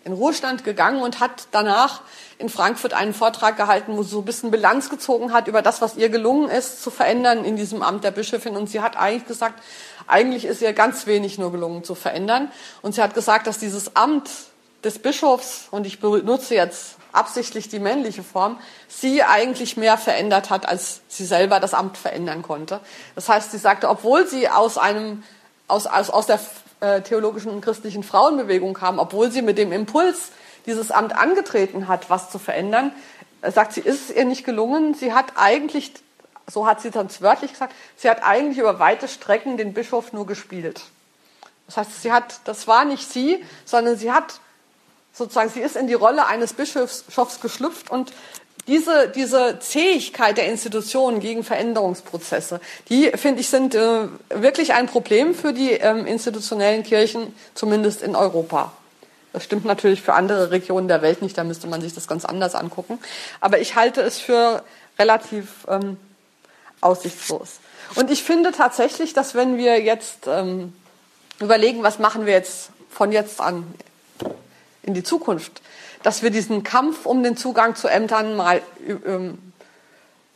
in 0.04 0.12
Ruhestand 0.12 0.64
gegangen 0.64 1.02
und 1.02 1.20
hat 1.20 1.48
danach 1.50 2.02
in 2.38 2.48
Frankfurt 2.48 2.94
einen 2.94 3.12
Vortrag 3.12 3.56
gehalten, 3.56 3.96
wo 3.96 4.02
sie 4.02 4.10
so 4.10 4.20
ein 4.20 4.24
bisschen 4.24 4.50
Bilanz 4.50 4.88
gezogen 4.88 5.32
hat 5.32 5.48
über 5.48 5.62
das, 5.62 5.82
was 5.82 5.96
ihr 5.96 6.08
gelungen 6.08 6.48
ist 6.48 6.82
zu 6.82 6.90
verändern 6.90 7.44
in 7.44 7.56
diesem 7.56 7.82
Amt 7.82 8.04
der 8.04 8.12
Bischöfin. 8.12 8.56
Und 8.56 8.70
sie 8.70 8.80
hat 8.80 8.96
eigentlich 8.96 9.26
gesagt, 9.26 9.62
eigentlich 10.06 10.44
ist 10.44 10.62
ihr 10.62 10.72
ganz 10.72 11.06
wenig 11.06 11.38
nur 11.38 11.52
gelungen 11.52 11.84
zu 11.84 11.94
verändern. 11.94 12.50
Und 12.80 12.94
sie 12.94 13.02
hat 13.02 13.14
gesagt, 13.14 13.46
dass 13.46 13.58
dieses 13.58 13.96
Amt 13.96 14.30
des 14.84 14.98
Bischofs, 14.98 15.66
und 15.70 15.86
ich 15.86 16.00
benutze 16.00 16.54
jetzt 16.54 16.96
absichtlich 17.12 17.68
die 17.68 17.80
männliche 17.80 18.22
Form, 18.22 18.58
sie 18.86 19.22
eigentlich 19.22 19.76
mehr 19.76 19.98
verändert 19.98 20.50
hat, 20.50 20.68
als 20.68 21.00
sie 21.08 21.24
selber 21.24 21.58
das 21.60 21.74
Amt 21.74 21.96
verändern 21.96 22.42
konnte. 22.42 22.80
Das 23.14 23.28
heißt, 23.28 23.50
sie 23.50 23.58
sagte, 23.58 23.88
obwohl 23.88 24.26
sie 24.26 24.48
aus 24.48 24.78
einem, 24.78 25.24
aus, 25.66 25.86
aus, 25.86 26.10
aus 26.10 26.26
der 26.26 26.38
äh, 26.80 27.00
theologischen 27.02 27.50
und 27.50 27.60
christlichen 27.60 28.02
Frauenbewegung 28.02 28.74
kam, 28.74 28.98
obwohl 28.98 29.30
sie 29.30 29.42
mit 29.42 29.58
dem 29.58 29.72
Impuls 29.72 30.30
dieses 30.66 30.90
Amt 30.90 31.16
angetreten 31.16 31.88
hat, 31.88 32.10
was 32.10 32.30
zu 32.30 32.38
verändern, 32.38 32.92
äh, 33.42 33.50
sagt 33.50 33.72
sie, 33.72 33.80
ist 33.80 34.10
es 34.10 34.16
ihr 34.16 34.24
nicht 34.24 34.44
gelungen. 34.44 34.94
Sie 34.94 35.12
hat 35.12 35.32
eigentlich, 35.36 35.92
so 36.46 36.66
hat 36.66 36.80
sie 36.80 36.90
dann 36.90 37.08
wörtlich 37.20 37.52
gesagt, 37.52 37.74
sie 37.96 38.08
hat 38.08 38.22
eigentlich 38.22 38.58
über 38.58 38.78
weite 38.78 39.08
Strecken 39.08 39.56
den 39.56 39.74
Bischof 39.74 40.12
nur 40.12 40.26
gespielt. 40.26 40.82
Das 41.66 41.78
heißt, 41.78 42.02
sie 42.02 42.12
hat, 42.12 42.40
das 42.44 42.68
war 42.68 42.84
nicht 42.84 43.10
sie, 43.10 43.44
sondern 43.64 43.96
sie 43.96 44.12
hat 44.12 44.40
sozusagen, 45.12 45.50
sie 45.50 45.60
ist 45.60 45.76
in 45.76 45.86
die 45.86 45.94
Rolle 45.94 46.26
eines 46.26 46.52
Bischofs 46.52 47.40
geschlüpft 47.40 47.90
und 47.90 48.12
diese, 48.68 49.08
diese 49.08 49.58
Zähigkeit 49.60 50.36
der 50.36 50.46
Institutionen 50.46 51.20
gegen 51.20 51.42
Veränderungsprozesse, 51.42 52.60
die, 52.90 53.10
finde 53.14 53.40
ich, 53.40 53.48
sind 53.48 53.74
äh, 53.74 54.08
wirklich 54.28 54.74
ein 54.74 54.86
Problem 54.86 55.34
für 55.34 55.54
die 55.54 55.70
ähm, 55.70 56.06
institutionellen 56.06 56.82
Kirchen, 56.82 57.34
zumindest 57.54 58.02
in 58.02 58.14
Europa. 58.14 58.72
Das 59.32 59.44
stimmt 59.44 59.64
natürlich 59.64 60.02
für 60.02 60.12
andere 60.12 60.50
Regionen 60.50 60.86
der 60.86 61.00
Welt 61.00 61.22
nicht, 61.22 61.36
da 61.38 61.44
müsste 61.44 61.66
man 61.66 61.80
sich 61.80 61.94
das 61.94 62.08
ganz 62.08 62.26
anders 62.26 62.54
angucken. 62.54 62.98
Aber 63.40 63.58
ich 63.58 63.74
halte 63.74 64.02
es 64.02 64.18
für 64.18 64.62
relativ 64.98 65.66
ähm, 65.68 65.96
aussichtslos. 66.82 67.60
Und 67.94 68.10
ich 68.10 68.22
finde 68.22 68.52
tatsächlich, 68.52 69.14
dass 69.14 69.34
wenn 69.34 69.56
wir 69.56 69.80
jetzt 69.80 70.26
ähm, 70.26 70.74
überlegen, 71.40 71.82
was 71.82 71.98
machen 71.98 72.26
wir 72.26 72.34
jetzt 72.34 72.70
von 72.90 73.12
jetzt 73.12 73.40
an 73.40 73.66
in 74.82 74.94
die 74.94 75.02
Zukunft, 75.02 75.62
dass 76.02 76.22
wir 76.22 76.30
diesen 76.30 76.62
Kampf 76.62 77.06
um 77.06 77.22
den 77.22 77.36
Zugang 77.36 77.74
zu 77.74 77.88
Ämtern 77.88 78.36
mal 78.36 78.62
ähm, 79.07 79.38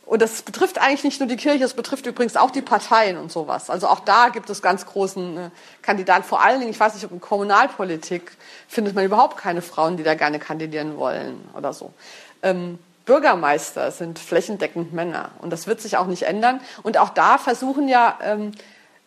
und 0.05 0.21
das 0.21 0.41
betrifft 0.41 0.79
eigentlich 0.79 1.03
nicht 1.03 1.19
nur 1.21 1.29
die 1.29 1.37
Kirche, 1.37 1.63
es 1.63 1.73
betrifft 1.73 2.05
übrigens 2.05 2.35
auch 2.35 2.51
die 2.51 2.61
Parteien 2.61 3.17
und 3.17 3.31
sowas. 3.31 3.69
Also 3.69 3.87
auch 3.87 4.01
da 4.01 4.29
gibt 4.29 4.49
es 4.49 4.61
ganz 4.61 4.85
großen 4.85 5.37
äh, 5.37 5.49
Kandidaten. 5.81 6.23
Vor 6.23 6.43
allen 6.43 6.59
Dingen, 6.59 6.71
ich 6.71 6.79
weiß 6.79 6.93
nicht, 6.93 7.05
ob 7.05 7.11
in 7.11 7.21
Kommunalpolitik 7.21 8.33
findet 8.67 8.95
man 8.95 9.05
überhaupt 9.05 9.37
keine 9.37 9.61
Frauen, 9.61 9.95
die 9.97 10.03
da 10.03 10.13
gerne 10.15 10.39
kandidieren 10.39 10.97
wollen 10.97 11.47
oder 11.55 11.71
so. 11.73 11.93
Ähm, 12.41 12.79
Bürgermeister 13.05 13.91
sind 13.91 14.19
flächendeckend 14.19 14.93
Männer 14.93 15.31
und 15.41 15.51
das 15.51 15.67
wird 15.67 15.81
sich 15.81 15.97
auch 15.97 16.07
nicht 16.07 16.23
ändern. 16.23 16.59
Und 16.83 16.97
auch 16.97 17.09
da 17.09 17.37
versuchen 17.37 17.87
ja, 17.87 18.17
ähm, 18.21 18.51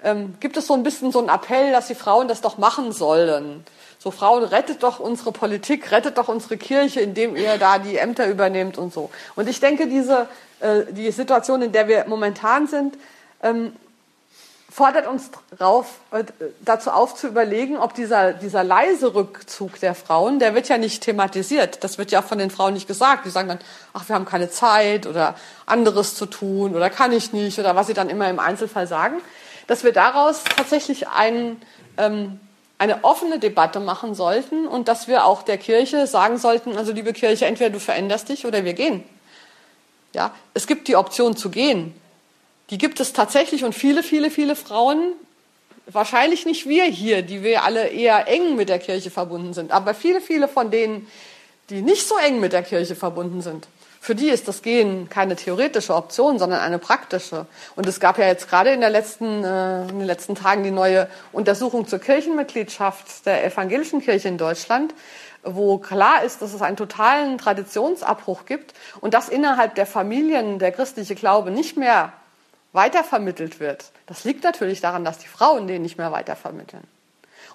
ähm, 0.02 0.34
gibt 0.40 0.56
es 0.56 0.66
so 0.66 0.74
ein 0.74 0.82
bisschen 0.82 1.12
so 1.12 1.18
einen 1.18 1.28
Appell, 1.28 1.72
dass 1.72 1.86
die 1.86 1.94
Frauen 1.94 2.26
das 2.26 2.40
doch 2.40 2.58
machen 2.58 2.92
sollen. 2.92 3.64
So, 3.98 4.10
Frauen, 4.10 4.44
rettet 4.44 4.82
doch 4.82 5.00
unsere 5.00 5.32
Politik, 5.32 5.90
rettet 5.90 6.18
doch 6.18 6.28
unsere 6.28 6.56
Kirche, 6.56 7.00
indem 7.00 7.36
ihr 7.36 7.58
da 7.58 7.78
die 7.78 7.96
Ämter 7.96 8.28
übernehmt 8.28 8.78
und 8.78 8.92
so. 8.92 9.10
Und 9.34 9.48
ich 9.48 9.60
denke, 9.60 9.88
diese, 9.88 10.28
äh, 10.60 10.82
die 10.90 11.10
Situation, 11.10 11.62
in 11.62 11.72
der 11.72 11.88
wir 11.88 12.04
momentan 12.06 12.66
sind, 12.66 12.96
ähm, 13.42 13.72
fordert 14.76 15.06
uns 15.06 15.30
drauf, 15.56 16.00
äh, 16.10 16.24
dazu 16.60 16.90
auf 16.90 17.14
zu 17.14 17.28
überlegen, 17.28 17.78
ob 17.78 17.94
dieser, 17.94 18.34
dieser 18.34 18.62
leise 18.62 19.14
Rückzug 19.14 19.80
der 19.80 19.94
Frauen, 19.94 20.38
der 20.38 20.54
wird 20.54 20.68
ja 20.68 20.76
nicht 20.76 21.02
thematisiert. 21.02 21.82
Das 21.82 21.96
wird 21.96 22.10
ja 22.10 22.20
von 22.20 22.36
den 22.36 22.50
Frauen 22.50 22.74
nicht 22.74 22.86
gesagt. 22.86 23.24
Die 23.24 23.30
sagen 23.30 23.48
dann, 23.48 23.58
ach, 23.94 24.06
wir 24.06 24.14
haben 24.14 24.26
keine 24.26 24.50
Zeit 24.50 25.06
oder 25.06 25.34
anderes 25.64 26.14
zu 26.14 26.26
tun 26.26 26.76
oder 26.76 26.90
kann 26.90 27.12
ich 27.12 27.32
nicht 27.32 27.58
oder 27.58 27.74
was 27.74 27.86
sie 27.86 27.94
dann 27.94 28.10
immer 28.10 28.28
im 28.28 28.38
Einzelfall 28.38 28.86
sagen. 28.86 29.22
Dass 29.66 29.82
wir 29.82 29.94
daraus 29.94 30.44
tatsächlich 30.44 31.08
ein, 31.08 31.56
ähm, 31.96 32.38
eine 32.78 33.04
offene 33.04 33.38
Debatte 33.38 33.80
machen 33.80 34.14
sollten 34.14 34.66
und 34.66 34.88
dass 34.88 35.08
wir 35.08 35.24
auch 35.24 35.42
der 35.42 35.58
Kirche 35.58 36.06
sagen 36.06 36.38
sollten, 36.38 36.76
also 36.76 36.92
liebe 36.92 37.12
Kirche, 37.12 37.46
entweder 37.46 37.70
du 37.70 37.80
veränderst 37.80 38.28
dich 38.28 38.46
oder 38.46 38.64
wir 38.64 38.74
gehen. 38.74 39.02
Ja, 40.12 40.34
es 40.54 40.66
gibt 40.66 40.88
die 40.88 40.96
Option 40.96 41.36
zu 41.36 41.50
gehen. 41.50 41.94
Die 42.70 42.78
gibt 42.78 43.00
es 43.00 43.12
tatsächlich 43.12 43.64
und 43.64 43.74
viele, 43.74 44.02
viele, 44.02 44.30
viele 44.30 44.56
Frauen, 44.56 45.12
wahrscheinlich 45.86 46.46
nicht 46.46 46.68
wir 46.68 46.84
hier, 46.84 47.22
die 47.22 47.42
wir 47.42 47.62
alle 47.62 47.88
eher 47.88 48.26
eng 48.28 48.56
mit 48.56 48.68
der 48.68 48.78
Kirche 48.78 49.10
verbunden 49.10 49.54
sind, 49.54 49.72
aber 49.72 49.94
viele, 49.94 50.20
viele 50.20 50.48
von 50.48 50.70
denen, 50.70 51.06
die 51.70 51.82
nicht 51.82 52.06
so 52.06 52.16
eng 52.16 52.40
mit 52.40 52.52
der 52.52 52.62
Kirche 52.62 52.96
verbunden 52.96 53.40
sind, 53.40 53.68
für 54.06 54.14
die 54.14 54.28
ist 54.28 54.46
das 54.46 54.62
Gehen 54.62 55.08
keine 55.08 55.34
theoretische 55.34 55.92
Option, 55.92 56.38
sondern 56.38 56.60
eine 56.60 56.78
praktische. 56.78 57.46
Und 57.74 57.88
es 57.88 57.98
gab 57.98 58.18
ja 58.18 58.26
jetzt 58.26 58.48
gerade 58.48 58.70
in, 58.70 58.80
letzten, 58.80 59.42
äh, 59.42 59.82
in 59.82 59.98
den 59.98 60.06
letzten 60.06 60.36
Tagen 60.36 60.62
die 60.62 60.70
neue 60.70 61.08
Untersuchung 61.32 61.88
zur 61.88 61.98
Kirchenmitgliedschaft 61.98 63.26
der 63.26 63.44
evangelischen 63.44 64.00
Kirche 64.00 64.28
in 64.28 64.38
Deutschland, 64.38 64.94
wo 65.42 65.78
klar 65.78 66.22
ist, 66.22 66.40
dass 66.40 66.54
es 66.54 66.62
einen 66.62 66.76
totalen 66.76 67.36
Traditionsabbruch 67.36 68.46
gibt 68.46 68.74
und 69.00 69.12
dass 69.12 69.28
innerhalb 69.28 69.74
der 69.74 69.86
Familien 69.86 70.60
der 70.60 70.70
christliche 70.70 71.16
Glaube 71.16 71.50
nicht 71.50 71.76
mehr 71.76 72.12
weitervermittelt 72.72 73.58
wird. 73.58 73.86
Das 74.06 74.22
liegt 74.22 74.44
natürlich 74.44 74.80
daran, 74.80 75.04
dass 75.04 75.18
die 75.18 75.26
Frauen 75.26 75.66
den 75.66 75.82
nicht 75.82 75.98
mehr 75.98 76.12
weitervermitteln. 76.12 76.84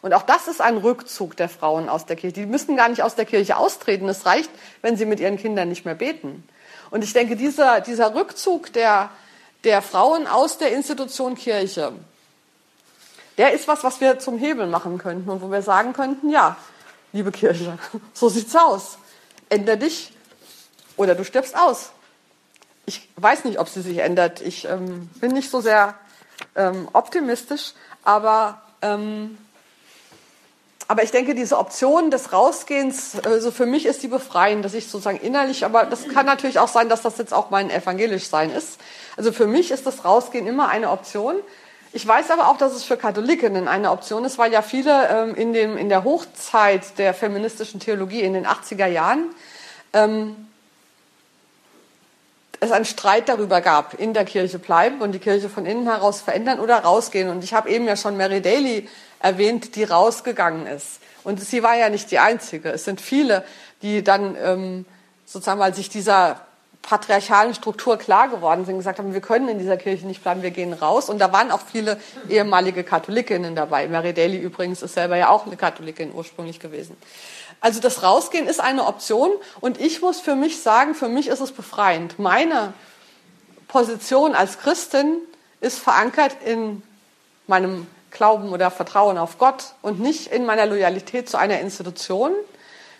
Und 0.02 0.14
auch 0.14 0.24
das 0.24 0.48
ist 0.48 0.62
ein 0.62 0.78
Rückzug 0.78 1.38
der 1.38 1.50
Frauen 1.50 1.90
aus 1.90 2.06
der 2.06 2.16
Kirche. 2.16 2.34
Die 2.34 2.46
müssen 2.46 2.76
gar 2.76 2.90
nicht 2.90 3.04
aus 3.04 3.16
der 3.16 3.26
Kirche 3.26 3.58
austreten. 3.58 4.10
Es 4.10 4.26
reicht, 4.26 4.50
wenn 4.82 4.98
sie 4.98 5.06
mit 5.06 5.20
ihren 5.20 5.38
Kindern 5.38 5.70
nicht 5.70 5.86
mehr 5.86 5.96
beten. 5.96 6.48
Und 6.90 7.04
ich 7.04 7.14
denke, 7.14 7.36
dieser, 7.36 7.82
dieser 7.82 8.16
Rückzug 8.16 8.74
der, 8.74 9.10
der 9.64 9.82
Frauen 9.82 10.28
aus 10.28 10.58
der 10.58 10.74
Institution 10.74 11.36
Kirche, 11.36 11.94
der 13.38 13.54
ist 13.54 13.68
was, 13.68 13.84
was 13.84 14.02
wir 14.02 14.20
zum 14.20 14.38
Hebel 14.38 14.68
machen 14.68 14.98
könnten 14.98 15.30
und 15.30 15.42
wo 15.42 15.52
wir 15.52 15.62
sagen 15.62 15.94
könnten, 15.94 16.30
ja, 16.30 16.58
liebe 17.14 17.32
Kirche, 17.32 17.78
so 18.14 18.30
sieht's 18.30 18.56
aus. 18.56 18.98
Änder 19.50 19.76
dich 19.76 20.14
oder 20.98 21.16
du 21.16 21.24
stirbst 21.24 21.58
aus 21.58 21.92
ich 22.86 23.10
weiß 23.16 23.46
nicht, 23.46 23.60
ob 23.60 23.70
sie 23.70 23.82
sich 23.82 24.00
ändert. 24.00 24.42
Ich 24.42 24.66
ähm, 24.66 25.10
bin 25.20 25.32
nicht 25.32 25.50
so 25.50 25.62
sehr 25.62 25.96
ähm, 26.56 26.88
optimistisch, 26.94 27.74
aber, 28.04 28.62
ähm, 28.82 29.38
aber 30.92 31.04
ich 31.04 31.12
denke, 31.12 31.36
diese 31.36 31.58
Option 31.58 32.12
des 32.12 32.34
Rausgehens, 32.34 33.14
also 33.24 33.50
für 33.52 33.66
mich 33.66 33.86
ist 33.86 34.04
die 34.04 34.10
befreiend, 34.10 34.66
dass 34.66 34.74
ich 34.74 34.90
sozusagen 34.90 35.22
innerlich, 35.22 35.64
aber 35.64 35.86
das 35.86 36.10
kann 36.10 36.26
natürlich 36.26 36.60
auch 36.60 36.68
sein, 36.68 36.90
dass 36.90 37.02
das 37.02 37.18
jetzt 37.18 37.34
auch 37.34 37.50
mein 37.50 37.70
evangelisch 37.70 38.28
Sein 38.28 38.52
ist. 38.52 38.78
Also 39.16 39.32
für 39.32 39.48
mich 39.48 39.72
ist 39.72 39.86
das 39.86 40.04
Rausgehen 40.04 40.48
immer 40.48 40.68
eine 40.68 40.90
Option. 40.90 41.36
Ich 41.94 42.06
weiß 42.06 42.30
aber 42.30 42.50
auch, 42.50 42.58
dass 42.58 42.74
es 42.74 42.84
für 42.84 42.98
Katholikinnen 42.98 43.70
eine 43.70 43.90
Option 43.90 44.26
ist, 44.26 44.38
weil 44.38 44.52
ja 44.52 44.62
viele 44.62 45.08
ähm, 45.08 45.36
in, 45.36 45.54
dem, 45.54 45.78
in 45.78 45.88
der 45.88 46.04
Hochzeit 46.04 46.98
der 46.98 47.14
feministischen 47.14 47.80
Theologie 47.80 48.20
in 48.20 48.34
den 48.34 48.46
80er 48.46 48.88
Jahren 48.88 49.30
ähm, 49.94 50.36
es 52.60 52.74
einen 52.74 52.84
Streit 52.84 53.30
darüber 53.30 53.62
gab, 53.62 53.94
in 53.94 54.14
der 54.14 54.26
Kirche 54.26 54.60
bleiben 54.60 55.00
und 55.00 55.14
die 55.14 55.20
Kirche 55.20 55.48
von 55.48 55.66
innen 55.66 55.86
heraus 55.86 56.20
verändern 56.20 56.60
oder 56.60 56.80
rausgehen. 56.80 57.30
Und 57.30 57.46
ich 57.46 57.54
habe 57.54 57.70
eben 57.70 57.86
ja 57.86 57.96
schon 57.96 58.18
Mary 58.18 58.42
Daly 58.42 58.90
erwähnt, 59.22 59.76
die 59.76 59.84
rausgegangen 59.84 60.68
ist. 60.68 61.00
Und 61.24 61.40
sie 61.40 61.64
war 61.64 61.76
ja 61.76 61.90
nicht 61.90 62.12
die 62.12 62.20
Einzige. 62.20 62.70
Es 62.70 62.86
sind 62.86 63.02
viele, 63.02 63.44
die 63.82 64.04
dann 64.04 64.36
ähm, 64.42 64.86
sozusagen, 65.26 65.60
weil 65.60 65.74
sich 65.74 65.90
dieser 65.90 66.42
patriarchalen 66.82 67.54
Struktur 67.54 67.98
klar 67.98 68.28
geworden 68.28 68.66
sind, 68.66 68.78
gesagt 68.78 69.00
haben, 69.00 69.14
wir 69.14 69.22
können 69.22 69.48
in 69.48 69.60
dieser 69.60 69.78
Kirche 69.78 70.08
nicht 70.08 70.24
bleiben, 70.24 70.42
wir 70.42 70.52
gehen 70.52 70.74
raus. 70.74 71.10
Und 71.10 71.20
da 71.20 71.32
waren 71.32 71.52
auch 71.52 71.62
viele 71.72 71.98
ehemalige 72.28 72.84
Katholikinnen 72.84 73.56
dabei. 73.56 73.88
Mary 73.88 74.14
Daly 74.14 74.38
übrigens 74.38 74.82
ist 74.82 74.96
selber 74.96 75.16
ja 75.16 75.30
auch 75.30 75.46
eine 75.46 75.58
Katholikin 75.58 76.12
ursprünglich 76.14 76.60
gewesen. 76.60 76.98
Also 77.60 77.80
das 77.80 78.02
Rausgehen 78.02 78.48
ist 78.48 78.60
eine 78.60 78.88
Option 78.88 79.30
und 79.60 79.80
ich 79.80 80.02
muss 80.02 80.20
für 80.20 80.36
mich 80.36 80.62
sagen, 80.62 80.96
für 80.96 81.08
mich 81.08 81.28
ist 81.28 81.42
es 81.42 81.52
befreiend. 81.52 82.18
Meine 82.18 82.74
Position 83.68 84.34
als 84.34 84.58
Christin 84.58 85.18
ist 85.60 85.78
verankert 85.78 86.36
in 86.44 86.82
meinem 87.46 87.86
Glauben 88.12 88.50
oder 88.50 88.70
Vertrauen 88.70 89.18
auf 89.18 89.38
Gott 89.38 89.74
und 89.82 90.00
nicht 90.00 90.28
in 90.28 90.46
meiner 90.46 90.66
Loyalität 90.66 91.30
zu 91.30 91.38
einer 91.38 91.60
Institution, 91.60 92.34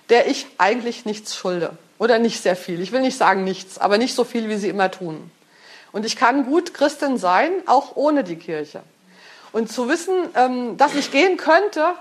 der 0.10 0.28
ich 0.28 0.48
eigentlich 0.58 1.06
nichts 1.06 1.36
schulde 1.36 1.78
oder 2.00 2.18
nicht 2.18 2.42
sehr 2.42 2.56
viel. 2.56 2.82
Ich 2.82 2.92
will 2.92 3.02
nicht 3.02 3.18
sagen 3.18 3.44
nichts, 3.44 3.78
aber 3.78 3.98
nicht 3.98 4.16
so 4.16 4.24
viel, 4.24 4.50
wie 4.50 4.58
sie 4.58 4.70
immer 4.70 4.90
tun. 4.90 5.30
Und 5.92 6.06
ich 6.06 6.16
kann 6.16 6.46
gut 6.46 6.74
Christin 6.74 7.18
sein, 7.18 7.52
auch 7.66 7.96
ohne 7.96 8.24
die 8.24 8.38
Kirche. 8.38 8.82
Und 9.52 9.72
zu 9.72 9.90
wissen, 9.90 10.16
ähm, 10.36 10.78
dass 10.78 10.96
ich 10.96 11.12
gehen 11.12 11.38
könnte, 11.38 11.94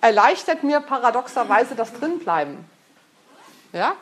erleichtert 0.00 0.62
mir 0.62 0.80
paradoxerweise 0.80 1.74
das 1.74 1.92
Drinbleiben. 1.94 2.58
Ja? 3.72 3.94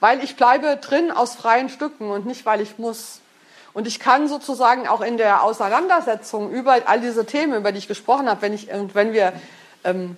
Weil 0.00 0.22
ich 0.22 0.36
bleibe 0.36 0.76
drin 0.76 1.10
aus 1.10 1.34
freien 1.34 1.68
Stücken 1.68 2.10
und 2.10 2.26
nicht, 2.26 2.46
weil 2.46 2.60
ich 2.60 2.78
muss. 2.78 3.20
Und 3.74 3.86
ich 3.86 4.00
kann 4.00 4.28
sozusagen 4.28 4.88
auch 4.88 5.00
in 5.00 5.18
der 5.18 5.42
Auseinandersetzung 5.42 6.50
über 6.50 6.78
all 6.86 7.00
diese 7.00 7.26
Themen, 7.26 7.54
über 7.54 7.72
die 7.72 7.78
ich 7.78 7.88
gesprochen 7.88 8.28
habe, 8.28 8.42
wenn, 8.42 8.52
ich, 8.52 8.68
wenn 8.94 9.12
wir, 9.12 9.32
ähm, 9.84 10.16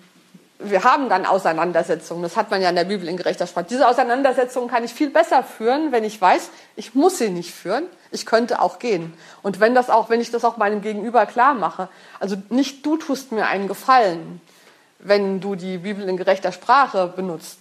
wir 0.59 0.85
haben 0.85 1.09
dann 1.09 1.27
Auseinandersetzungen, 1.27 2.23
das 2.23 2.37
hat 2.37 2.51
man 2.51 2.63
ja 2.63 2.69
in 2.71 2.77
der 2.77 2.85
Bibel 2.85 3.09
in 3.09 3.17
gerechter 3.17 3.47
Sprache. 3.47 3.67
Diese 3.69 3.89
Auseinandersetzungen 3.89 4.69
kann 4.69 4.85
ich 4.85 4.93
viel 4.93 5.11
besser 5.11 5.43
führen, 5.43 5.91
wenn 5.91 6.05
ich 6.05 6.21
weiß, 6.21 6.51
ich 6.77 6.95
muss 6.95 7.19
sie 7.19 7.31
nicht 7.31 7.53
führen, 7.53 7.85
ich 8.13 8.25
könnte 8.25 8.61
auch 8.63 8.79
gehen. 8.79 9.13
Und 9.43 9.59
wenn 9.59 9.75
das 9.75 9.91
auch, 9.91 10.11
wenn 10.11 10.21
ich 10.21 10.31
das 10.31 10.45
auch 10.45 10.57
meinem 10.57 10.81
Gegenüber 10.81 11.27
klar 11.27 11.55
mache, 11.55 11.89
also 12.21 12.37
nicht 12.51 12.87
du 12.87 12.97
tust 12.97 13.33
mir 13.33 13.47
einen 13.47 13.69
Gefallen, 13.69 14.41
wenn 14.99 15.41
du 15.41 15.55
die 15.55 15.79
Bibel 15.79 16.09
in 16.09 16.17
gerechter 16.17 16.53
Sprache 16.53 17.09
benutzt. 17.09 17.59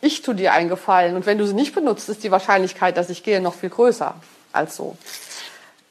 Ich 0.00 0.22
tue 0.22 0.34
dir 0.34 0.52
einen 0.52 0.68
Gefallen 0.68 1.16
und 1.16 1.26
wenn 1.26 1.38
du 1.38 1.46
sie 1.46 1.54
nicht 1.54 1.74
benutzt, 1.74 2.08
ist 2.08 2.22
die 2.22 2.30
Wahrscheinlichkeit, 2.30 2.96
dass 2.96 3.10
ich 3.10 3.24
gehe, 3.24 3.40
noch 3.40 3.54
viel 3.54 3.70
größer 3.70 4.14
als 4.56 4.76
so. 4.76 4.96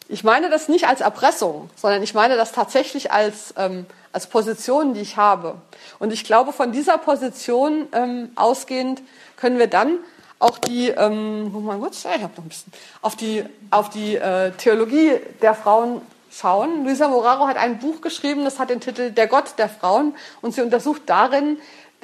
Ich 0.08 0.24
meine 0.24 0.50
das 0.50 0.68
nicht 0.68 0.88
als 0.88 1.02
Erpressung, 1.02 1.70
sondern 1.76 2.04
ich 2.04 2.14
meine 2.14 2.36
das 2.36 2.52
tatsächlich 2.52 3.12
als, 3.12 3.54
ähm, 3.58 3.86
als 4.12 4.28
Position, 4.28 4.94
die 4.94 5.02
ich 5.02 5.18
habe. 5.18 5.56
Und 5.98 6.14
ich 6.14 6.24
glaube, 6.24 6.54
von 6.54 6.72
dieser 6.72 6.98
Position 6.98 7.88
ähm, 7.92 8.30
ausgehend 8.36 9.02
können 9.36 9.58
wir 9.58 9.68
dann 9.68 9.98
auch 10.38 10.58
die, 10.60 10.90
ähm, 10.90 11.66
mal 11.66 11.80
kurz, 11.80 12.06
ich 12.06 12.22
noch 12.22 12.30
ein 12.38 12.50
bisschen, 12.50 12.72
auf 13.02 13.16
die, 13.16 13.44
auf 13.72 13.90
die 13.90 14.16
äh, 14.16 14.52
Theologie 14.52 15.14
der 15.42 15.56
Frauen 15.56 16.02
schauen. 16.30 16.84
Luisa 16.84 17.08
Moraro 17.08 17.48
hat 17.48 17.58
ein 17.58 17.80
Buch 17.80 18.02
geschrieben, 18.02 18.44
das 18.44 18.60
hat 18.60 18.70
den 18.70 18.82
Titel 18.82 19.12
Der 19.12 19.28
Gott 19.28 19.54
der 19.58 19.70
Frauen 19.70 20.14
und 20.42 20.54
sie 20.54 20.62
untersucht 20.62 21.04
darin 21.08 21.58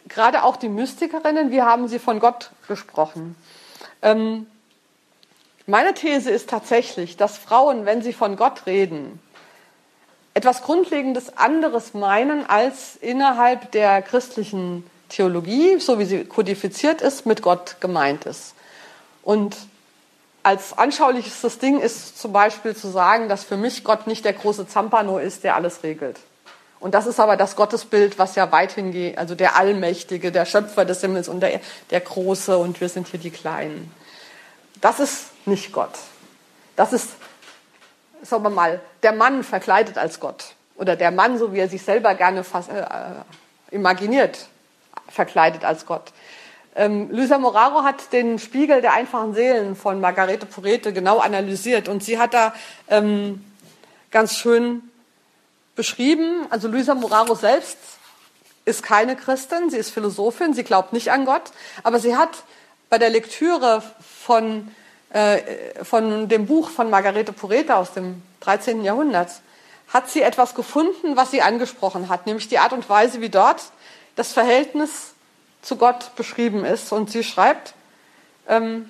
gerade 0.08 0.44
auch 0.44 0.58
die 0.58 0.70
Mystikerinnen, 0.70 1.52
wie 1.52 1.62
haben 1.62 1.88
sie 1.88 2.00
von 2.00 2.20
Gott 2.20 2.52
gesprochen. 2.68 3.36
Ähm, 4.02 4.48
meine 5.72 5.94
These 5.94 6.30
ist 6.30 6.50
tatsächlich, 6.50 7.18
dass 7.18 7.38
Frauen, 7.38 7.86
wenn 7.86 8.02
sie 8.02 8.14
von 8.14 8.36
Gott 8.36 8.66
reden, 8.66 9.20
etwas 10.34 10.64
Grundlegendes 10.64 11.38
anderes 11.38 11.94
meinen, 11.94 12.46
als 12.48 12.98
innerhalb 12.98 13.72
der 13.72 14.02
christlichen 14.02 14.84
Theologie, 15.10 15.80
so 15.80 15.98
wie 15.98 16.06
sie 16.06 16.26
kodifiziert 16.26 17.02
ist, 17.02 17.26
mit 17.26 17.42
Gott 17.42 17.78
gemeint 17.80 18.26
ist. 18.26 18.54
Und 19.24 19.56
als 20.44 20.78
anschaulichstes 20.78 21.60
Ding 21.60 21.80
ist 21.80 22.20
zum 22.20 22.34
Beispiel 22.34 22.76
zu 22.76 22.90
sagen, 22.90 23.30
dass 23.30 23.46
für 23.46 23.58
mich 23.58 23.84
Gott 23.84 24.08
nicht 24.08 24.26
der 24.26 24.34
große 24.34 24.68
Zampano 24.68 25.20
ist, 25.20 25.44
der 25.46 25.56
alles 25.56 25.84
regelt. 25.84 26.20
Und 26.82 26.96
das 26.96 27.06
ist 27.06 27.20
aber 27.20 27.38
das 27.38 27.56
Gottesbild, 27.56 28.20
was 28.20 28.36
ja 28.36 28.52
weit 28.52 28.74
hingeht, 28.74 29.18
also 29.18 29.36
der 29.36 29.56
Allmächtige, 29.56 30.32
der 30.32 30.46
Schöpfer 30.46 30.84
des 30.84 31.00
Himmels 31.00 31.30
und 31.30 31.40
der, 31.40 31.62
der 31.92 32.02
Große 32.02 32.58
und 32.58 32.82
wir 32.82 32.90
sind 32.90 33.08
hier 33.08 33.20
die 33.20 33.30
Kleinen. 33.30 33.92
Das 34.82 35.00
ist 35.00 35.28
nicht 35.46 35.72
Gott. 35.72 35.94
Das 36.76 36.94
ist, 36.94 37.10
sagen 38.24 38.44
wir 38.44 38.50
mal, 38.50 38.82
der 39.04 39.14
Mann 39.14 39.44
verkleidet 39.44 39.98
als 39.98 40.20
Gott. 40.20 40.56
Oder 40.76 40.96
der 40.96 41.12
Mann, 41.12 41.38
so 41.38 41.54
wie 41.54 41.60
er 41.60 41.70
sich 41.70 41.84
selber 41.84 42.16
gerne 42.16 42.44
fast, 42.44 42.70
äh, 42.70 42.84
imaginiert, 43.70 44.48
verkleidet 45.08 45.64
als 45.64 45.86
Gott. 45.86 46.12
Ähm, 46.76 47.10
Luisa 47.12 47.38
Moraro 47.38 47.84
hat 47.84 48.14
den 48.14 48.40
Spiegel 48.40 48.82
der 48.82 48.94
einfachen 48.94 49.34
Seelen 49.34 49.76
von 49.76 50.00
Margarete 50.00 50.46
Porete 50.46 50.94
genau 50.94 51.20
analysiert 51.20 51.90
und 51.90 52.04
sie 52.04 52.18
hat 52.18 52.34
da 52.34 52.54
ähm, 52.88 53.44
ganz 54.10 54.38
schön 54.38 54.82
beschrieben, 55.76 56.46
also 56.50 56.68
Luisa 56.70 56.96
Moraro 56.96 57.36
selbst 57.36 57.78
ist 58.64 58.84
keine 58.84 59.16
Christin, 59.16 59.70
sie 59.70 59.78
ist 59.78 59.92
Philosophin, 59.92 60.54
sie 60.54 60.64
glaubt 60.64 60.94
nicht 60.94 61.12
an 61.12 61.26
Gott, 61.26 61.52
aber 61.84 62.00
sie 62.00 62.16
hat 62.16 62.44
bei 62.92 62.98
der 62.98 63.10
Lektüre 63.10 63.82
von, 64.02 64.70
äh, 65.14 65.40
von 65.82 66.28
dem 66.28 66.46
Buch 66.46 66.70
von 66.70 66.90
Margarete 66.90 67.32
Porete 67.32 67.78
aus 67.78 67.94
dem 67.94 68.22
13. 68.42 68.84
Jahrhundert, 68.84 69.30
hat 69.88 70.10
sie 70.10 70.22
etwas 70.22 70.56
gefunden, 70.56 71.16
was 71.16 71.32
sie 71.32 71.42
angesprochen 71.42 72.10
hat, 72.10 72.26
nämlich 72.26 72.50
die 72.50 72.60
Art 72.60 72.74
und 72.74 72.90
Weise, 72.90 73.22
wie 73.22 73.30
dort 73.30 73.64
das 74.18 74.34
Verhältnis 74.34 75.14
zu 75.62 75.78
Gott 75.78 76.18
beschrieben 76.18 76.66
ist. 76.66 76.92
Und 76.92 77.10
sie 77.10 77.24
schreibt, 77.24 77.76
ähm, 78.50 78.90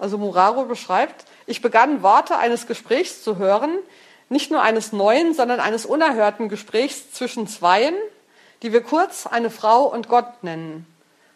also 0.00 0.18
Muraro 0.18 0.64
beschreibt, 0.64 1.24
ich 1.46 1.62
begann 1.62 2.02
Worte 2.02 2.38
eines 2.38 2.66
Gesprächs 2.66 3.22
zu 3.22 3.38
hören, 3.38 3.78
nicht 4.28 4.50
nur 4.50 4.60
eines 4.60 4.92
neuen, 4.92 5.34
sondern 5.34 5.60
eines 5.60 5.86
unerhörten 5.86 6.48
Gesprächs 6.48 7.12
zwischen 7.12 7.46
Zweien, 7.46 7.94
die 8.62 8.72
wir 8.72 8.82
kurz 8.82 9.28
eine 9.28 9.50
Frau 9.50 9.84
und 9.84 10.08
Gott 10.08 10.42
nennen. 10.42 10.84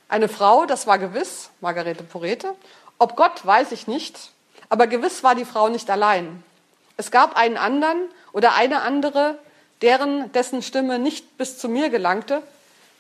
Eine 0.09 0.29
Frau, 0.29 0.65
das 0.65 0.87
war 0.87 0.99
gewiss, 0.99 1.51
Margarete 1.61 2.03
Porete. 2.03 2.55
Ob 2.99 3.15
Gott, 3.15 3.45
weiß 3.45 3.73
ich 3.73 3.87
nicht, 3.87 4.31
aber 4.69 4.87
gewiss 4.87 5.23
war 5.23 5.35
die 5.35 5.45
Frau 5.45 5.69
nicht 5.69 5.91
allein. 5.91 6.43
Es 6.97 7.11
gab 7.11 7.37
einen 7.37 7.57
anderen 7.57 8.09
oder 8.33 8.55
eine 8.55 8.83
andere, 8.83 9.39
deren, 9.83 10.33
dessen 10.33 10.63
Stimme 10.63 10.99
nicht 10.99 11.37
bis 11.37 11.59
zu 11.59 11.69
mir 11.69 11.91
gelangte, 11.91 12.43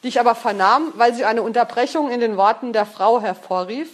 die 0.02 0.08
ich 0.08 0.20
aber 0.20 0.34
vernahm, 0.34 0.92
weil 0.94 1.14
sie 1.14 1.24
eine 1.24 1.42
Unterbrechung 1.42 2.10
in 2.10 2.20
den 2.20 2.36
Worten 2.36 2.72
der 2.72 2.86
Frau 2.86 3.20
hervorrief 3.20 3.88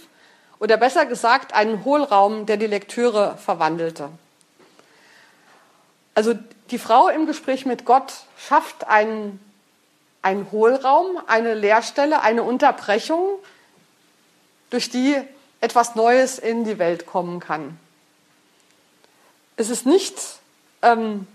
oder 0.58 0.76
besser 0.76 1.06
gesagt 1.06 1.54
einen 1.54 1.84
Hohlraum, 1.84 2.46
der 2.46 2.56
die 2.56 2.66
Lektüre 2.66 3.36
verwandelte. 3.38 4.10
Also 6.14 6.34
die 6.70 6.78
Frau 6.78 7.08
im 7.08 7.26
Gespräch 7.26 7.66
mit 7.66 7.84
Gott 7.84 8.12
schafft 8.36 8.86
einen, 8.86 9.40
einen 10.24 10.50
Hohlraum, 10.50 11.18
eine 11.26 11.52
Leerstelle, 11.52 12.22
eine 12.22 12.42
Unterbrechung, 12.42 13.38
durch 14.70 14.88
die 14.88 15.16
etwas 15.60 15.94
Neues 15.94 16.38
in 16.38 16.64
die 16.64 16.78
Welt 16.78 17.06
kommen 17.06 17.40
kann. 17.40 17.78
Es 19.56 19.68
ist 19.68 19.84
nicht, 19.84 20.16
ähm, 20.80 21.26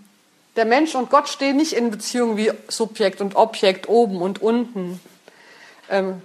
der 0.56 0.64
Mensch 0.64 0.94
und 0.96 1.08
Gott 1.08 1.28
stehen 1.28 1.56
nicht 1.56 1.72
in 1.72 1.92
Beziehung 1.92 2.36
wie 2.36 2.52
Subjekt 2.68 3.20
und 3.20 3.36
Objekt 3.36 3.88
oben 3.88 4.20
und 4.20 4.42
unten, 4.42 5.00
ähm, 5.88 6.20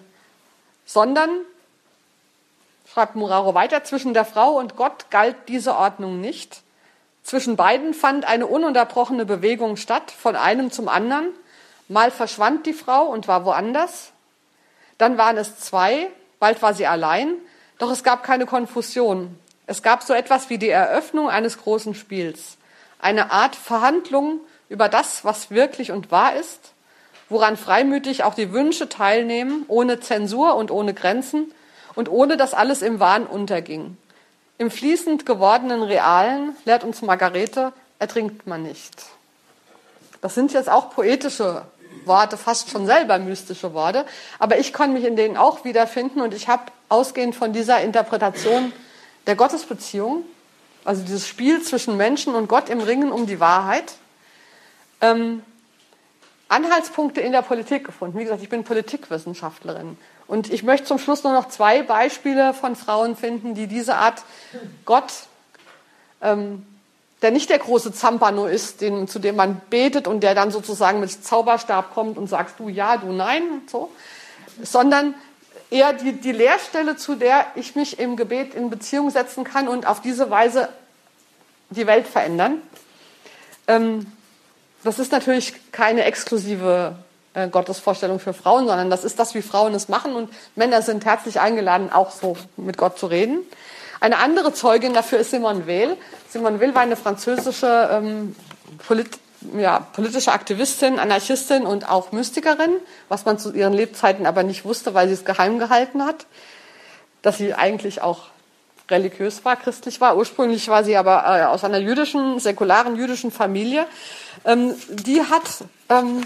sondern, 0.87 1.29
schreibt 2.91 3.15
Muraro 3.15 3.53
weiter, 3.53 3.83
zwischen 3.83 4.15
der 4.15 4.25
Frau 4.25 4.57
und 4.57 4.75
Gott 4.75 5.11
galt 5.11 5.35
diese 5.47 5.75
Ordnung 5.75 6.19
nicht. 6.19 6.63
Zwischen 7.23 7.55
beiden 7.55 7.93
fand 7.93 8.25
eine 8.25 8.47
ununterbrochene 8.47 9.25
Bewegung 9.25 9.77
statt, 9.77 10.11
von 10.11 10.35
einem 10.35 10.71
zum 10.71 10.87
anderen. 10.87 11.27
Mal 11.87 12.11
verschwand 12.11 12.65
die 12.65 12.73
Frau 12.73 13.05
und 13.05 13.27
war 13.27 13.45
woanders. 13.45 14.11
Dann 14.97 15.17
waren 15.17 15.37
es 15.37 15.59
zwei, 15.59 16.07
bald 16.39 16.61
war 16.61 16.73
sie 16.73 16.87
allein, 16.87 17.35
doch 17.77 17.91
es 17.91 18.03
gab 18.03 18.23
keine 18.23 18.45
Konfusion. 18.45 19.37
Es 19.67 19.83
gab 19.83 20.03
so 20.03 20.13
etwas 20.13 20.49
wie 20.49 20.57
die 20.57 20.69
Eröffnung 20.69 21.29
eines 21.29 21.57
großen 21.57 21.95
Spiels, 21.95 22.57
eine 22.99 23.31
Art 23.31 23.55
Verhandlung 23.55 24.39
über 24.69 24.89
das, 24.89 25.25
was 25.25 25.51
wirklich 25.51 25.91
und 25.91 26.11
wahr 26.11 26.35
ist, 26.35 26.71
woran 27.29 27.57
freimütig 27.57 28.23
auch 28.23 28.35
die 28.35 28.51
Wünsche 28.51 28.89
teilnehmen, 28.89 29.65
ohne 29.67 29.99
Zensur 29.99 30.55
und 30.55 30.71
ohne 30.71 30.93
Grenzen 30.93 31.51
und 31.95 32.09
ohne 32.09 32.37
dass 32.37 32.53
alles 32.53 32.81
im 32.81 32.99
Wahn 32.99 33.25
unterging. 33.25 33.97
Im 34.57 34.71
fließend 34.71 35.25
gewordenen 35.25 35.83
Realen, 35.83 36.55
lehrt 36.65 36.83
uns 36.83 37.01
Margarete, 37.01 37.73
ertrinkt 37.99 38.47
man 38.47 38.63
nicht. 38.63 39.05
Das 40.21 40.35
sind 40.35 40.53
jetzt 40.53 40.69
auch 40.69 40.91
poetische 40.91 41.63
Worte, 42.07 42.37
fast 42.37 42.69
schon 42.69 42.85
selber 42.85 43.19
mystische 43.19 43.73
Worte, 43.73 44.05
aber 44.39 44.57
ich 44.59 44.73
kann 44.73 44.93
mich 44.93 45.03
in 45.03 45.15
denen 45.15 45.37
auch 45.37 45.63
wiederfinden 45.63 46.21
und 46.21 46.33
ich 46.33 46.47
habe 46.47 46.63
ausgehend 46.89 47.35
von 47.35 47.53
dieser 47.53 47.81
Interpretation 47.81 48.71
der 49.27 49.35
Gottesbeziehung, 49.35 50.23
also 50.83 51.01
dieses 51.01 51.27
Spiel 51.27 51.61
zwischen 51.61 51.97
Menschen 51.97 52.35
und 52.35 52.47
Gott 52.47 52.69
im 52.69 52.79
Ringen 52.79 53.11
um 53.11 53.25
die 53.25 53.39
Wahrheit, 53.39 53.93
ähm, 55.01 55.43
Anhaltspunkte 56.47 57.21
in 57.21 57.31
der 57.31 57.41
Politik 57.41 57.85
gefunden. 57.85 58.19
Wie 58.19 58.23
gesagt, 58.23 58.43
ich 58.43 58.49
bin 58.49 58.63
Politikwissenschaftlerin. 58.63 59.97
Und 60.27 60.51
ich 60.51 60.63
möchte 60.63 60.87
zum 60.87 60.99
Schluss 60.99 61.23
nur 61.23 61.33
noch 61.33 61.49
zwei 61.49 61.81
Beispiele 61.81 62.53
von 62.53 62.75
Frauen 62.75 63.15
finden, 63.15 63.55
die 63.55 63.67
diese 63.67 63.95
Art 63.95 64.23
Gott, 64.85 65.11
ähm, 66.21 66.65
der 67.25 67.31
nicht 67.31 67.49
der 67.49 67.57
große 67.57 67.91
Zampano 67.91 68.45
ist, 68.45 68.81
den, 68.81 69.07
zu 69.07 69.17
dem 69.17 69.35
man 69.35 69.59
betet 69.71 70.07
und 70.07 70.21
der 70.21 70.35
dann 70.35 70.51
sozusagen 70.51 70.99
mit 70.99 71.11
Zauberstab 71.25 71.91
kommt 71.95 72.19
und 72.19 72.27
sagst 72.27 72.59
du 72.59 72.69
ja, 72.69 72.97
du 72.97 73.11
nein 73.11 73.41
so, 73.65 73.89
sondern 74.61 75.15
eher 75.71 75.93
die, 75.93 76.11
die 76.11 76.31
Leerstelle, 76.31 76.97
zu 76.97 77.15
der 77.15 77.47
ich 77.55 77.75
mich 77.75 77.97
im 77.97 78.15
Gebet 78.15 78.53
in 78.53 78.69
Beziehung 78.69 79.09
setzen 79.09 79.43
kann 79.43 79.67
und 79.67 79.87
auf 79.87 80.03
diese 80.03 80.29
Weise 80.29 80.69
die 81.71 81.87
Welt 81.87 82.05
verändern. 82.05 82.61
Ähm, 83.67 84.05
das 84.83 84.99
ist 84.99 85.11
natürlich 85.11 85.55
keine 85.71 86.03
exklusive 86.03 86.95
äh, 87.33 87.47
Gottesvorstellung 87.47 88.19
für 88.19 88.35
Frauen, 88.35 88.67
sondern 88.67 88.91
das 88.91 89.03
ist 89.03 89.17
das, 89.17 89.33
wie 89.33 89.41
Frauen 89.41 89.73
es 89.73 89.89
machen 89.89 90.15
und 90.15 90.29
Männer 90.55 90.83
sind 90.83 91.05
herzlich 91.05 91.39
eingeladen, 91.39 91.91
auch 91.91 92.11
so 92.11 92.37
mit 92.55 92.77
Gott 92.77 92.99
zu 92.99 93.07
reden. 93.07 93.39
Eine 94.05 94.19
andere 94.19 94.53
Zeugin 94.53 94.93
dafür 94.93 95.17
ist 95.17 95.31
Simone 95.31 95.65
Weil. 95.65 95.97
Simone 96.29 96.61
Weil 96.61 96.75
war 96.75 96.83
eine 96.83 96.95
französische 96.95 97.89
ähm, 97.91 98.35
Polit 98.87 99.09
ja, 99.57 99.79
politische 99.79 100.31
Aktivistin, 100.31 100.99
Anarchistin 100.99 101.65
und 101.65 101.89
auch 101.89 102.11
Mystikerin, 102.11 102.75
was 103.09 103.25
man 103.25 103.39
zu 103.39 103.51
ihren 103.51 103.73
Lebzeiten 103.73 104.27
aber 104.27 104.43
nicht 104.43 104.63
wusste, 104.63 104.93
weil 104.93 105.07
sie 105.07 105.15
es 105.15 105.25
geheim 105.25 105.57
gehalten 105.57 106.05
hat, 106.05 106.27
dass 107.23 107.39
sie 107.39 107.55
eigentlich 107.55 108.03
auch 108.03 108.27
religiös 108.91 109.43
war, 109.43 109.55
christlich 109.55 109.99
war. 110.01 110.17
Ursprünglich 110.17 110.67
war 110.67 110.83
sie 110.83 110.97
aber 110.97 111.23
äh, 111.25 111.45
aus 111.45 111.63
einer 111.63 111.79
jüdischen, 111.79 112.39
säkularen 112.39 112.97
jüdischen 112.97 113.31
Familie. 113.31 113.87
Ähm, 114.45 114.75
die 114.87 115.23
hat 115.23 115.65
ähm, 115.89 116.23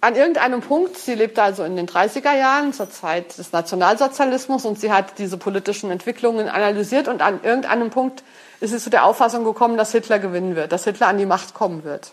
an 0.00 0.14
irgendeinem 0.14 0.60
Punkt, 0.60 0.98
sie 0.98 1.14
lebte 1.14 1.42
also 1.42 1.64
in 1.64 1.76
den 1.76 1.88
30er 1.88 2.36
Jahren, 2.36 2.72
zur 2.72 2.90
Zeit 2.90 3.38
des 3.38 3.52
Nationalsozialismus, 3.52 4.64
und 4.64 4.78
sie 4.78 4.92
hat 4.92 5.18
diese 5.18 5.38
politischen 5.38 5.90
Entwicklungen 5.90 6.48
analysiert 6.48 7.08
und 7.08 7.22
an 7.22 7.42
irgendeinem 7.42 7.90
Punkt 7.90 8.22
ist 8.60 8.70
sie 8.70 8.78
zu 8.78 8.90
der 8.90 9.04
Auffassung 9.04 9.44
gekommen, 9.44 9.76
dass 9.76 9.92
Hitler 9.92 10.18
gewinnen 10.18 10.56
wird, 10.56 10.72
dass 10.72 10.84
Hitler 10.84 11.08
an 11.08 11.18
die 11.18 11.26
Macht 11.26 11.54
kommen 11.54 11.84
wird. 11.84 12.12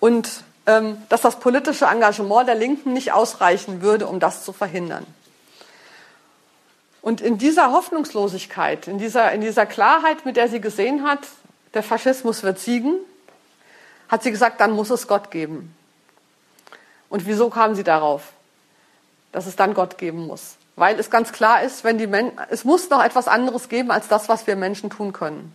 Und 0.00 0.28
ähm, 0.66 1.02
dass 1.08 1.22
das 1.22 1.40
politische 1.40 1.86
Engagement 1.86 2.48
der 2.48 2.54
Linken 2.54 2.92
nicht 2.92 3.12
ausreichen 3.12 3.82
würde, 3.82 4.06
um 4.06 4.20
das 4.20 4.44
zu 4.44 4.52
verhindern. 4.52 5.06
Und 7.00 7.20
in 7.20 7.36
dieser 7.36 7.72
Hoffnungslosigkeit, 7.72 8.86
in 8.86 8.98
dieser, 8.98 9.32
in 9.32 9.40
dieser 9.40 9.66
Klarheit, 9.66 10.24
mit 10.24 10.36
der 10.36 10.48
sie 10.48 10.60
gesehen 10.60 11.02
hat, 11.02 11.20
der 11.74 11.82
Faschismus 11.82 12.44
wird 12.44 12.60
siegen, 12.60 12.94
hat 14.08 14.22
sie 14.22 14.30
gesagt, 14.30 14.60
dann 14.60 14.70
muss 14.70 14.90
es 14.90 15.08
Gott 15.08 15.32
geben. 15.32 15.74
Und 17.12 17.26
wieso 17.26 17.50
kam 17.50 17.74
sie 17.74 17.84
darauf, 17.84 18.32
dass 19.32 19.44
es 19.44 19.54
dann 19.54 19.74
Gott 19.74 19.98
geben 19.98 20.26
muss? 20.26 20.54
Weil 20.76 20.98
es 20.98 21.10
ganz 21.10 21.30
klar 21.30 21.62
ist, 21.62 21.84
wenn 21.84 21.98
die 21.98 22.06
Men 22.06 22.32
es 22.48 22.64
muss 22.64 22.88
noch 22.88 23.04
etwas 23.04 23.28
anderes 23.28 23.68
geben 23.68 23.90
als 23.90 24.08
das, 24.08 24.30
was 24.30 24.46
wir 24.46 24.56
Menschen 24.56 24.88
tun 24.88 25.12
können. 25.12 25.54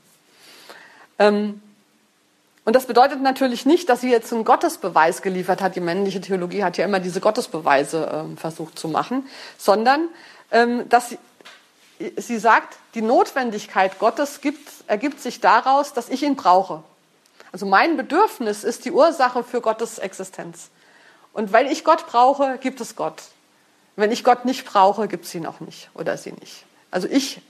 Ähm, 1.17 1.59
und 2.63 2.75
das 2.75 2.85
bedeutet 2.85 3.23
natürlich 3.23 3.65
nicht, 3.65 3.89
dass 3.89 4.01
sie 4.01 4.11
jetzt 4.11 4.31
einen 4.31 4.45
Gottesbeweis 4.45 5.23
geliefert 5.23 5.63
hat. 5.63 5.75
Die 5.75 5.79
männliche 5.79 6.21
Theologie 6.21 6.63
hat 6.63 6.77
ja 6.77 6.85
immer 6.85 6.99
diese 6.99 7.21
Gottesbeweise 7.21 8.07
ähm, 8.13 8.37
versucht 8.37 8.77
zu 8.77 8.87
machen, 8.87 9.25
sondern 9.57 10.09
ähm, 10.51 10.87
dass 10.89 11.09
sie, 11.09 11.17
sie 12.17 12.37
sagt, 12.37 12.77
die 12.93 13.01
Notwendigkeit 13.01 13.97
Gottes 13.97 14.41
gibt, 14.41 14.69
ergibt 14.85 15.19
sich 15.21 15.41
daraus, 15.41 15.93
dass 15.93 16.09
ich 16.09 16.21
ihn 16.21 16.35
brauche. 16.35 16.83
Also 17.51 17.65
mein 17.65 17.97
Bedürfnis 17.97 18.63
ist 18.63 18.85
die 18.85 18.91
Ursache 18.91 19.43
für 19.43 19.61
Gottes 19.61 19.97
Existenz. 19.97 20.69
Und 21.37 21.53
weil 21.53 21.71
ich 21.71 21.83
Gott 21.83 22.07
brauche, 22.07 22.57
gibt 22.57 22.81
es 22.81 22.95
Gott. 22.95 23.21
Wenn 23.95 24.11
ich 24.11 24.23
Gott 24.23 24.45
nicht 24.45 24.65
brauche, 24.65 25.07
gibt 25.07 25.25
es 25.25 25.35
ihn 25.35 25.45
auch 25.45 25.59
nicht 25.59 25.91
oder 25.93 26.17
sie 26.17 26.31
nicht. 26.31 26.65
Also 26.89 27.07
ich 27.07 27.43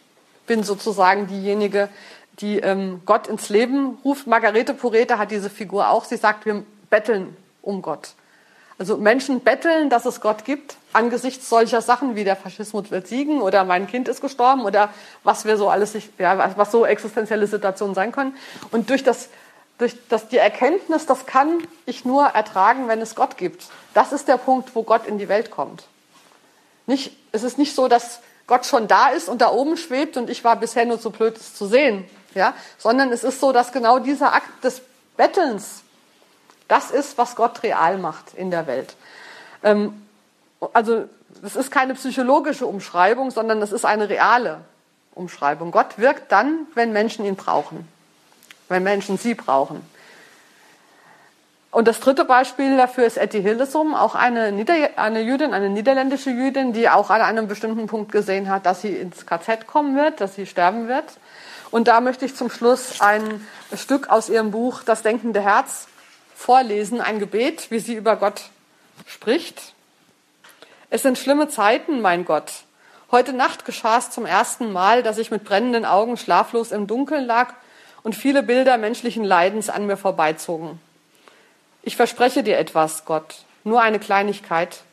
bin 0.46 0.64
sozusagen 0.64 1.28
diejenige, 1.28 1.88
die 2.42 2.60
ähm, 2.60 3.02
Gott 3.06 3.28
ins 3.28 3.48
Leben 3.48 3.98
ruft. 4.04 4.28
Margarete 4.28 4.74
Porete 4.74 5.18
hat 5.18 5.32
diese 5.32 5.50
Figur 5.50 5.88
auch. 5.88 6.04
Sie 6.04 6.18
sagt, 6.18 6.46
wir 6.46 6.66
betteln 6.90 7.38
um 7.62 7.82
Gott. 7.82 8.10
Also 8.78 8.98
Menschen 8.98 9.40
betteln, 9.40 9.90
dass 9.90 10.06
es 10.06 10.20
Gott 10.20 10.44
gibt, 10.44 10.76
angesichts 10.92 11.48
solcher 11.48 11.82
Sachen 11.82 12.18
wie 12.18 12.26
der 12.26 12.36
Faschismus 12.36 12.92
wird 12.92 13.08
siegen 13.08 13.42
oder 13.42 13.64
mein 13.64 13.88
Kind 13.88 14.10
ist 14.10 14.20
gestorben 14.20 14.66
oder 14.66 14.90
was 15.24 15.46
wir 15.46 15.56
so 15.56 15.70
alles, 15.70 15.96
ja, 16.20 16.58
was 16.58 16.74
so 16.74 16.86
existenzielle 16.86 17.48
Situationen 17.48 17.96
sein 17.96 18.12
können. 18.12 18.36
Und 18.72 18.90
durch 18.90 19.06
das 19.06 19.30
durch 19.78 19.96
das, 20.10 20.28
die 20.28 20.38
Erkenntnis, 20.38 21.06
das 21.06 21.26
kann 21.26 21.68
ich 21.86 22.04
nur 22.04 22.26
ertragen, 22.26 22.88
wenn 22.88 23.02
es 23.02 23.16
Gott 23.16 23.38
gibt. 23.38 23.66
Das 23.94 24.12
ist 24.12 24.28
der 24.28 24.38
Punkt, 24.38 24.76
wo 24.76 24.84
Gott 24.84 25.06
in 25.06 25.18
die 25.18 25.30
Welt 25.30 25.52
kommt. 25.52 25.84
Nicht, 26.88 27.16
es 27.32 27.44
ist 27.44 27.58
nicht 27.58 27.76
so, 27.76 27.88
dass 27.88 28.22
Gott 28.48 28.66
schon 28.66 28.88
da 28.88 29.10
ist 29.10 29.28
und 29.30 29.42
da 29.42 29.52
oben 29.52 29.78
schwebt 29.78 30.18
und 30.18 30.30
ich 30.30 30.44
war 30.44 30.56
bisher 30.56 30.86
nur 30.86 31.00
zu 31.00 31.12
blöd, 31.12 31.38
es 31.38 31.54
zu 31.54 31.68
sehen, 31.68 32.06
ja, 32.34 32.54
sondern 32.78 33.12
es 33.12 33.24
ist 33.24 33.40
so, 33.40 33.52
dass 33.52 33.72
genau 33.72 34.00
dieser 34.00 34.34
Akt 34.34 34.64
des 34.64 34.82
Bettelns, 35.18 35.84
das 36.68 36.92
ist, 36.92 37.18
was 37.18 37.36
Gott 37.36 37.62
real 37.64 37.98
macht 37.98 38.34
in 38.36 38.50
der 38.50 38.68
Welt. 38.68 38.96
Ähm, 39.64 40.02
also, 40.74 41.06
das 41.42 41.56
ist 41.56 41.72
keine 41.72 41.94
psychologische 41.94 42.66
Umschreibung, 42.66 43.32
sondern 43.32 43.60
das 43.60 43.72
ist 43.72 43.86
eine 43.86 44.10
reale 44.10 44.62
Umschreibung. 45.14 45.72
Gott 45.72 45.98
wirkt 45.98 46.32
dann, 46.32 46.68
wenn 46.74 46.94
Menschen 46.94 47.26
ihn 47.26 47.36
brauchen. 47.36 47.88
Wenn 48.70 48.84
Menschen 48.84 49.18
sie 49.18 49.34
brauchen. 49.34 49.82
Und 51.70 51.88
das 51.88 52.00
dritte 52.00 52.26
Beispiel 52.26 52.78
dafür 52.78 53.06
ist 53.06 53.18
Etty 53.18 53.42
Hillesum, 53.42 53.94
auch 53.94 54.16
eine, 54.16 54.52
Nieder 54.52 54.74
eine 54.96 55.22
Jüdin, 55.22 55.54
eine 55.54 55.70
niederländische 55.70 56.32
Jüdin, 56.32 56.74
die 56.74 56.90
auch 56.90 57.10
an 57.10 57.22
einem 57.22 57.48
bestimmten 57.48 57.88
Punkt 57.88 58.12
gesehen 58.12 58.50
hat, 58.50 58.66
dass 58.66 58.82
sie 58.82 58.96
ins 58.96 59.26
KZ 59.26 59.68
kommen 59.68 59.96
wird, 59.96 60.22
dass 60.22 60.36
sie 60.36 60.46
sterben 60.46 60.88
wird. 60.88 61.06
Und 61.70 61.88
da 61.88 62.00
möchte 62.00 62.26
ich 62.26 62.36
zum 62.36 62.50
Schluss 62.50 63.02
ein 63.02 63.46
Stück 63.76 64.10
aus 64.10 64.30
ihrem 64.30 64.52
Buch 64.52 64.84
Das 64.84 65.04
denkende 65.04 65.42
Herz 65.42 65.88
vorlesen, 66.34 67.02
ein 67.02 67.20
Gebet, 67.20 67.70
wie 67.70 67.80
sie 67.80 67.96
über 67.96 68.16
Gott 68.16 68.44
spricht. 69.06 69.74
Es 70.90 71.02
sind 71.02 71.18
schlimme 71.18 71.50
Zeiten, 71.50 72.02
mein 72.02 72.24
Gott. 72.24 72.64
Heute 73.12 73.34
Nacht 73.34 73.66
geschah 73.66 73.98
es 73.98 74.10
zum 74.10 74.26
ersten 74.26 74.72
Mal, 74.72 75.04
dass 75.04 75.18
ich 75.18 75.32
mit 75.32 75.44
brennenden 75.44 75.86
Augen 75.86 76.18
schlaflos 76.18 76.72
im 76.72 76.88
Dunkeln 76.88 77.26
lag 77.26 77.54
und 78.08 78.16
viele 78.16 78.42
Bilder 78.42 78.78
menschlichen 78.78 79.26
Leidens 79.26 79.68
an 79.68 79.86
mir 79.86 79.98
vorbeizogen. 79.98 80.80
Ich 81.84 81.98
verspreche 81.98 82.42
dir 82.42 82.58
etwas, 82.58 83.04
Gott, 83.04 83.44
nur 83.66 83.82
eine 83.82 84.00
Kleinigkeit. 84.00 84.84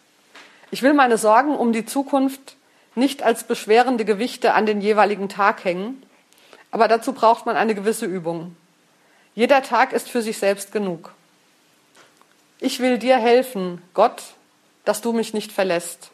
Ich 0.73 0.83
will 0.83 0.95
meine 0.95 1.17
Sorgen 1.17 1.55
um 1.55 1.73
die 1.73 1.87
Zukunft 1.87 2.57
nicht 2.97 3.23
als 3.23 3.45
beschwerende 3.45 4.05
Gewichte 4.05 4.53
an 4.55 4.67
den 4.67 4.81
jeweiligen 4.81 5.29
Tag 5.29 5.65
hängen, 5.65 6.03
aber 6.73 6.89
dazu 6.89 7.13
braucht 7.13 7.47
man 7.47 7.55
eine 7.55 7.77
gewisse 7.77 8.05
Übung. 8.05 8.57
Jeder 9.37 9.63
Tag 9.63 9.93
ist 9.93 10.11
für 10.11 10.21
sich 10.21 10.39
selbst 10.39 10.73
genug. 10.73 11.15
Ich 12.59 12.81
will 12.81 12.99
dir 12.99 13.17
helfen, 13.17 13.81
Gott, 13.95 14.25
dass 14.85 15.03
du 15.03 15.13
mich 15.13 15.33
nicht 15.33 15.53
verlässt. 15.53 16.11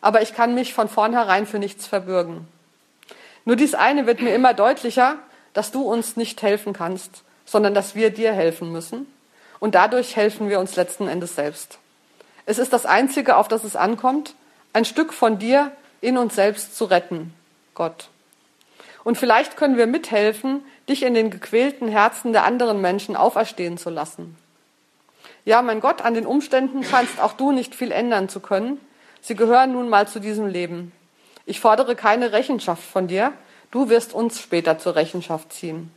Aber 0.00 0.22
ich 0.22 0.32
kann 0.32 0.54
mich 0.54 0.72
von 0.72 0.88
vornherein 0.88 1.46
für 1.46 1.58
nichts 1.58 1.86
verbürgen. 1.86 2.48
Nur 3.44 3.56
dies 3.56 3.74
eine 3.74 4.06
wird 4.06 4.22
mir 4.22 4.34
immer 4.34 4.54
deutlicher, 4.54 5.18
dass 5.56 5.70
du 5.70 5.82
uns 5.82 6.16
nicht 6.16 6.42
helfen 6.42 6.72
kannst, 6.72 7.22
sondern 7.44 7.72
dass 7.72 7.94
wir 7.94 8.10
dir 8.10 8.32
helfen 8.32 8.70
müssen. 8.72 9.06
Und 9.58 9.74
dadurch 9.74 10.16
helfen 10.16 10.48
wir 10.48 10.60
uns 10.60 10.76
letzten 10.76 11.08
Endes 11.08 11.34
selbst. 11.34 11.78
Es 12.44 12.58
ist 12.58 12.72
das 12.72 12.84
Einzige, 12.84 13.36
auf 13.36 13.48
das 13.48 13.64
es 13.64 13.74
ankommt, 13.74 14.34
ein 14.72 14.84
Stück 14.84 15.14
von 15.14 15.38
dir 15.38 15.72
in 16.00 16.18
uns 16.18 16.34
selbst 16.34 16.76
zu 16.76 16.84
retten, 16.84 17.32
Gott. 17.74 18.08
Und 19.02 19.16
vielleicht 19.16 19.56
können 19.56 19.78
wir 19.78 19.86
mithelfen, 19.86 20.62
dich 20.88 21.02
in 21.02 21.14
den 21.14 21.30
gequälten 21.30 21.88
Herzen 21.88 22.32
der 22.32 22.44
anderen 22.44 22.80
Menschen 22.80 23.16
auferstehen 23.16 23.78
zu 23.78 23.88
lassen. 23.88 24.36
Ja, 25.46 25.62
mein 25.62 25.80
Gott, 25.80 26.02
an 26.02 26.14
den 26.14 26.26
Umständen 26.26 26.84
scheinst 26.84 27.20
auch 27.20 27.32
du 27.32 27.52
nicht 27.52 27.74
viel 27.74 27.92
ändern 27.92 28.28
zu 28.28 28.40
können. 28.40 28.80
Sie 29.22 29.36
gehören 29.36 29.72
nun 29.72 29.88
mal 29.88 30.06
zu 30.06 30.20
diesem 30.20 30.48
Leben. 30.48 30.92
Ich 31.46 31.60
fordere 31.60 31.94
keine 31.94 32.32
Rechenschaft 32.32 32.82
von 32.82 33.06
dir. 33.06 33.32
Du 33.70 33.88
wirst 33.88 34.12
uns 34.12 34.40
später 34.40 34.78
zur 34.78 34.96
Rechenschaft 34.96 35.52
ziehen. 35.52 35.90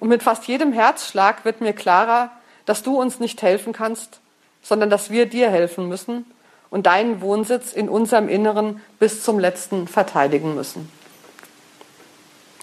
Und 0.00 0.08
mit 0.08 0.22
fast 0.22 0.46
jedem 0.46 0.72
Herzschlag 0.72 1.44
wird 1.44 1.60
mir 1.60 1.72
klarer, 1.72 2.30
dass 2.66 2.82
du 2.82 3.00
uns 3.00 3.20
nicht 3.20 3.42
helfen 3.42 3.72
kannst, 3.72 4.20
sondern 4.62 4.90
dass 4.90 5.10
wir 5.10 5.26
dir 5.26 5.50
helfen 5.50 5.88
müssen 5.88 6.26
und 6.70 6.86
deinen 6.86 7.20
Wohnsitz 7.20 7.72
in 7.72 7.88
unserem 7.88 8.28
Inneren 8.28 8.80
bis 8.98 9.22
zum 9.22 9.38
letzten 9.38 9.88
verteidigen 9.88 10.54
müssen. 10.54 10.90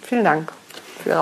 Vielen 0.02 0.26
Dank 0.26 0.52
für 1.02 1.10
Ihre 1.10 1.22